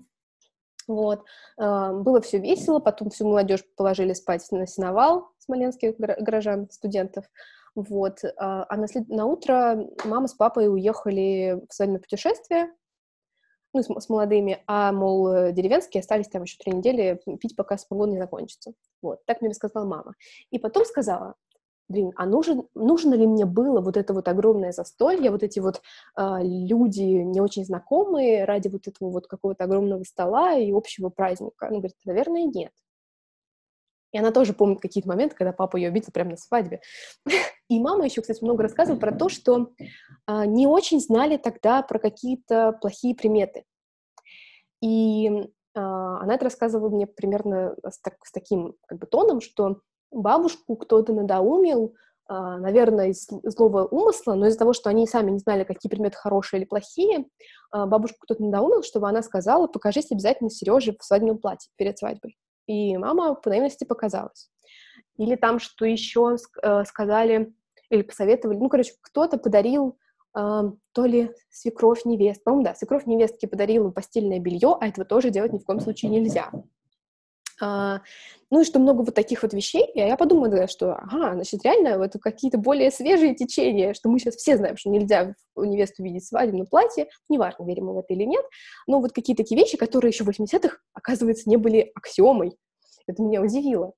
вот. 0.87 1.25
Было 1.57 2.21
все 2.21 2.39
весело, 2.39 2.79
потом 2.79 3.11
всю 3.11 3.27
молодежь 3.27 3.65
положили 3.77 4.13
спать 4.13 4.47
на 4.51 4.67
сеновал 4.67 5.31
смоленских 5.39 5.97
горожан, 5.99 6.69
студентов. 6.71 7.25
Вот. 7.75 8.21
А 8.37 8.77
на, 8.77 8.87
след... 8.87 9.09
на 9.09 9.27
утро 9.27 9.87
мама 10.05 10.29
с 10.29 10.35
папой 10.35 10.69
уехали 10.69 11.63
в 11.69 11.75
свадебное 11.75 12.01
путешествие, 12.01 12.71
ну, 13.75 13.83
с, 13.83 13.87
с 13.87 14.09
молодыми, 14.09 14.63
а, 14.67 14.93
мол, 14.93 15.53
деревенские 15.53 16.01
остались 16.01 16.29
там 16.29 16.43
еще 16.43 16.59
три 16.59 16.73
недели 16.73 17.21
пить, 17.41 17.57
пока 17.57 17.79
спогон 17.79 18.11
не 18.11 18.19
закончится. 18.19 18.75
Вот, 19.01 19.25
так 19.25 19.41
мне 19.41 19.51
рассказала 19.51 19.87
мама. 19.87 20.15
И 20.51 20.59
потом 20.59 20.85
сказала, 20.85 21.35
блин, 21.93 22.13
а 22.17 22.27
нужен, 22.27 22.67
нужно 22.75 23.15
ли 23.15 23.27
мне 23.27 23.45
было 23.45 23.81
вот 23.81 23.97
это 23.97 24.15
вот 24.15 24.27
огромное 24.27 24.73
застолье, 24.73 25.31
вот 25.31 25.43
эти 25.43 25.61
вот 25.61 25.83
э, 26.17 26.39
люди 26.43 27.03
не 27.03 27.41
очень 27.41 27.65
знакомые 27.65 28.45
ради 28.45 28.69
вот 28.69 28.89
этого 28.89 29.11
вот 29.11 29.27
какого-то 29.27 29.65
огромного 29.65 30.03
стола 30.05 30.55
и 30.55 30.73
общего 30.73 31.11
праздника? 31.11 31.69
Она 31.69 31.79
говорит, 31.79 31.97
наверное, 32.05 32.45
нет. 32.45 32.73
И 34.13 34.19
она 34.19 34.31
тоже 34.31 34.53
помнит 34.53 34.81
какие-то 34.81 35.09
моменты, 35.09 35.37
когда 35.37 35.53
папа 35.53 35.77
ее 35.77 35.89
обидел 35.89 36.13
прямо 36.13 36.31
на 36.33 36.37
свадьбе. 36.37 36.81
И 37.69 37.81
мама 37.81 38.05
еще, 38.05 38.21
кстати, 38.21 38.43
много 38.45 38.63
рассказывала 38.63 39.01
про 39.01 39.13
то, 39.13 39.29
что 39.29 39.71
э, 39.79 40.45
не 40.47 40.67
очень 40.67 41.01
знали 41.01 41.37
тогда 41.37 41.83
про 41.83 41.99
какие-то 41.99 42.73
плохие 42.81 43.15
приметы. 43.15 43.65
И 44.83 45.29
э, 45.29 45.45
она 45.75 46.35
это 46.35 46.45
рассказывала 46.45 46.91
мне 46.91 47.07
примерно 47.07 47.77
с, 47.83 47.99
так, 48.01 48.17
с 48.25 48.33
таким 48.33 48.75
как 48.87 48.99
бы 48.99 49.07
тоном, 49.07 49.41
что 49.41 49.81
бабушку 50.13 50.77
кто-то 50.77 51.13
надоумил, 51.13 51.95
а, 52.27 52.59
наверное, 52.59 53.09
из 53.09 53.27
злого 53.45 53.85
умысла, 53.85 54.35
но 54.35 54.47
из-за 54.47 54.59
того, 54.59 54.73
что 54.73 54.89
они 54.89 55.07
сами 55.07 55.31
не 55.31 55.39
знали, 55.39 55.65
какие 55.65 55.91
предметы 55.91 56.17
хорошие 56.17 56.61
или 56.61 56.67
плохие, 56.67 57.27
а, 57.71 57.87
бабушку 57.87 58.19
кто-то 58.21 58.43
надоумил, 58.43 58.83
чтобы 58.83 59.09
она 59.09 59.23
сказала, 59.23 59.67
покажись 59.67 60.11
обязательно 60.11 60.49
Сереже 60.49 60.97
в 60.99 61.05
свадебном 61.05 61.39
платье 61.39 61.71
перед 61.77 61.99
свадьбой. 61.99 62.39
И 62.67 62.97
мама 62.97 63.35
по 63.35 63.51
наивности 63.51 63.85
показалась. 63.85 64.51
Или 65.19 65.35
там, 65.37 65.59
что 65.59 65.85
еще 65.85 66.37
э, 66.63 66.85
сказали, 66.85 67.53
или 67.91 68.03
посоветовали, 68.03 68.57
ну, 68.57 68.69
короче, 68.69 68.93
кто-то 69.01 69.39
подарил 69.39 69.99
Uh, 70.35 70.73
то 70.93 71.05
ли 71.05 71.31
свекровь 71.51 72.07
невест, 72.07 72.43
по-моему, 72.43 72.65
да, 72.65 72.75
свекровь 72.75 73.05
невестке 73.05 73.47
подарила 73.47 73.91
постельное 73.91 74.39
белье, 74.39 74.79
а 74.81 74.89
этого 74.89 75.05
тоже 75.05 75.29
делать 75.29 75.53
ни 75.53 75.59
в 75.59 75.65
коем 75.67 75.79
случае 75.79 76.11
нельзя. 76.11 76.51
А, 77.61 78.01
ну 78.51 78.61
и 78.61 78.65
что 78.65 78.79
много 78.79 79.03
вот 79.03 79.15
таких 79.15 79.43
вот 79.43 79.53
вещей, 79.53 79.87
и 79.95 79.99
я 79.99 80.17
подумала, 80.17 80.67
что, 80.69 80.95
ага, 80.95 81.35
значит, 81.35 81.65
реально 81.65 82.03
это 82.03 82.19
какие-то 82.19 82.59
более 82.59 82.91
свежие 82.91 83.35
течения, 83.35 83.95
что 83.95 84.09
мы 84.09 84.19
сейчас 84.19 84.37
все 84.37 84.57
знаем, 84.57 84.77
что 84.77 84.91
нельзя 84.91 85.35
у 85.55 85.65
невесту 85.65 86.03
видеть 86.03 86.27
свадебное 86.27 86.67
платье, 86.67 87.09
неважно, 87.29 87.65
верим 87.65 87.87
мы 87.87 87.95
в 87.95 87.99
это 87.99 88.13
или 88.15 88.25
нет, 88.25 88.45
но 88.87 89.01
вот 89.01 89.13
какие-то 89.13 89.43
такие 89.43 89.61
вещи, 89.61 89.77
которые 89.77 90.11
еще 90.11 90.25
в 90.25 90.29
80-х, 90.29 90.79
оказывается, 90.93 91.49
не 91.49 91.57
были 91.57 91.93
аксиомой. 91.95 92.57
Это 93.07 93.23
меня 93.23 93.43
удивило. 93.43 93.93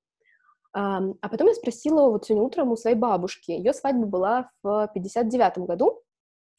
А, 0.73 1.01
а 1.21 1.29
потом 1.29 1.49
я 1.49 1.55
спросила 1.55 2.11
вот 2.11 2.27
сегодня 2.27 2.45
утром 2.45 2.73
у 2.73 2.77
своей 2.77 2.97
бабушки, 2.97 3.53
ее 3.53 3.73
свадьба 3.73 4.07
была 4.07 4.51
в 4.63 4.91
59-м 4.95 5.67
году, 5.67 6.03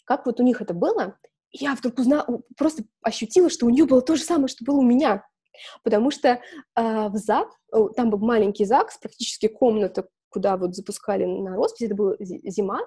как 0.05 0.25
вот 0.25 0.39
у 0.39 0.43
них 0.43 0.61
это 0.61 0.73
было, 0.73 1.17
и 1.51 1.63
я 1.63 1.75
вдруг 1.75 1.99
узнала, 1.99 2.41
просто 2.57 2.83
ощутила, 3.01 3.49
что 3.49 3.65
у 3.65 3.69
нее 3.69 3.85
было 3.85 4.01
то 4.01 4.15
же 4.15 4.23
самое, 4.23 4.47
что 4.47 4.63
было 4.65 4.77
у 4.77 4.83
меня. 4.83 5.25
Потому 5.83 6.11
что 6.11 6.29
э, 6.29 6.39
в 6.75 7.15
ЗАГ, 7.15 7.49
там 7.95 8.09
был 8.09 8.19
маленький 8.19 8.65
ЗАГС, 8.65 8.97
практически 8.99 9.47
комната, 9.47 10.07
куда 10.29 10.57
вот 10.57 10.75
запускали 10.75 11.25
на 11.25 11.55
роспись, 11.55 11.87
это 11.87 11.95
была 11.95 12.15
зима, 12.19 12.81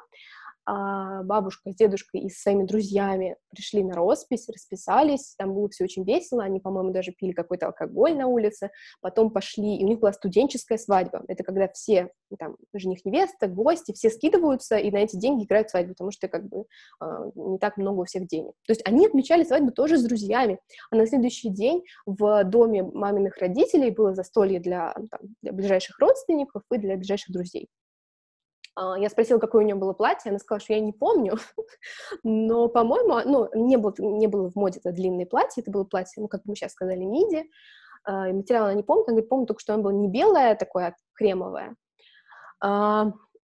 бабушка 0.68 1.72
с 1.72 1.74
дедушкой 1.74 2.22
и 2.22 2.30
с 2.30 2.42
своими 2.42 2.64
друзьями 2.64 3.36
пришли 3.50 3.82
на 3.82 3.94
роспись, 3.94 4.48
расписались, 4.48 5.34
там 5.38 5.54
было 5.54 5.68
все 5.68 5.84
очень 5.84 6.04
весело, 6.04 6.42
они, 6.42 6.60
по-моему, 6.60 6.90
даже 6.90 7.12
пили 7.12 7.32
какой-то 7.32 7.66
алкоголь 7.66 8.16
на 8.16 8.26
улице, 8.26 8.70
потом 9.00 9.30
пошли, 9.30 9.76
и 9.76 9.84
у 9.84 9.88
них 9.88 10.00
была 10.00 10.12
студенческая 10.12 10.78
свадьба, 10.78 11.22
это 11.28 11.42
когда 11.42 11.68
все, 11.68 12.10
там, 12.38 12.56
жених, 12.74 13.04
невеста, 13.04 13.46
гости, 13.46 13.92
все 13.92 14.10
скидываются 14.10 14.76
и 14.76 14.90
на 14.90 14.98
эти 14.98 15.16
деньги 15.16 15.44
играют 15.44 15.70
свадьбу, 15.70 15.94
потому 15.94 16.10
что, 16.10 16.28
как 16.28 16.48
бы, 16.48 16.64
а, 17.00 17.30
не 17.34 17.58
так 17.58 17.76
много 17.76 18.00
у 18.00 18.04
всех 18.04 18.26
денег. 18.26 18.52
То 18.66 18.72
есть 18.72 18.86
они 18.86 19.06
отмечали 19.06 19.44
свадьбу 19.44 19.72
тоже 19.72 19.96
с 19.98 20.04
друзьями, 20.04 20.58
а 20.90 20.96
на 20.96 21.06
следующий 21.06 21.48
день 21.48 21.82
в 22.06 22.44
доме 22.44 22.82
маминых 22.82 23.38
родителей 23.38 23.90
было 23.90 24.14
застолье 24.14 24.60
для, 24.60 24.94
там, 25.10 25.20
для 25.42 25.52
ближайших 25.52 25.98
родственников 25.98 26.62
и 26.72 26.78
для 26.78 26.96
ближайших 26.96 27.32
друзей. 27.32 27.68
А, 28.78 28.96
я 28.96 29.10
спросила, 29.10 29.38
какое 29.38 29.62
у 29.64 29.66
нее 29.66 29.74
было 29.74 29.92
платье, 29.92 30.30
она 30.30 30.38
сказала, 30.38 30.60
что 30.60 30.72
я 30.72 30.80
не 30.80 30.92
помню, 30.92 31.36
но, 32.22 32.68
по-моему, 32.68 33.20
ну, 33.28 33.64
не 33.66 33.76
было, 33.76 33.92
не 33.98 34.28
было 34.28 34.50
в 34.50 34.54
моде 34.54 34.78
это 34.78 34.92
длинное 34.92 35.26
платье, 35.26 35.62
это 35.62 35.72
было 35.72 35.82
платье, 35.82 36.22
ну, 36.22 36.28
как 36.28 36.42
мы 36.44 36.54
сейчас 36.54 36.72
сказали, 36.72 37.02
миди, 37.02 37.50
а, 38.04 38.32
материал 38.32 38.66
она 38.66 38.74
не 38.74 38.84
помнит, 38.84 39.08
она 39.08 39.14
говорит, 39.14 39.28
помню 39.28 39.46
только, 39.46 39.60
что 39.60 39.74
оно 39.74 39.82
было 39.82 39.90
не 39.90 40.08
белое, 40.08 40.52
а 40.52 40.56
такое, 40.56 40.88
а 40.88 40.94
кремовое, 41.14 41.74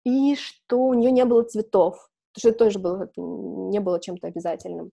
и 0.05 0.35
что 0.35 0.79
у 0.81 0.95
нее 0.95 1.13
не 1.13 1.25
было 1.25 1.45
цветов, 1.45 2.11
потому 2.33 2.41
что 2.41 2.49
это 2.49 2.59
тоже 2.59 2.79
было, 2.81 3.11
не 3.17 3.79
было 3.79 4.01
чем-то 4.01 4.27
обязательным. 4.27 4.91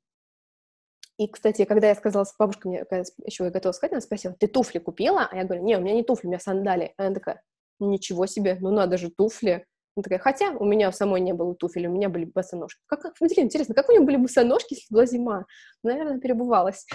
И, 1.18 1.28
кстати, 1.28 1.66
когда 1.66 1.88
я 1.88 1.96
сказала, 1.96 2.26
бабушка 2.38 2.68
мне, 2.68 2.86
когда 2.86 3.04
еще 3.26 3.46
я 3.46 3.50
готова 3.50 3.72
сказать, 3.72 3.94
она 3.94 4.02
спросила, 4.02 4.36
ты 4.40 4.46
туфли 4.48 4.78
купила? 4.78 5.28
А 5.32 5.36
я 5.36 5.46
говорю, 5.46 5.64
не, 5.64 5.76
у 5.76 5.82
меня 5.82 5.96
не 5.96 6.04
туфли, 6.04 6.28
у 6.28 6.30
меня 6.30 6.40
сандали. 6.40 6.94
Она 6.98 7.16
такая, 7.16 7.42
ничего 7.80 8.28
себе, 8.28 8.58
ну 8.62 8.70
надо 8.70 9.00
же 9.00 9.10
туфли. 9.10 9.66
Она 9.98 10.04
такая, 10.04 10.20
хотя 10.20 10.52
у 10.52 10.64
меня 10.64 10.92
самой 10.92 11.22
не 11.22 11.34
было 11.34 11.56
туфель, 11.56 11.88
у 11.88 11.92
меня 11.92 12.08
были 12.08 12.26
босоножки. 12.26 12.80
Как, 12.86 13.02
как 13.02 13.16
интересно, 13.20 13.74
как 13.74 13.90
у 13.90 13.92
нее 13.92 14.02
были 14.02 14.18
босоножки, 14.18 14.76
если 14.76 14.94
была 14.94 15.08
зима? 15.08 15.46
Наверное, 15.84 16.20
перебывалась. 16.20 16.86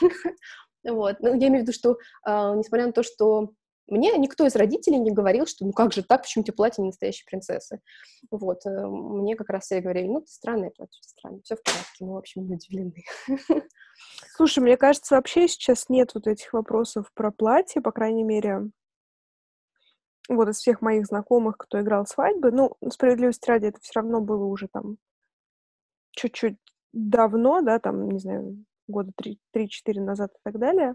Вот. 0.84 1.18
Ну, 1.20 1.28
я 1.28 1.46
имею 1.46 1.60
в 1.60 1.62
виду, 1.62 1.72
что, 1.72 1.92
э, 1.92 2.54
несмотря 2.56 2.86
на 2.86 2.92
то, 2.92 3.04
что 3.04 3.52
мне 3.86 4.18
никто 4.18 4.44
из 4.44 4.56
родителей 4.56 4.98
не 4.98 5.12
говорил, 5.12 5.46
что 5.46 5.64
ну 5.64 5.72
как 5.72 5.92
же 5.92 6.02
так, 6.02 6.22
почему 6.22 6.42
тебе 6.42 6.54
платье 6.54 6.82
не 6.82 6.88
настоящей 6.88 7.24
принцессы. 7.24 7.80
Вот. 8.32 8.66
Э, 8.66 8.88
мне 8.88 9.36
как 9.36 9.48
раз 9.50 9.66
все 9.66 9.78
говорили, 9.78 10.08
ну, 10.08 10.22
ты 10.22 10.26
странное 10.26 10.70
платье, 10.70 10.98
странное, 11.02 11.40
все 11.44 11.54
в 11.54 11.62
порядке. 11.62 12.04
Мы, 12.04 12.14
в 12.14 12.16
общем, 12.16 12.50
удивлены. 12.50 13.04
Слушай, 14.34 14.58
мне 14.64 14.76
кажется, 14.76 15.14
вообще 15.14 15.46
сейчас 15.46 15.88
нет 15.88 16.10
вот 16.14 16.26
этих 16.26 16.52
вопросов 16.52 17.12
про 17.14 17.30
платье, 17.30 17.80
по 17.80 17.92
крайней 17.92 18.24
мере, 18.24 18.72
вот 20.28 20.48
из 20.48 20.58
всех 20.58 20.80
моих 20.80 21.06
знакомых, 21.06 21.56
кто 21.58 21.80
играл 21.80 22.06
свадьбы, 22.06 22.50
ну, 22.50 22.76
справедливости 22.90 23.48
ради, 23.48 23.66
это 23.66 23.80
все 23.80 24.00
равно 24.00 24.20
было 24.20 24.44
уже 24.44 24.68
там 24.72 24.96
чуть-чуть 26.12 26.56
давно, 26.92 27.62
да, 27.62 27.78
там, 27.78 28.08
не 28.08 28.18
знаю, 28.18 28.64
года 28.86 29.12
3-4 29.54 30.00
назад 30.00 30.32
и 30.32 30.38
так 30.44 30.58
далее. 30.58 30.94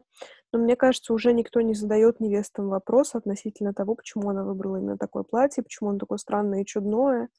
Но 0.53 0.59
мне 0.59 0.75
кажется, 0.75 1.13
уже 1.13 1.34
никто 1.34 1.61
не 1.61 1.73
задает 1.73 2.19
невестам 2.19 2.69
вопрос 2.69 3.15
относительно 3.15 3.73
того, 3.73 3.95
почему 3.95 4.30
она 4.30 4.43
выбрала 4.43 4.78
именно 4.78 4.97
такое 4.97 5.23
платье, 5.23 5.63
почему 5.63 5.89
оно 5.89 5.99
такое 5.99 6.17
странное 6.17 6.61
и 6.61 6.65
чудное, 6.65 7.30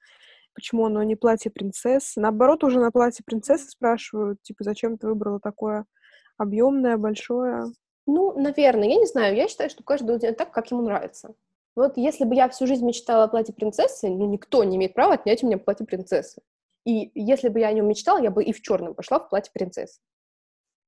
почему 0.54 0.86
оно 0.86 1.02
не 1.02 1.16
платье 1.16 1.50
принцессы. 1.50 2.20
Наоборот, 2.20 2.64
уже 2.64 2.80
на 2.80 2.90
платье 2.90 3.24
принцессы 3.24 3.68
спрашивают, 3.68 4.42
типа, 4.42 4.64
зачем 4.64 4.98
ты 4.98 5.06
выбрала 5.06 5.40
такое 5.40 5.86
объемное, 6.36 6.96
большое. 6.96 7.66
Ну, 8.06 8.38
наверное, 8.38 8.88
я 8.88 8.96
не 8.96 9.06
знаю. 9.06 9.36
Я 9.36 9.48
считаю, 9.48 9.70
что 9.70 9.82
каждый 9.82 10.18
делает 10.18 10.38
так, 10.38 10.50
как 10.50 10.70
ему 10.70 10.82
нравится. 10.82 11.34
Вот 11.78 11.96
если 11.96 12.24
бы 12.24 12.34
я 12.34 12.48
всю 12.48 12.66
жизнь 12.66 12.84
мечтала 12.84 13.22
о 13.22 13.28
платье 13.28 13.54
принцессы, 13.54 14.08
ну, 14.08 14.26
никто 14.26 14.64
не 14.64 14.76
имеет 14.76 14.94
права 14.94 15.14
отнять 15.14 15.44
у 15.44 15.46
меня 15.46 15.58
платье 15.58 15.86
принцессы. 15.86 16.42
И 16.84 17.12
если 17.14 17.50
бы 17.50 17.60
я 17.60 17.68
о 17.68 17.72
нем 17.72 17.86
мечтала, 17.86 18.20
я 18.20 18.32
бы 18.32 18.42
и 18.42 18.52
в 18.52 18.60
черном 18.62 18.96
пошла 18.96 19.20
в 19.20 19.28
платье 19.28 19.52
принцессы. 19.54 20.00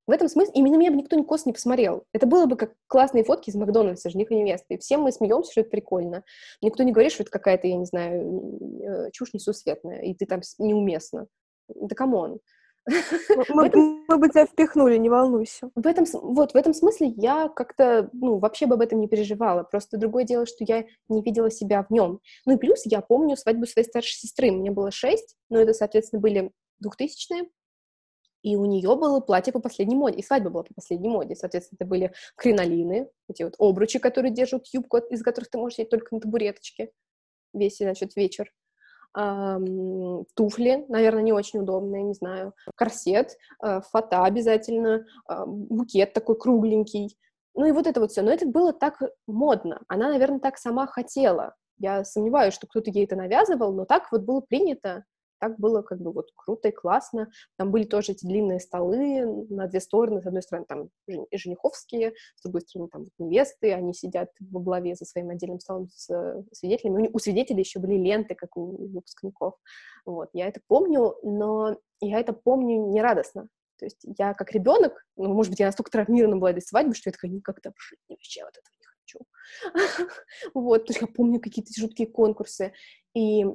В 0.08 0.10
этом 0.10 0.26
смысле 0.28 0.52
именно 0.56 0.74
меня 0.74 0.90
бы 0.90 0.96
никто 0.96 1.14
косо 1.14 1.46
не 1.46 1.52
посмотрел. 1.52 2.02
Это 2.12 2.26
было 2.26 2.46
бы 2.46 2.56
как 2.56 2.74
классные 2.88 3.22
фотки 3.22 3.50
из 3.50 3.54
Макдональдса, 3.54 4.10
жених 4.10 4.32
и 4.32 4.34
невеста. 4.34 4.74
И 4.74 4.78
все 4.78 4.96
мы 4.96 5.12
смеемся, 5.12 5.52
что 5.52 5.60
это 5.60 5.70
прикольно. 5.70 6.24
Никто 6.60 6.82
не 6.82 6.90
говорит, 6.90 7.12
что 7.12 7.22
это 7.22 7.30
какая-то, 7.30 7.68
я 7.68 7.76
не 7.76 7.84
знаю, 7.84 8.58
э, 8.82 9.10
чушь 9.12 9.32
несусветная, 9.32 10.00
и 10.00 10.12
ты 10.14 10.26
там 10.26 10.40
неуместно. 10.58 11.28
Да 11.68 11.94
come 11.94 12.20
on. 12.20 12.40
Мы, 13.50 13.66
этом... 13.66 14.04
мы 14.08 14.18
бы 14.18 14.28
тебя 14.28 14.46
впихнули, 14.46 14.96
не 14.96 15.08
волнуйся. 15.08 15.70
В 15.74 15.86
этом, 15.86 16.04
вот, 16.12 16.52
в 16.52 16.56
этом 16.56 16.72
смысле 16.72 17.08
я 17.16 17.48
как-то, 17.48 18.08
ну, 18.12 18.38
вообще 18.38 18.66
бы 18.66 18.74
об 18.74 18.80
этом 18.80 19.00
не 19.00 19.08
переживала. 19.08 19.64
Просто 19.64 19.98
другое 19.98 20.24
дело, 20.24 20.46
что 20.46 20.64
я 20.66 20.84
не 21.08 21.22
видела 21.22 21.50
себя 21.50 21.84
в 21.88 21.90
нем. 21.92 22.20
Ну 22.46 22.54
и 22.54 22.58
плюс 22.58 22.82
я 22.86 23.00
помню 23.00 23.36
свадьбу 23.36 23.66
своей 23.66 23.86
старшей 23.86 24.14
сестры. 24.14 24.50
Мне 24.50 24.70
было 24.70 24.90
шесть, 24.90 25.36
но 25.50 25.58
это, 25.58 25.74
соответственно, 25.74 26.20
были 26.20 26.52
двухтысячные. 26.80 27.48
И 28.42 28.56
у 28.56 28.64
нее 28.64 28.96
было 28.96 29.20
платье 29.20 29.52
по 29.52 29.60
последней 29.60 29.96
моде, 29.96 30.18
и 30.18 30.22
свадьба 30.22 30.48
была 30.48 30.62
по 30.62 30.72
последней 30.72 31.10
моде. 31.10 31.34
Соответственно, 31.34 31.76
это 31.78 31.86
были 31.86 32.12
кринолины, 32.36 33.10
эти 33.28 33.42
вот 33.42 33.54
обручи, 33.58 33.98
которые 33.98 34.32
держат 34.32 34.66
юбку, 34.72 34.96
из 34.96 35.22
которых 35.22 35.50
ты 35.50 35.58
можешь 35.58 35.76
сидеть 35.76 35.90
только 35.90 36.14
на 36.14 36.20
табуреточке 36.22 36.90
весь, 37.52 37.78
значит, 37.78 38.16
вечер. 38.16 38.50
Туфли, 39.14 40.84
наверное, 40.88 41.22
не 41.22 41.32
очень 41.32 41.60
удобные, 41.60 42.02
не 42.02 42.14
знаю. 42.14 42.54
Корсет, 42.76 43.36
э, 43.62 43.80
фата 43.90 44.24
обязательно, 44.24 45.04
э, 45.28 45.44
букет 45.46 46.12
такой 46.12 46.38
кругленький. 46.38 47.16
Ну 47.54 47.66
и 47.66 47.72
вот 47.72 47.86
это 47.86 48.00
вот 48.00 48.12
все. 48.12 48.22
Но 48.22 48.30
это 48.30 48.46
было 48.46 48.72
так 48.72 49.02
модно. 49.26 49.80
Она, 49.88 50.10
наверное, 50.10 50.38
так 50.38 50.58
сама 50.58 50.86
хотела. 50.86 51.54
Я 51.78 52.04
сомневаюсь, 52.04 52.54
что 52.54 52.66
кто-то 52.66 52.90
ей 52.90 53.04
это 53.04 53.16
навязывал, 53.16 53.72
но 53.72 53.84
так 53.84 54.12
вот 54.12 54.22
было 54.22 54.40
принято 54.40 55.04
так 55.40 55.58
было 55.58 55.82
как 55.82 56.00
бы 56.00 56.12
вот 56.12 56.30
круто 56.36 56.68
и 56.68 56.72
классно. 56.72 57.30
Там 57.56 57.70
были 57.70 57.84
тоже 57.84 58.12
эти 58.12 58.26
длинные 58.26 58.60
столы 58.60 59.24
на 59.48 59.66
две 59.66 59.80
стороны. 59.80 60.20
С 60.20 60.26
одной 60.26 60.42
стороны 60.42 60.66
там 60.66 60.90
жениховские, 61.32 62.12
с 62.36 62.42
другой 62.42 62.60
стороны 62.60 62.88
там 62.90 63.06
невесты, 63.18 63.72
они 63.72 63.94
сидят 63.94 64.30
во 64.40 64.60
главе 64.60 64.94
за 64.94 65.04
своим 65.04 65.30
отдельным 65.30 65.60
столом 65.60 65.88
с 65.88 66.10
э, 66.10 66.42
свидетелями. 66.52 67.10
У 67.12 67.18
свидетелей 67.18 67.60
еще 67.60 67.80
были 67.80 67.94
ленты, 67.94 68.34
как 68.34 68.56
у 68.56 68.88
выпускников. 68.88 69.54
Вот, 70.04 70.28
я 70.32 70.46
это 70.46 70.60
помню, 70.66 71.16
но 71.22 71.76
я 72.00 72.20
это 72.20 72.32
помню 72.32 72.86
нерадостно. 72.90 73.48
То 73.78 73.86
есть 73.86 74.04
я 74.18 74.34
как 74.34 74.52
ребенок, 74.52 75.06
ну, 75.16 75.32
может 75.32 75.50
быть, 75.50 75.60
я 75.60 75.66
настолько 75.66 75.90
травмирована 75.90 76.36
была 76.36 76.50
этой 76.50 76.62
свадьбы, 76.62 76.94
что 76.94 77.08
я 77.08 77.12
такая, 77.12 77.30
никогда 77.30 77.70
в 77.70 77.82
жизни 77.82 78.10
вообще 78.10 78.44
вот 78.44 78.54
этого 78.58 78.74
не 78.78 78.86
хочу. 78.86 80.10
вот, 80.54 80.84
то 80.84 80.90
есть 80.92 81.00
я 81.00 81.06
помню 81.06 81.40
какие-то 81.40 81.72
жуткие 81.74 82.06
конкурсы. 82.06 82.74
И 83.14 83.46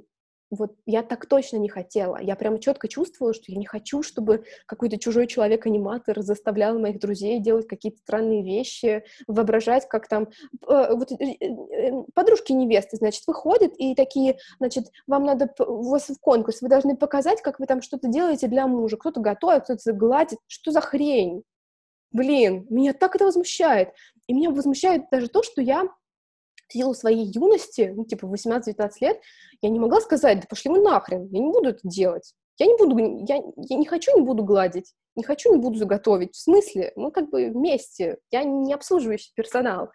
вот 0.51 0.75
я 0.85 1.03
так 1.03 1.25
точно 1.25 1.57
не 1.57 1.69
хотела. 1.69 2.17
Я 2.21 2.35
прям 2.35 2.59
четко 2.59 2.87
чувствовала, 2.87 3.33
что 3.33 3.51
я 3.51 3.57
не 3.57 3.65
хочу, 3.65 4.03
чтобы 4.03 4.45
какой-то 4.65 4.97
чужой 4.97 5.27
человек-аниматор 5.27 6.21
заставлял 6.21 6.79
моих 6.79 6.99
друзей 6.99 7.39
делать 7.39 7.67
какие-то 7.67 7.99
странные 7.99 8.43
вещи, 8.43 9.03
воображать, 9.27 9.87
как 9.87 10.07
там 10.07 10.29
э, 10.67 10.95
вот, 10.95 11.11
э, 11.11 11.15
э, 11.15 11.91
подружки 12.13 12.51
невесты, 12.51 12.97
значит, 12.97 13.23
выходят 13.27 13.73
и 13.77 13.95
такие, 13.95 14.37
значит, 14.59 14.85
вам 15.07 15.23
надо 15.25 15.51
у 15.59 15.89
вас 15.89 16.09
в 16.09 16.19
конкурс, 16.19 16.61
вы 16.61 16.69
должны 16.69 16.95
показать, 16.95 17.41
как 17.41 17.59
вы 17.59 17.65
там 17.65 17.81
что-то 17.81 18.07
делаете 18.07 18.47
для 18.47 18.67
мужа. 18.67 18.97
Кто-то 18.97 19.21
готовит, 19.21 19.63
кто-то 19.63 19.93
гладит. 19.93 20.39
Что 20.47 20.71
за 20.71 20.81
хрень? 20.81 21.43
Блин, 22.11 22.65
меня 22.69 22.93
так 22.93 23.15
это 23.15 23.25
возмущает. 23.25 23.89
И 24.27 24.33
меня 24.33 24.49
возмущает 24.49 25.03
даже 25.11 25.27
то, 25.27 25.43
что 25.43 25.61
я 25.61 25.87
в 26.67 26.73
силу 26.73 26.93
своей 26.93 27.25
юности, 27.25 27.93
ну, 27.95 28.05
типа, 28.05 28.25
18-19 28.25 28.89
лет, 29.01 29.21
я 29.61 29.69
не 29.69 29.79
могла 29.79 30.01
сказать, 30.01 30.41
да 30.41 30.47
пошли 30.49 30.71
вы 30.71 30.81
нахрен, 30.81 31.27
я 31.31 31.39
не 31.39 31.51
буду 31.51 31.69
это 31.69 31.79
делать. 31.83 32.33
Я 32.57 32.67
не 32.67 32.77
буду, 32.77 32.97
я, 33.27 33.41
я 33.57 33.77
не 33.77 33.85
хочу, 33.85 34.17
не 34.17 34.25
буду 34.25 34.43
гладить, 34.43 34.93
не 35.15 35.23
хочу, 35.23 35.53
не 35.53 35.59
буду 35.59 35.77
заготовить. 35.77 36.33
В 36.33 36.39
смысле? 36.39 36.93
Мы 36.95 37.11
как 37.11 37.29
бы 37.29 37.49
вместе. 37.49 38.17
Я 38.31 38.43
не 38.43 38.73
обслуживающий 38.73 39.31
персонал. 39.35 39.89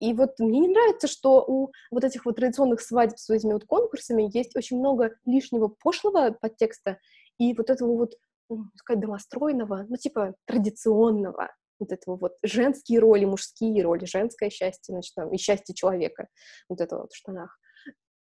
И 0.00 0.14
вот 0.14 0.38
мне 0.38 0.60
не 0.60 0.68
нравится, 0.68 1.06
что 1.06 1.44
у 1.46 1.70
вот 1.90 2.04
этих 2.04 2.24
вот 2.24 2.36
традиционных 2.36 2.80
свадеб 2.80 3.18
с 3.18 3.28
этими 3.28 3.52
вот 3.52 3.64
конкурсами 3.64 4.30
есть 4.32 4.56
очень 4.56 4.78
много 4.78 5.16
лишнего 5.26 5.68
пошлого 5.68 6.30
подтекста 6.30 6.98
и 7.38 7.54
вот 7.54 7.68
этого 7.68 7.94
вот, 7.94 8.14
ну, 8.48 8.64
сказать, 8.76 9.02
домостройного, 9.02 9.84
ну, 9.88 9.96
типа, 9.96 10.34
традиционного 10.46 11.50
вот 11.80 11.92
этого 11.92 12.16
вот 12.16 12.32
женские 12.42 13.00
роли, 13.00 13.24
мужские 13.24 13.82
роли, 13.82 14.04
женское 14.04 14.50
счастье, 14.50 14.92
значит, 14.92 15.14
там, 15.14 15.32
и 15.32 15.38
счастье 15.38 15.74
человека, 15.74 16.28
вот 16.68 16.80
это 16.80 16.98
вот 16.98 17.12
в 17.12 17.16
штанах. 17.16 17.58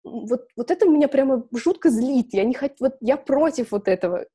Вот, 0.03 0.47
вот 0.55 0.69
это 0.69 0.87
меня 0.87 1.07
прямо 1.07 1.47
жутко 1.51 1.89
злит. 1.89 2.33
Я 2.33 2.43
не 2.43 2.53
хочу, 2.53 2.75
вот 2.79 2.93
я 3.01 3.17
против 3.17 3.71
вот 3.71 3.87
этого. 3.87 4.25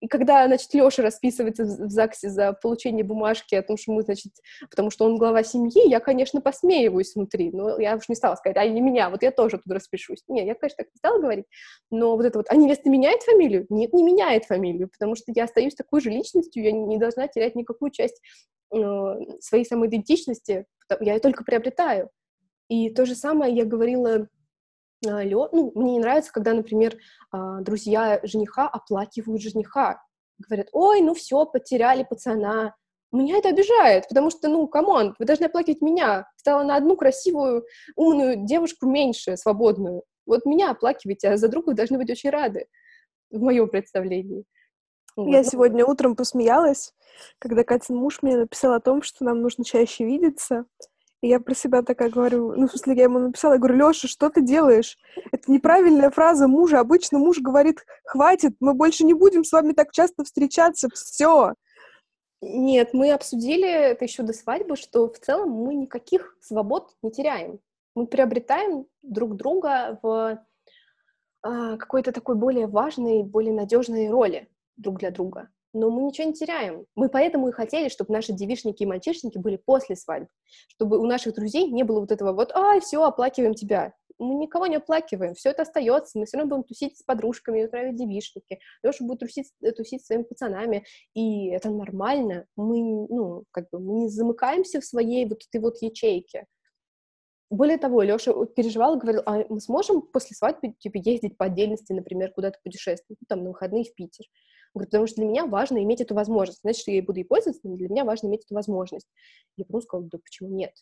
И 0.00 0.08
когда, 0.08 0.46
значит, 0.46 0.74
Леша 0.74 1.02
расписывается 1.02 1.64
в 1.64 1.90
ЗАГСе 1.90 2.30
за 2.30 2.52
получение 2.52 3.04
бумажки 3.04 3.54
о 3.54 3.62
том, 3.62 3.76
что 3.76 3.92
мы, 3.92 4.02
значит, 4.02 4.32
потому 4.68 4.90
что 4.90 5.04
он 5.04 5.16
глава 5.16 5.44
семьи, 5.44 5.88
я, 5.88 6.00
конечно, 6.00 6.40
посмеиваюсь 6.40 7.14
внутри, 7.14 7.52
но 7.52 7.78
я 7.78 7.96
уж 7.96 8.08
не 8.08 8.16
стала 8.16 8.34
сказать, 8.34 8.56
а 8.56 8.66
не 8.66 8.80
меня, 8.80 9.10
вот 9.10 9.22
я 9.22 9.30
тоже 9.30 9.58
тут 9.58 9.72
распишусь. 9.72 10.24
Не, 10.28 10.44
я, 10.44 10.54
конечно, 10.54 10.78
так 10.78 10.88
не 10.88 10.98
стала 10.98 11.20
говорить, 11.20 11.46
но 11.90 12.16
вот 12.16 12.24
это 12.24 12.38
вот, 12.38 12.46
а 12.48 12.56
невеста 12.56 12.90
меняет 12.90 13.22
фамилию? 13.22 13.66
Нет, 13.68 13.92
не 13.92 14.02
меняет 14.02 14.46
фамилию, 14.46 14.88
потому 14.88 15.14
что 15.14 15.32
я 15.34 15.44
остаюсь 15.44 15.74
такой 15.74 16.00
же 16.00 16.10
личностью, 16.10 16.62
я 16.62 16.72
не 16.72 16.98
должна 16.98 17.28
терять 17.28 17.54
никакую 17.54 17.92
часть 17.92 18.20
э, 18.74 18.78
своей 19.40 19.64
самоидентичности, 19.64 20.66
я 21.00 21.14
ее 21.14 21.20
только 21.20 21.44
приобретаю. 21.44 22.10
И 22.68 22.90
то 22.90 23.04
же 23.06 23.14
самое 23.14 23.54
я 23.54 23.64
говорила 23.64 24.28
а, 25.06 25.22
Лё, 25.24 25.48
ну, 25.52 25.72
мне 25.74 25.92
не 25.92 26.00
нравится, 26.00 26.32
когда, 26.32 26.54
например, 26.54 26.96
а, 27.30 27.60
друзья 27.60 28.20
жениха 28.22 28.68
оплакивают 28.68 29.42
жениха. 29.42 30.02
Говорят, 30.38 30.68
ой, 30.72 31.00
ну 31.00 31.14
все, 31.14 31.44
потеряли 31.44 32.04
пацана. 32.04 32.74
Меня 33.12 33.38
это 33.38 33.50
обижает, 33.50 34.08
потому 34.08 34.30
что, 34.30 34.48
ну, 34.48 34.66
come 34.68 34.94
on, 34.94 35.14
вы 35.18 35.26
должны 35.26 35.44
оплакивать 35.44 35.82
меня. 35.82 36.26
Стала 36.36 36.62
на 36.62 36.76
одну 36.76 36.96
красивую, 36.96 37.64
умную 37.94 38.46
девушку 38.46 38.86
меньше, 38.86 39.36
свободную. 39.36 40.02
Вот 40.24 40.46
меня 40.46 40.70
оплакивайте, 40.70 41.28
а 41.28 41.36
за 41.36 41.48
друга 41.48 41.70
вы 41.70 41.74
должны 41.74 41.98
быть 41.98 42.10
очень 42.10 42.30
рады, 42.30 42.66
в 43.30 43.40
моем 43.40 43.68
представлении. 43.68 44.44
Я 45.16 45.38
вот. 45.38 45.46
сегодня 45.46 45.84
утром 45.84 46.16
посмеялась, 46.16 46.94
когда 47.38 47.64
Катин 47.64 47.96
муж 47.96 48.22
мне 48.22 48.36
написал 48.36 48.72
о 48.72 48.80
том, 48.80 49.02
что 49.02 49.24
нам 49.24 49.42
нужно 49.42 49.64
чаще 49.64 50.04
видеться, 50.04 50.64
и 51.22 51.28
я 51.28 51.38
про 51.38 51.54
себя 51.54 51.82
такая 51.82 52.10
говорю, 52.10 52.52
ну, 52.56 52.66
в 52.66 52.70
смысле, 52.70 52.94
я 52.96 53.04
ему 53.04 53.20
написала, 53.20 53.52
я 53.52 53.58
говорю, 53.58 53.76
Лёша, 53.76 54.08
что 54.08 54.28
ты 54.28 54.42
делаешь? 54.42 54.98
Это 55.30 55.50
неправильная 55.50 56.10
фраза 56.10 56.48
мужа. 56.48 56.80
Обычно 56.80 57.18
муж 57.18 57.38
говорит, 57.38 57.84
хватит, 58.04 58.56
мы 58.58 58.74
больше 58.74 59.04
не 59.04 59.14
будем 59.14 59.44
с 59.44 59.52
вами 59.52 59.72
так 59.72 59.92
часто 59.92 60.24
встречаться, 60.24 60.88
все. 60.92 61.54
Нет, 62.40 62.92
мы 62.92 63.12
обсудили 63.12 63.68
это 63.68 64.04
еще 64.04 64.24
до 64.24 64.32
свадьбы, 64.32 64.74
что 64.74 65.08
в 65.08 65.16
целом 65.20 65.50
мы 65.50 65.76
никаких 65.76 66.36
свобод 66.40 66.90
не 67.02 67.12
теряем. 67.12 67.60
Мы 67.94 68.08
приобретаем 68.08 68.86
друг 69.02 69.36
друга 69.36 70.00
в 70.02 70.44
а, 71.42 71.76
какой-то 71.76 72.10
такой 72.10 72.34
более 72.34 72.66
важной, 72.66 73.22
более 73.22 73.52
надежной 73.52 74.10
роли 74.10 74.48
друг 74.76 74.98
для 74.98 75.12
друга 75.12 75.50
но 75.72 75.90
мы 75.90 76.02
ничего 76.02 76.28
не 76.28 76.34
теряем. 76.34 76.86
Мы 76.94 77.08
поэтому 77.08 77.48
и 77.48 77.52
хотели, 77.52 77.88
чтобы 77.88 78.12
наши 78.12 78.32
девишники 78.32 78.82
и 78.82 78.86
мальчишники 78.86 79.38
были 79.38 79.56
после 79.56 79.96
свадьбы, 79.96 80.28
чтобы 80.68 80.98
у 80.98 81.06
наших 81.06 81.34
друзей 81.34 81.70
не 81.70 81.82
было 81.82 82.00
вот 82.00 82.12
этого 82.12 82.32
вот, 82.32 82.52
ай, 82.54 82.80
все, 82.80 83.02
оплакиваем 83.02 83.54
тебя. 83.54 83.92
мы 84.18 84.34
никого 84.34 84.66
не 84.66 84.76
оплакиваем, 84.76 85.34
все 85.34 85.50
это 85.50 85.62
остается, 85.62 86.18
мы 86.18 86.26
все 86.26 86.38
равно 86.38 86.56
будем 86.56 86.64
тусить 86.64 86.98
с 86.98 87.02
подружками, 87.02 87.64
устраивать 87.64 87.96
девишники, 87.96 88.60
Леша 88.82 89.04
будет 89.04 89.20
тусить, 89.20 89.52
э, 89.62 89.72
тусить 89.72 90.02
с 90.02 90.06
своими 90.06 90.22
пацанами, 90.22 90.84
и 91.14 91.48
это 91.48 91.70
нормально, 91.70 92.46
мы, 92.56 93.06
ну, 93.08 93.44
как 93.50 93.68
бы, 93.70 93.80
мы 93.80 93.94
не 94.00 94.08
замыкаемся 94.08 94.80
в 94.80 94.84
своей 94.84 95.26
вот 95.26 95.42
этой 95.48 95.60
вот 95.60 95.80
ячейке. 95.80 96.46
Более 97.50 97.76
того, 97.76 98.00
Леша 98.02 98.32
переживал 98.56 98.96
говорил, 98.96 99.22
а 99.26 99.44
мы 99.48 99.60
сможем 99.60 100.00
после 100.00 100.34
свадьбы, 100.34 100.74
типа, 100.78 100.96
ездить 100.96 101.36
по 101.36 101.46
отдельности, 101.46 101.92
например, 101.92 102.32
куда-то 102.32 102.58
путешествовать, 102.64 103.18
ну, 103.20 103.26
там, 103.28 103.44
на 103.44 103.50
выходные 103.50 103.84
в 103.84 103.94
Питер. 103.94 104.24
Он 104.74 104.80
говорит, 104.80 104.90
потому 104.90 105.06
что 105.06 105.16
для 105.16 105.26
меня 105.26 105.46
важно 105.46 105.82
иметь 105.82 106.00
эту 106.00 106.14
возможность. 106.14 106.60
Значит, 106.62 106.86
я 106.88 107.02
буду 107.02 107.18
ей 107.18 107.24
пользоваться, 107.24 107.60
но 107.64 107.76
для 107.76 107.88
меня 107.88 108.04
важно 108.04 108.28
иметь 108.28 108.44
эту 108.44 108.54
возможность. 108.54 109.06
Я 109.56 109.64
потом 109.64 109.82
сказала, 109.82 110.08
да 110.08 110.18
почему 110.18 110.48
нет? 110.50 110.72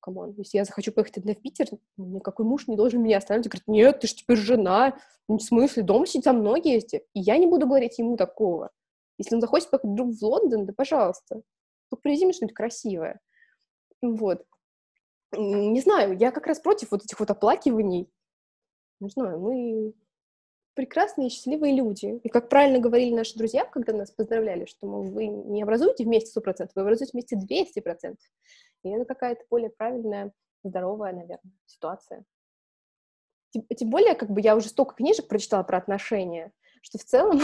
come 0.00 0.19
on, 0.19 0.34
если 0.36 0.58
я 0.58 0.64
захочу 0.64 0.92
поехать 0.92 1.18
одна 1.18 1.34
в 1.34 1.40
Питер, 1.40 1.66
никакой 1.96 2.46
муж 2.46 2.66
не 2.66 2.76
должен 2.76 3.02
меня 3.02 3.18
останавливать. 3.18 3.50
Говорит, 3.50 3.68
нет, 3.68 4.00
ты 4.00 4.06
же 4.06 4.14
теперь 4.14 4.36
жена, 4.36 4.98
в 5.26 5.38
смысле, 5.38 5.82
дома 5.82 6.06
сидеть 6.06 6.24
со 6.24 6.32
мной 6.32 6.60
езди. 6.62 7.02
И 7.14 7.20
я 7.20 7.36
не 7.36 7.46
буду 7.46 7.66
говорить 7.66 7.98
ему 7.98 8.16
такого. 8.16 8.70
Если 9.18 9.34
он 9.34 9.40
захочет 9.40 9.70
поехать 9.70 9.90
вдруг 9.90 10.14
в 10.14 10.22
Лондон, 10.22 10.66
да 10.66 10.72
пожалуйста, 10.72 11.42
только 11.90 12.02
привези 12.02 12.24
мне 12.24 12.32
что-нибудь 12.32 12.56
красивое. 12.56 13.20
Вот. 14.00 14.44
Не 15.32 15.80
знаю, 15.80 16.16
я 16.16 16.30
как 16.30 16.46
раз 16.46 16.60
против 16.60 16.90
вот 16.90 17.04
этих 17.04 17.18
вот 17.20 17.30
оплакиваний. 17.30 18.10
Не 19.00 19.10
знаю, 19.10 19.40
мы 19.40 19.92
прекрасные 20.78 21.26
и 21.26 21.30
счастливые 21.32 21.74
люди. 21.74 22.20
И 22.22 22.28
как 22.28 22.48
правильно 22.48 22.78
говорили 22.78 23.12
наши 23.12 23.36
друзья, 23.36 23.64
когда 23.64 23.92
нас 23.92 24.12
поздравляли, 24.12 24.64
что, 24.64 24.86
мол, 24.86 25.02
вы 25.02 25.26
не 25.26 25.64
образуете 25.64 26.04
вместе 26.04 26.40
100%, 26.40 26.70
вы 26.72 26.82
образуете 26.82 27.10
вместе 27.14 27.34
200%. 27.34 28.14
И 28.84 28.88
это 28.88 29.04
какая-то 29.04 29.44
более 29.50 29.70
правильная, 29.70 30.32
здоровая, 30.62 31.14
наверное, 31.14 31.52
ситуация. 31.66 32.24
Тем, 33.50 33.90
более, 33.90 34.14
как 34.14 34.30
бы 34.30 34.40
я 34.40 34.54
уже 34.54 34.68
столько 34.68 34.94
книжек 34.94 35.26
прочитала 35.26 35.64
про 35.64 35.78
отношения, 35.78 36.52
что 36.80 36.98
в 36.98 37.02
целом 37.02 37.40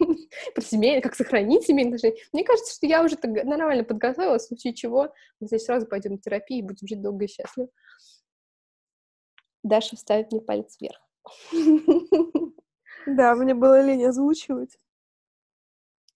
про 0.52 0.60
семейные, 0.60 1.00
как 1.00 1.14
сохранить 1.14 1.62
семейные 1.62 1.94
отношения. 1.94 2.20
Мне 2.32 2.42
кажется, 2.42 2.74
что 2.74 2.88
я 2.88 3.04
уже 3.04 3.16
нормально 3.22 3.84
подготовилась, 3.84 4.46
в 4.46 4.48
случае 4.48 4.74
чего 4.74 5.12
мы 5.38 5.46
здесь 5.46 5.64
сразу 5.64 5.86
пойдем 5.86 6.18
в 6.18 6.22
терапию 6.22 6.58
и 6.58 6.66
будем 6.66 6.88
жить 6.88 7.02
долго 7.02 7.26
и 7.26 7.28
счастливо. 7.28 7.68
Даша 9.62 9.94
вставит 9.94 10.32
мне 10.32 10.40
палец 10.40 10.76
вверх. 10.80 11.07
Да, 13.06 13.34
мне 13.34 13.54
было 13.54 13.80
лень 13.80 14.04
озвучивать. 14.04 14.78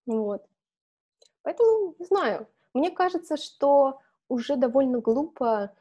Вот. 0.07 0.45
Поэтому, 1.43 1.95
не 1.99 2.05
знаю, 2.05 2.49
мне 2.75 2.91
кажется, 2.91 3.37
что 3.37 4.01
уже 4.29 4.57
довольно 4.57 5.01
глупо 5.01 5.75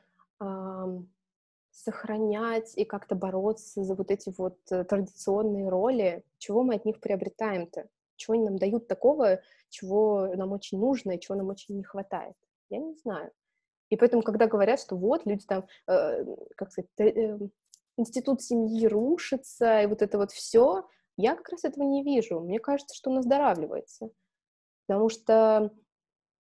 сохранять 1.72 2.78
и 2.78 2.86
как-то 2.86 3.16
бороться 3.16 3.84
за 3.84 3.96
вот 3.96 4.12
эти 4.12 4.34
вот 4.38 4.58
э, 4.72 4.84
традиционные 4.84 5.70
роли. 5.70 6.24
Чего 6.38 6.64
мы 6.64 6.76
от 6.76 6.86
них 6.86 7.00
приобретаем-то? 7.00 7.88
Чего 8.18 8.34
они 8.34 8.44
нам 8.44 8.58
дают 8.58 8.88
такого, 8.88 9.40
чего 9.70 10.28
нам 10.36 10.52
очень 10.52 10.80
нужно 10.80 11.12
и 11.12 11.20
чего 11.20 11.36
нам 11.36 11.48
очень 11.48 11.78
не 11.78 11.84
хватает? 11.84 12.36
Я 12.70 12.80
не 12.80 12.94
знаю. 12.96 13.32
И 13.90 13.96
поэтому, 13.96 14.22
когда 14.22 14.48
говорят, 14.48 14.80
что 14.80 14.96
вот 14.96 15.26
люди 15.26 15.46
там, 15.46 15.66
э, 15.88 16.26
как 16.56 16.72
сказать, 16.72 16.90
э, 16.98 17.38
институт 18.02 18.42
семьи 18.42 18.86
рушится, 18.88 19.82
и 19.82 19.86
вот 19.86 20.02
это 20.02 20.18
вот 20.18 20.32
все, 20.32 20.86
я 21.18 21.36
как 21.36 21.50
раз 21.50 21.64
этого 21.64 21.84
не 21.84 22.04
вижу. 22.04 22.40
Мне 22.40 22.60
кажется, 22.60 22.96
что 22.96 23.12
он 23.12 23.20
оздоравливается. 23.20 24.10
Потому 24.88 25.10
что, 25.10 25.72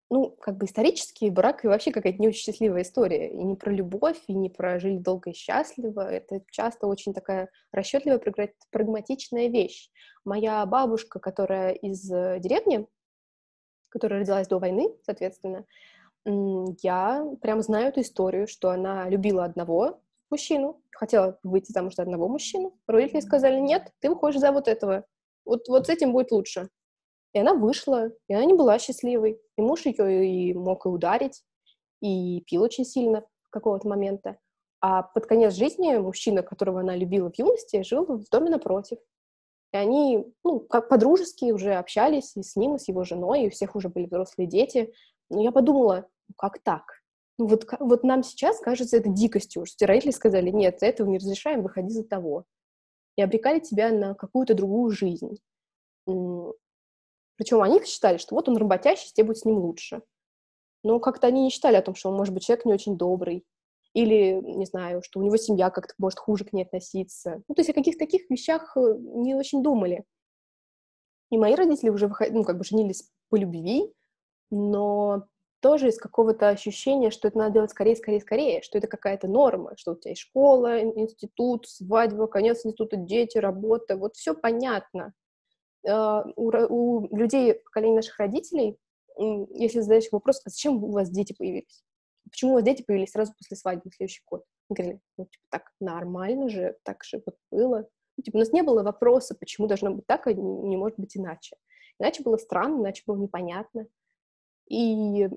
ну, 0.09 0.31
как 0.41 0.57
бы 0.57 0.65
исторический 0.65 1.29
брак 1.29 1.63
и 1.63 1.67
вообще 1.67 1.91
какая-то 1.91 2.19
не 2.19 2.27
очень 2.27 2.41
счастливая 2.41 2.81
история. 2.81 3.31
И 3.31 3.43
не 3.43 3.55
про 3.55 3.71
любовь, 3.71 4.21
и 4.27 4.33
не 4.33 4.49
про 4.49 4.79
жили 4.79 4.97
долго 4.97 5.29
и 5.29 5.33
счастливо. 5.33 6.01
Это 6.01 6.41
часто 6.51 6.87
очень 6.87 7.13
такая 7.13 7.49
расчетливая, 7.71 8.21
прагматичная 8.71 9.47
вещь. 9.47 9.89
Моя 10.25 10.65
бабушка, 10.65 11.19
которая 11.19 11.71
из 11.73 12.11
э, 12.11 12.39
деревни, 12.39 12.87
которая 13.89 14.21
родилась 14.21 14.47
до 14.47 14.59
войны, 14.59 14.89
соответственно, 15.03 15.65
я 16.25 17.25
прям 17.41 17.61
знаю 17.61 17.87
эту 17.87 18.01
историю, 18.01 18.47
что 18.47 18.69
она 18.69 19.09
любила 19.09 19.43
одного, 19.43 20.01
мужчину, 20.31 20.81
хотела 20.91 21.37
выйти 21.43 21.71
замуж 21.71 21.95
за 21.95 22.03
одного 22.03 22.27
мужчину. 22.27 22.77
Родители 22.87 23.19
сказали, 23.19 23.59
нет, 23.59 23.91
ты 23.99 24.09
выходишь 24.09 24.39
за 24.39 24.51
вот 24.51 24.67
этого. 24.67 25.05
Вот, 25.45 25.67
вот 25.67 25.87
с 25.87 25.89
этим 25.89 26.13
будет 26.13 26.31
лучше. 26.31 26.69
И 27.33 27.39
она 27.39 27.53
вышла, 27.53 28.11
и 28.27 28.33
она 28.33 28.45
не 28.45 28.53
была 28.53 28.79
счастливой. 28.79 29.39
И 29.57 29.61
муж 29.61 29.85
ее 29.85 30.25
и 30.25 30.53
мог 30.53 30.85
и 30.85 30.89
ударить, 30.89 31.43
и 32.01 32.41
пил 32.47 32.63
очень 32.63 32.85
сильно 32.85 33.23
какого-то 33.51 33.87
момента. 33.87 34.37
А 34.81 35.03
под 35.03 35.27
конец 35.27 35.53
жизни 35.53 35.95
мужчина, 35.97 36.41
которого 36.41 36.79
она 36.79 36.95
любила 36.95 37.29
в 37.29 37.37
юности, 37.37 37.83
жил 37.83 38.05
в 38.05 38.27
доме 38.29 38.49
напротив. 38.49 38.97
И 39.73 39.77
они, 39.77 40.25
ну, 40.43 40.59
как 40.59 40.89
по-дружески 40.89 41.51
уже 41.51 41.75
общались 41.75 42.35
и 42.35 42.43
с 42.43 42.55
ним, 42.55 42.75
и 42.75 42.79
с 42.79 42.87
его 42.87 43.03
женой, 43.03 43.43
и 43.43 43.47
у 43.47 43.51
всех 43.51 43.75
уже 43.75 43.89
были 43.89 44.07
взрослые 44.07 44.47
дети. 44.47 44.91
Но 45.29 45.41
я 45.41 45.51
подумала, 45.51 46.07
ну 46.27 46.35
как 46.35 46.59
так? 46.59 47.00
Ну 47.41 47.47
вот, 47.47 47.65
вот 47.79 48.03
нам 48.03 48.21
сейчас 48.21 48.59
кажется 48.59 48.97
это 48.97 49.09
дикостью, 49.09 49.65
что 49.65 49.87
родители 49.87 50.11
сказали, 50.11 50.51
нет, 50.51 50.83
этого 50.83 51.09
не 51.09 51.17
разрешаем, 51.17 51.63
выходи 51.63 51.89
за 51.89 52.03
того. 52.03 52.45
И 53.15 53.21
обрекали 53.23 53.59
тебя 53.59 53.89
на 53.89 54.13
какую-то 54.13 54.53
другую 54.53 54.91
жизнь. 54.91 55.39
Причем 56.05 57.63
они 57.63 57.83
считали, 57.83 58.17
что 58.17 58.35
вот 58.35 58.47
он 58.47 58.57
работящий, 58.57 59.11
тебе 59.11 59.25
будет 59.25 59.39
с 59.39 59.45
ним 59.45 59.57
лучше. 59.57 60.03
Но 60.83 60.99
как-то 60.99 61.25
они 61.25 61.41
не 61.41 61.49
считали 61.49 61.77
о 61.77 61.81
том, 61.81 61.95
что 61.95 62.09
он, 62.09 62.15
может 62.15 62.31
быть, 62.31 62.43
человек 62.45 62.65
не 62.65 62.73
очень 62.73 62.95
добрый, 62.95 63.43
или, 63.95 64.33
не 64.33 64.67
знаю, 64.67 65.01
что 65.01 65.19
у 65.19 65.23
него 65.23 65.37
семья 65.37 65.71
как-то 65.71 65.95
может 65.97 66.19
хуже 66.19 66.45
к 66.45 66.53
ней 66.53 66.61
относиться. 66.61 67.41
Ну, 67.47 67.55
то 67.55 67.61
есть 67.61 67.71
о 67.71 67.73
каких-то 67.73 68.05
таких 68.05 68.29
вещах 68.29 68.77
э, 68.77 68.97
не 68.99 69.33
очень 69.33 69.63
думали. 69.63 70.03
И 71.31 71.39
мои 71.39 71.55
родители 71.55 71.89
уже 71.89 72.05
выход... 72.05 72.31
ну, 72.33 72.43
как 72.43 72.59
бы 72.59 72.63
женились 72.63 73.09
по 73.29 73.35
любви, 73.35 73.91
но 74.51 75.25
тоже 75.61 75.89
из 75.89 75.97
какого-то 75.97 76.49
ощущения, 76.49 77.11
что 77.11 77.27
это 77.27 77.37
надо 77.37 77.53
делать 77.53 77.71
скорее, 77.71 77.95
скорее, 77.95 78.19
скорее, 78.19 78.61
что 78.61 78.77
это 78.77 78.87
какая-то 78.87 79.27
норма, 79.27 79.77
что 79.77 79.93
у 79.93 79.95
тебя 79.95 80.11
есть 80.11 80.21
школа, 80.21 80.81
институт, 80.81 81.67
свадьба, 81.67 82.27
конец 82.27 82.65
института, 82.65 82.97
дети, 82.97 83.37
работа, 83.37 83.95
вот 83.95 84.15
все 84.15 84.33
понятно. 84.33 85.13
А, 85.87 86.25
у, 86.35 87.15
людей 87.15 87.53
поколения 87.53 87.97
наших 87.97 88.17
родителей, 88.19 88.77
если 89.17 89.81
задаешь 89.81 90.11
вопрос, 90.11 90.41
а 90.45 90.49
зачем 90.49 90.83
у 90.83 90.91
вас 90.91 91.09
дети 91.09 91.33
появились? 91.33 91.83
Почему 92.29 92.51
у 92.51 92.55
вас 92.55 92.63
дети 92.63 92.83
появились 92.83 93.11
сразу 93.11 93.33
после 93.37 93.57
свадьбы 93.57 93.91
следующий 93.91 94.23
год? 94.25 94.43
Мы 94.69 94.75
говорили, 94.75 94.99
ну, 95.17 95.25
типа, 95.25 95.43
так 95.49 95.71
нормально 95.79 96.49
же, 96.49 96.77
так 96.83 97.03
же 97.03 97.21
вот 97.25 97.35
было. 97.51 97.87
Ну, 98.17 98.23
типа, 98.23 98.37
у 98.37 98.39
нас 98.39 98.51
не 98.51 98.63
было 98.63 98.83
вопроса, 98.83 99.35
почему 99.35 99.67
должно 99.67 99.91
быть 99.91 100.07
так, 100.07 100.27
а 100.27 100.33
не 100.33 100.77
может 100.77 100.97
быть 100.97 101.17
иначе. 101.17 101.55
Иначе 101.99 102.23
было 102.23 102.37
странно, 102.37 102.81
иначе 102.81 103.03
было 103.05 103.17
непонятно. 103.17 103.85
И 104.67 105.29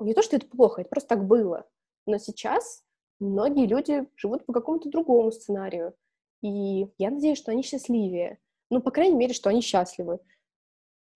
не 0.00 0.14
то, 0.14 0.22
что 0.22 0.36
это 0.36 0.46
плохо, 0.46 0.80
это 0.80 0.90
просто 0.90 1.08
так 1.08 1.26
было. 1.26 1.68
Но 2.06 2.18
сейчас 2.18 2.84
многие 3.20 3.66
люди 3.66 4.06
живут 4.16 4.46
по 4.46 4.52
какому-то 4.52 4.88
другому 4.88 5.30
сценарию. 5.32 5.94
И 6.42 6.86
я 6.98 7.10
надеюсь, 7.10 7.38
что 7.38 7.50
они 7.50 7.62
счастливее. 7.62 8.38
Ну, 8.70 8.80
по 8.80 8.90
крайней 8.90 9.16
мере, 9.16 9.34
что 9.34 9.50
они 9.50 9.60
счастливы. 9.60 10.20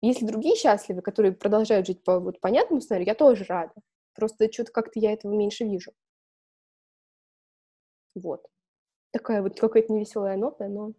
Если 0.01 0.26
другие 0.26 0.55
счастливы, 0.55 1.03
которые 1.03 1.33
продолжают 1.33 1.87
жить 1.87 2.05
по 2.05 2.20
вот 2.20 2.41
понятному 2.41 2.81
сценарию, 2.81 3.09
я 3.09 3.14
тоже 3.14 3.45
рада. 3.49 3.74
Просто 4.14 4.51
что-то 4.53 4.70
как-то 4.70 5.01
я 5.01 5.12
этого 5.12 5.33
меньше 5.33 5.64
вижу. 5.64 5.93
Вот. 8.14 8.47
Такая 9.11 9.43
вот 9.43 9.59
какая-то 9.59 9.93
невеселая 9.93 10.37
нота, 10.37 10.68
но 10.68 10.93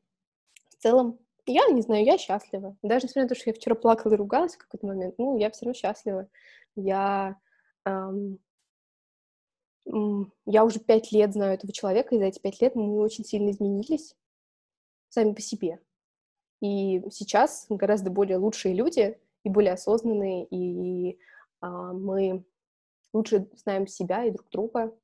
в 0.70 0.76
целом 0.82 1.20
я 1.46 1.68
не 1.68 1.82
знаю, 1.82 2.04
я 2.04 2.18
счастлива. 2.18 2.78
Даже 2.82 3.06
несмотря 3.06 3.24
на 3.24 3.30
то, 3.30 3.36
что 3.36 3.50
я 3.50 3.54
вчера 3.54 3.76
плакала 3.76 4.14
и 4.14 4.18
ругалась 4.18 4.56
в 4.56 4.58
какой-то 4.58 4.86
момент, 4.86 5.16
ну, 5.18 5.38
я 5.38 5.50
все 5.50 5.66
равно 5.66 5.74
счастлива. 5.74 6.28
Я 6.76 7.38
я 10.46 10.66
уже 10.66 10.80
пять 10.80 11.12
лет 11.12 11.34
знаю 11.34 11.54
этого 11.54 11.74
человека, 11.74 12.16
и 12.16 12.20
за 12.20 12.26
эти 12.26 12.40
пять 12.40 12.62
лет 12.62 12.76
мы 12.76 13.00
очень 13.00 13.26
сильно 13.26 13.50
изменились 13.52 14.16
сами 15.10 15.34
по 15.34 15.42
себе. 15.42 15.80
И 16.62 17.02
сейчас 17.12 17.66
гораздо 17.70 18.12
более 18.12 18.38
лучшие 18.38 18.74
люди 18.74 19.20
и 19.44 19.50
более 19.50 19.74
осознанные, 19.74 20.46
и 20.46 21.18
а, 21.62 21.94
мы 21.94 22.46
лучше 23.14 23.50
знаем 23.56 23.88
себя 23.88 24.26
и 24.26 24.32
друг 24.32 24.50
друга. 24.50 24.96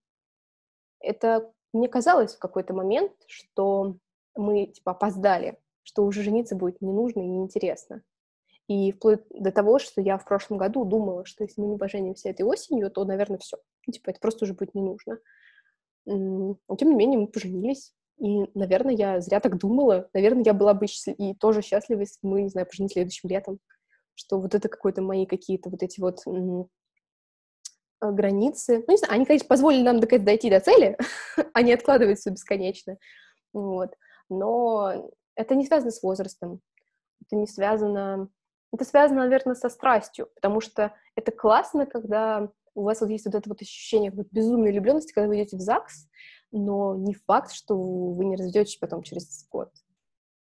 Это 0.99 1.51
мне 1.73 1.88
казалось 1.88 2.36
в 2.36 2.39
какой-то 2.39 2.73
момент, 2.73 3.11
что 3.28 3.97
мы 4.36 4.67
типа 4.67 4.91
опоздали, 4.91 5.57
что 5.84 6.05
уже 6.05 6.23
жениться 6.23 6.55
будет 6.55 6.82
не 6.82 6.91
нужно 6.91 7.21
и 7.21 7.28
неинтересно. 7.28 8.03
И 8.68 8.91
вплоть 8.91 9.22
до 9.30 9.51
того, 9.51 9.78
что 9.78 10.01
я 10.01 10.18
в 10.18 10.26
прошлом 10.26 10.57
году 10.57 10.86
думала, 10.86 11.26
что 11.26 11.43
если 11.43 11.61
мы 11.61 11.68
не 11.68 11.78
поженимся 11.78 12.30
этой 12.30 12.41
осенью, 12.43 12.89
то, 12.89 13.05
наверное, 13.05 13.38
все. 13.38 13.57
Типа, 13.91 14.09
это 14.09 14.20
просто 14.20 14.45
уже 14.45 14.53
будет 14.53 14.74
не 14.74 14.82
нужно. 14.82 15.20
Но, 16.05 16.57
тем 16.78 16.89
не 16.89 16.95
менее, 16.95 17.20
мы 17.20 17.28
поженились. 17.28 17.93
И, 18.18 18.45
наверное, 18.57 18.93
я 18.93 19.22
зря 19.22 19.39
так 19.39 19.57
думала. 19.57 20.09
Наверное, 20.13 20.43
я 20.43 20.53
была 20.53 20.74
бы 20.74 20.86
и 20.86 21.36
тоже 21.36 21.61
счастлива, 21.61 21.99
если 21.99 22.20
мы, 22.24 22.43
не 22.43 22.49
знаю, 22.49 22.66
поженились 22.66 22.93
следующим 22.93 23.30
летом. 23.30 23.59
Что 24.16 24.39
вот 24.39 24.55
это 24.55 24.70
какой-то 24.70 25.01
мои 25.01 25.26
какие-то 25.26 25.70
вот 25.70 25.84
эти 25.84 25.99
вот 25.99 26.20
э, 26.26 28.11
границы. 28.11 28.84
Ну, 28.88 28.93
не 28.93 28.97
знаю, 28.97 29.13
они, 29.13 29.26
конечно, 29.26 29.47
позволили 29.47 29.84
нам 29.84 29.99
дойти 29.99 30.49
до 30.49 30.59
цели, 30.59 30.97
а 31.53 31.61
не 31.61 31.74
откладывать 31.74 32.20
все 32.20 32.32
бесконечно. 32.32 32.97
Вот. 33.53 33.91
Но 34.30 35.11
это 35.36 35.55
не 35.55 35.66
связано 35.66 35.91
с 35.91 36.01
возрастом. 36.01 36.61
Это 37.22 37.36
не 37.36 37.47
связано... 37.47 38.30
Это 38.74 38.84
связано, 38.86 39.22
наверное, 39.22 39.55
со 39.55 39.70
страстью, 39.70 40.30
потому 40.36 40.59
что 40.61 40.93
это 41.16 41.32
классно, 41.32 41.86
когда 41.86 42.49
у 42.74 42.84
вас 42.84 43.01
вот 43.01 43.09
есть 43.09 43.26
вот 43.26 43.36
это 43.36 43.49
вот 43.49 43.61
ощущение 43.61 44.11
вот 44.11 44.28
безумной 44.32 44.72
влюбленности, 44.72 45.13
когда 45.13 45.30
вы 45.30 45.38
идете 45.38 45.55
в 45.57 45.61
ЗАГС, 45.61 46.07
но 46.51 46.95
не 46.95 47.13
факт, 47.13 47.51
что 47.51 47.78
вы 47.78 48.26
не 48.26 48.36
разведетесь 48.36 48.78
потом 48.78 49.01
через 49.01 49.47
год. 49.49 49.72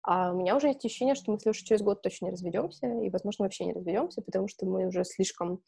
А 0.02 0.32
у 0.32 0.38
меня 0.38 0.56
уже 0.56 0.68
есть 0.68 0.84
ощущение, 0.84 1.14
что 1.14 1.32
мы 1.32 1.38
с 1.40 1.44
Лешей 1.44 1.66
через 1.66 1.82
год 1.82 2.00
точно 2.00 2.26
не 2.26 2.30
разведемся, 2.30 2.86
и, 2.86 3.10
возможно, 3.10 3.44
вообще 3.44 3.64
не 3.64 3.72
разведемся, 3.72 4.22
потому 4.22 4.48
что 4.48 4.64
мы 4.64 4.86
уже 4.86 5.04
слишком 5.04 5.60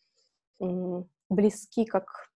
м- 0.61 1.09
близки, 1.29 1.85
как, 1.85 2.31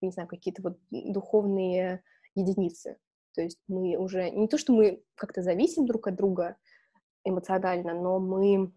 не 0.00 0.10
знаю, 0.10 0.28
какие-то 0.28 0.62
вот 0.62 0.78
духовные 0.90 2.02
единицы. 2.34 2.98
То 3.34 3.42
есть 3.42 3.58
мы 3.66 3.96
уже 3.96 4.30
не 4.30 4.46
то, 4.46 4.58
что 4.58 4.72
мы 4.72 5.02
как-то 5.14 5.42
зависим 5.42 5.86
друг 5.86 6.06
от 6.08 6.16
друга 6.16 6.56
эмоционально, 7.24 7.94
но 7.94 8.18
мы 8.18 8.72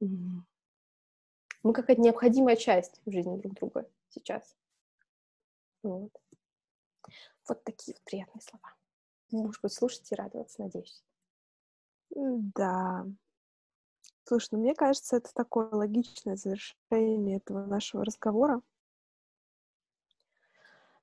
мы 0.00 1.72
какая-то 1.72 2.00
необходимая 2.00 2.56
часть 2.56 3.00
в 3.04 3.10
жизни 3.10 3.36
друг 3.36 3.54
друга 3.54 3.88
сейчас. 4.08 4.56
Вот. 5.82 6.12
Вот 7.48 7.64
такие 7.64 7.94
вот 7.94 8.04
приятные 8.04 8.42
слова. 8.42 8.74
Муж 9.30 9.60
будет 9.60 9.72
слушать 9.72 10.10
и 10.10 10.14
радоваться, 10.14 10.62
надеюсь. 10.62 11.02
Да. 12.10 13.06
Слушай, 14.24 14.48
ну 14.52 14.58
мне 14.60 14.74
кажется, 14.74 15.16
это 15.16 15.32
такое 15.34 15.68
логичное 15.70 16.36
завершение 16.36 17.38
этого 17.38 17.66
нашего 17.66 18.04
разговора. 18.04 18.62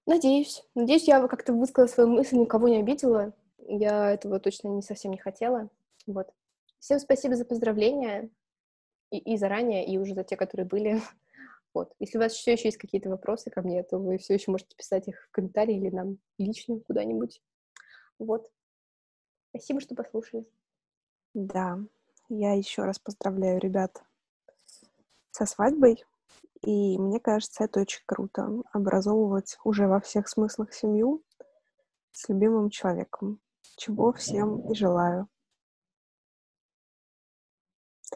Надеюсь. 0.06 0.64
Надеюсь, 0.74 1.08
я 1.08 1.28
как-то 1.28 1.54
высказала 1.54 1.88
свою 1.88 2.10
мысль, 2.10 2.38
никого 2.38 2.70
не 2.70 2.78
обидела. 2.78 3.34
Я 3.58 4.12
этого 4.12 4.40
точно 4.40 4.70
не 4.70 4.82
совсем 4.82 5.12
не 5.12 5.18
хотела. 5.18 5.70
Вот. 6.06 6.34
Всем 6.80 7.00
спасибо 7.00 7.36
за 7.36 7.44
поздравления. 7.44 8.30
И, 9.12 9.18
и 9.18 9.38
заранее, 9.38 9.86
и 9.86 9.98
уже 9.98 10.14
за 10.14 10.24
те, 10.24 10.36
которые 10.36 10.68
были. 10.68 11.02
Вот. 11.74 11.94
Если 12.00 12.18
у 12.18 12.22
вас 12.22 12.34
все 12.34 12.54
еще 12.54 12.70
есть 12.70 12.78
какие-то 12.78 13.10
вопросы 13.10 13.52
ко 13.52 13.62
мне, 13.62 13.84
то 13.84 14.00
вы 14.00 14.18
все 14.18 14.34
еще 14.34 14.50
можете 14.50 14.76
писать 14.76 15.08
их 15.08 15.22
в 15.22 15.30
комментарии 15.30 15.76
или 15.76 15.94
нам 15.94 16.18
лично 16.40 16.80
куда-нибудь. 16.80 17.44
Вот. 18.18 18.50
Спасибо, 19.50 19.80
что 19.80 19.94
послушали. 19.94 20.48
Да, 21.36 21.78
я 22.30 22.54
еще 22.54 22.84
раз 22.84 22.98
поздравляю 22.98 23.60
ребят 23.60 24.04
со 25.30 25.46
свадьбой. 25.46 26.04
И 26.64 26.98
мне 26.98 27.20
кажется, 27.20 27.64
это 27.64 27.82
очень 27.82 28.02
круто— 28.06 28.64
образовывать 28.74 29.58
уже 29.64 29.88
во 29.88 30.00
всех 30.00 30.28
смыслах 30.28 30.74
семью 30.74 31.24
с 32.12 32.28
любимым 32.30 32.72
человеком, 32.72 33.40
чего 33.76 34.12
всем 34.12 34.72
и 34.72 34.74
желаю. 34.74 35.30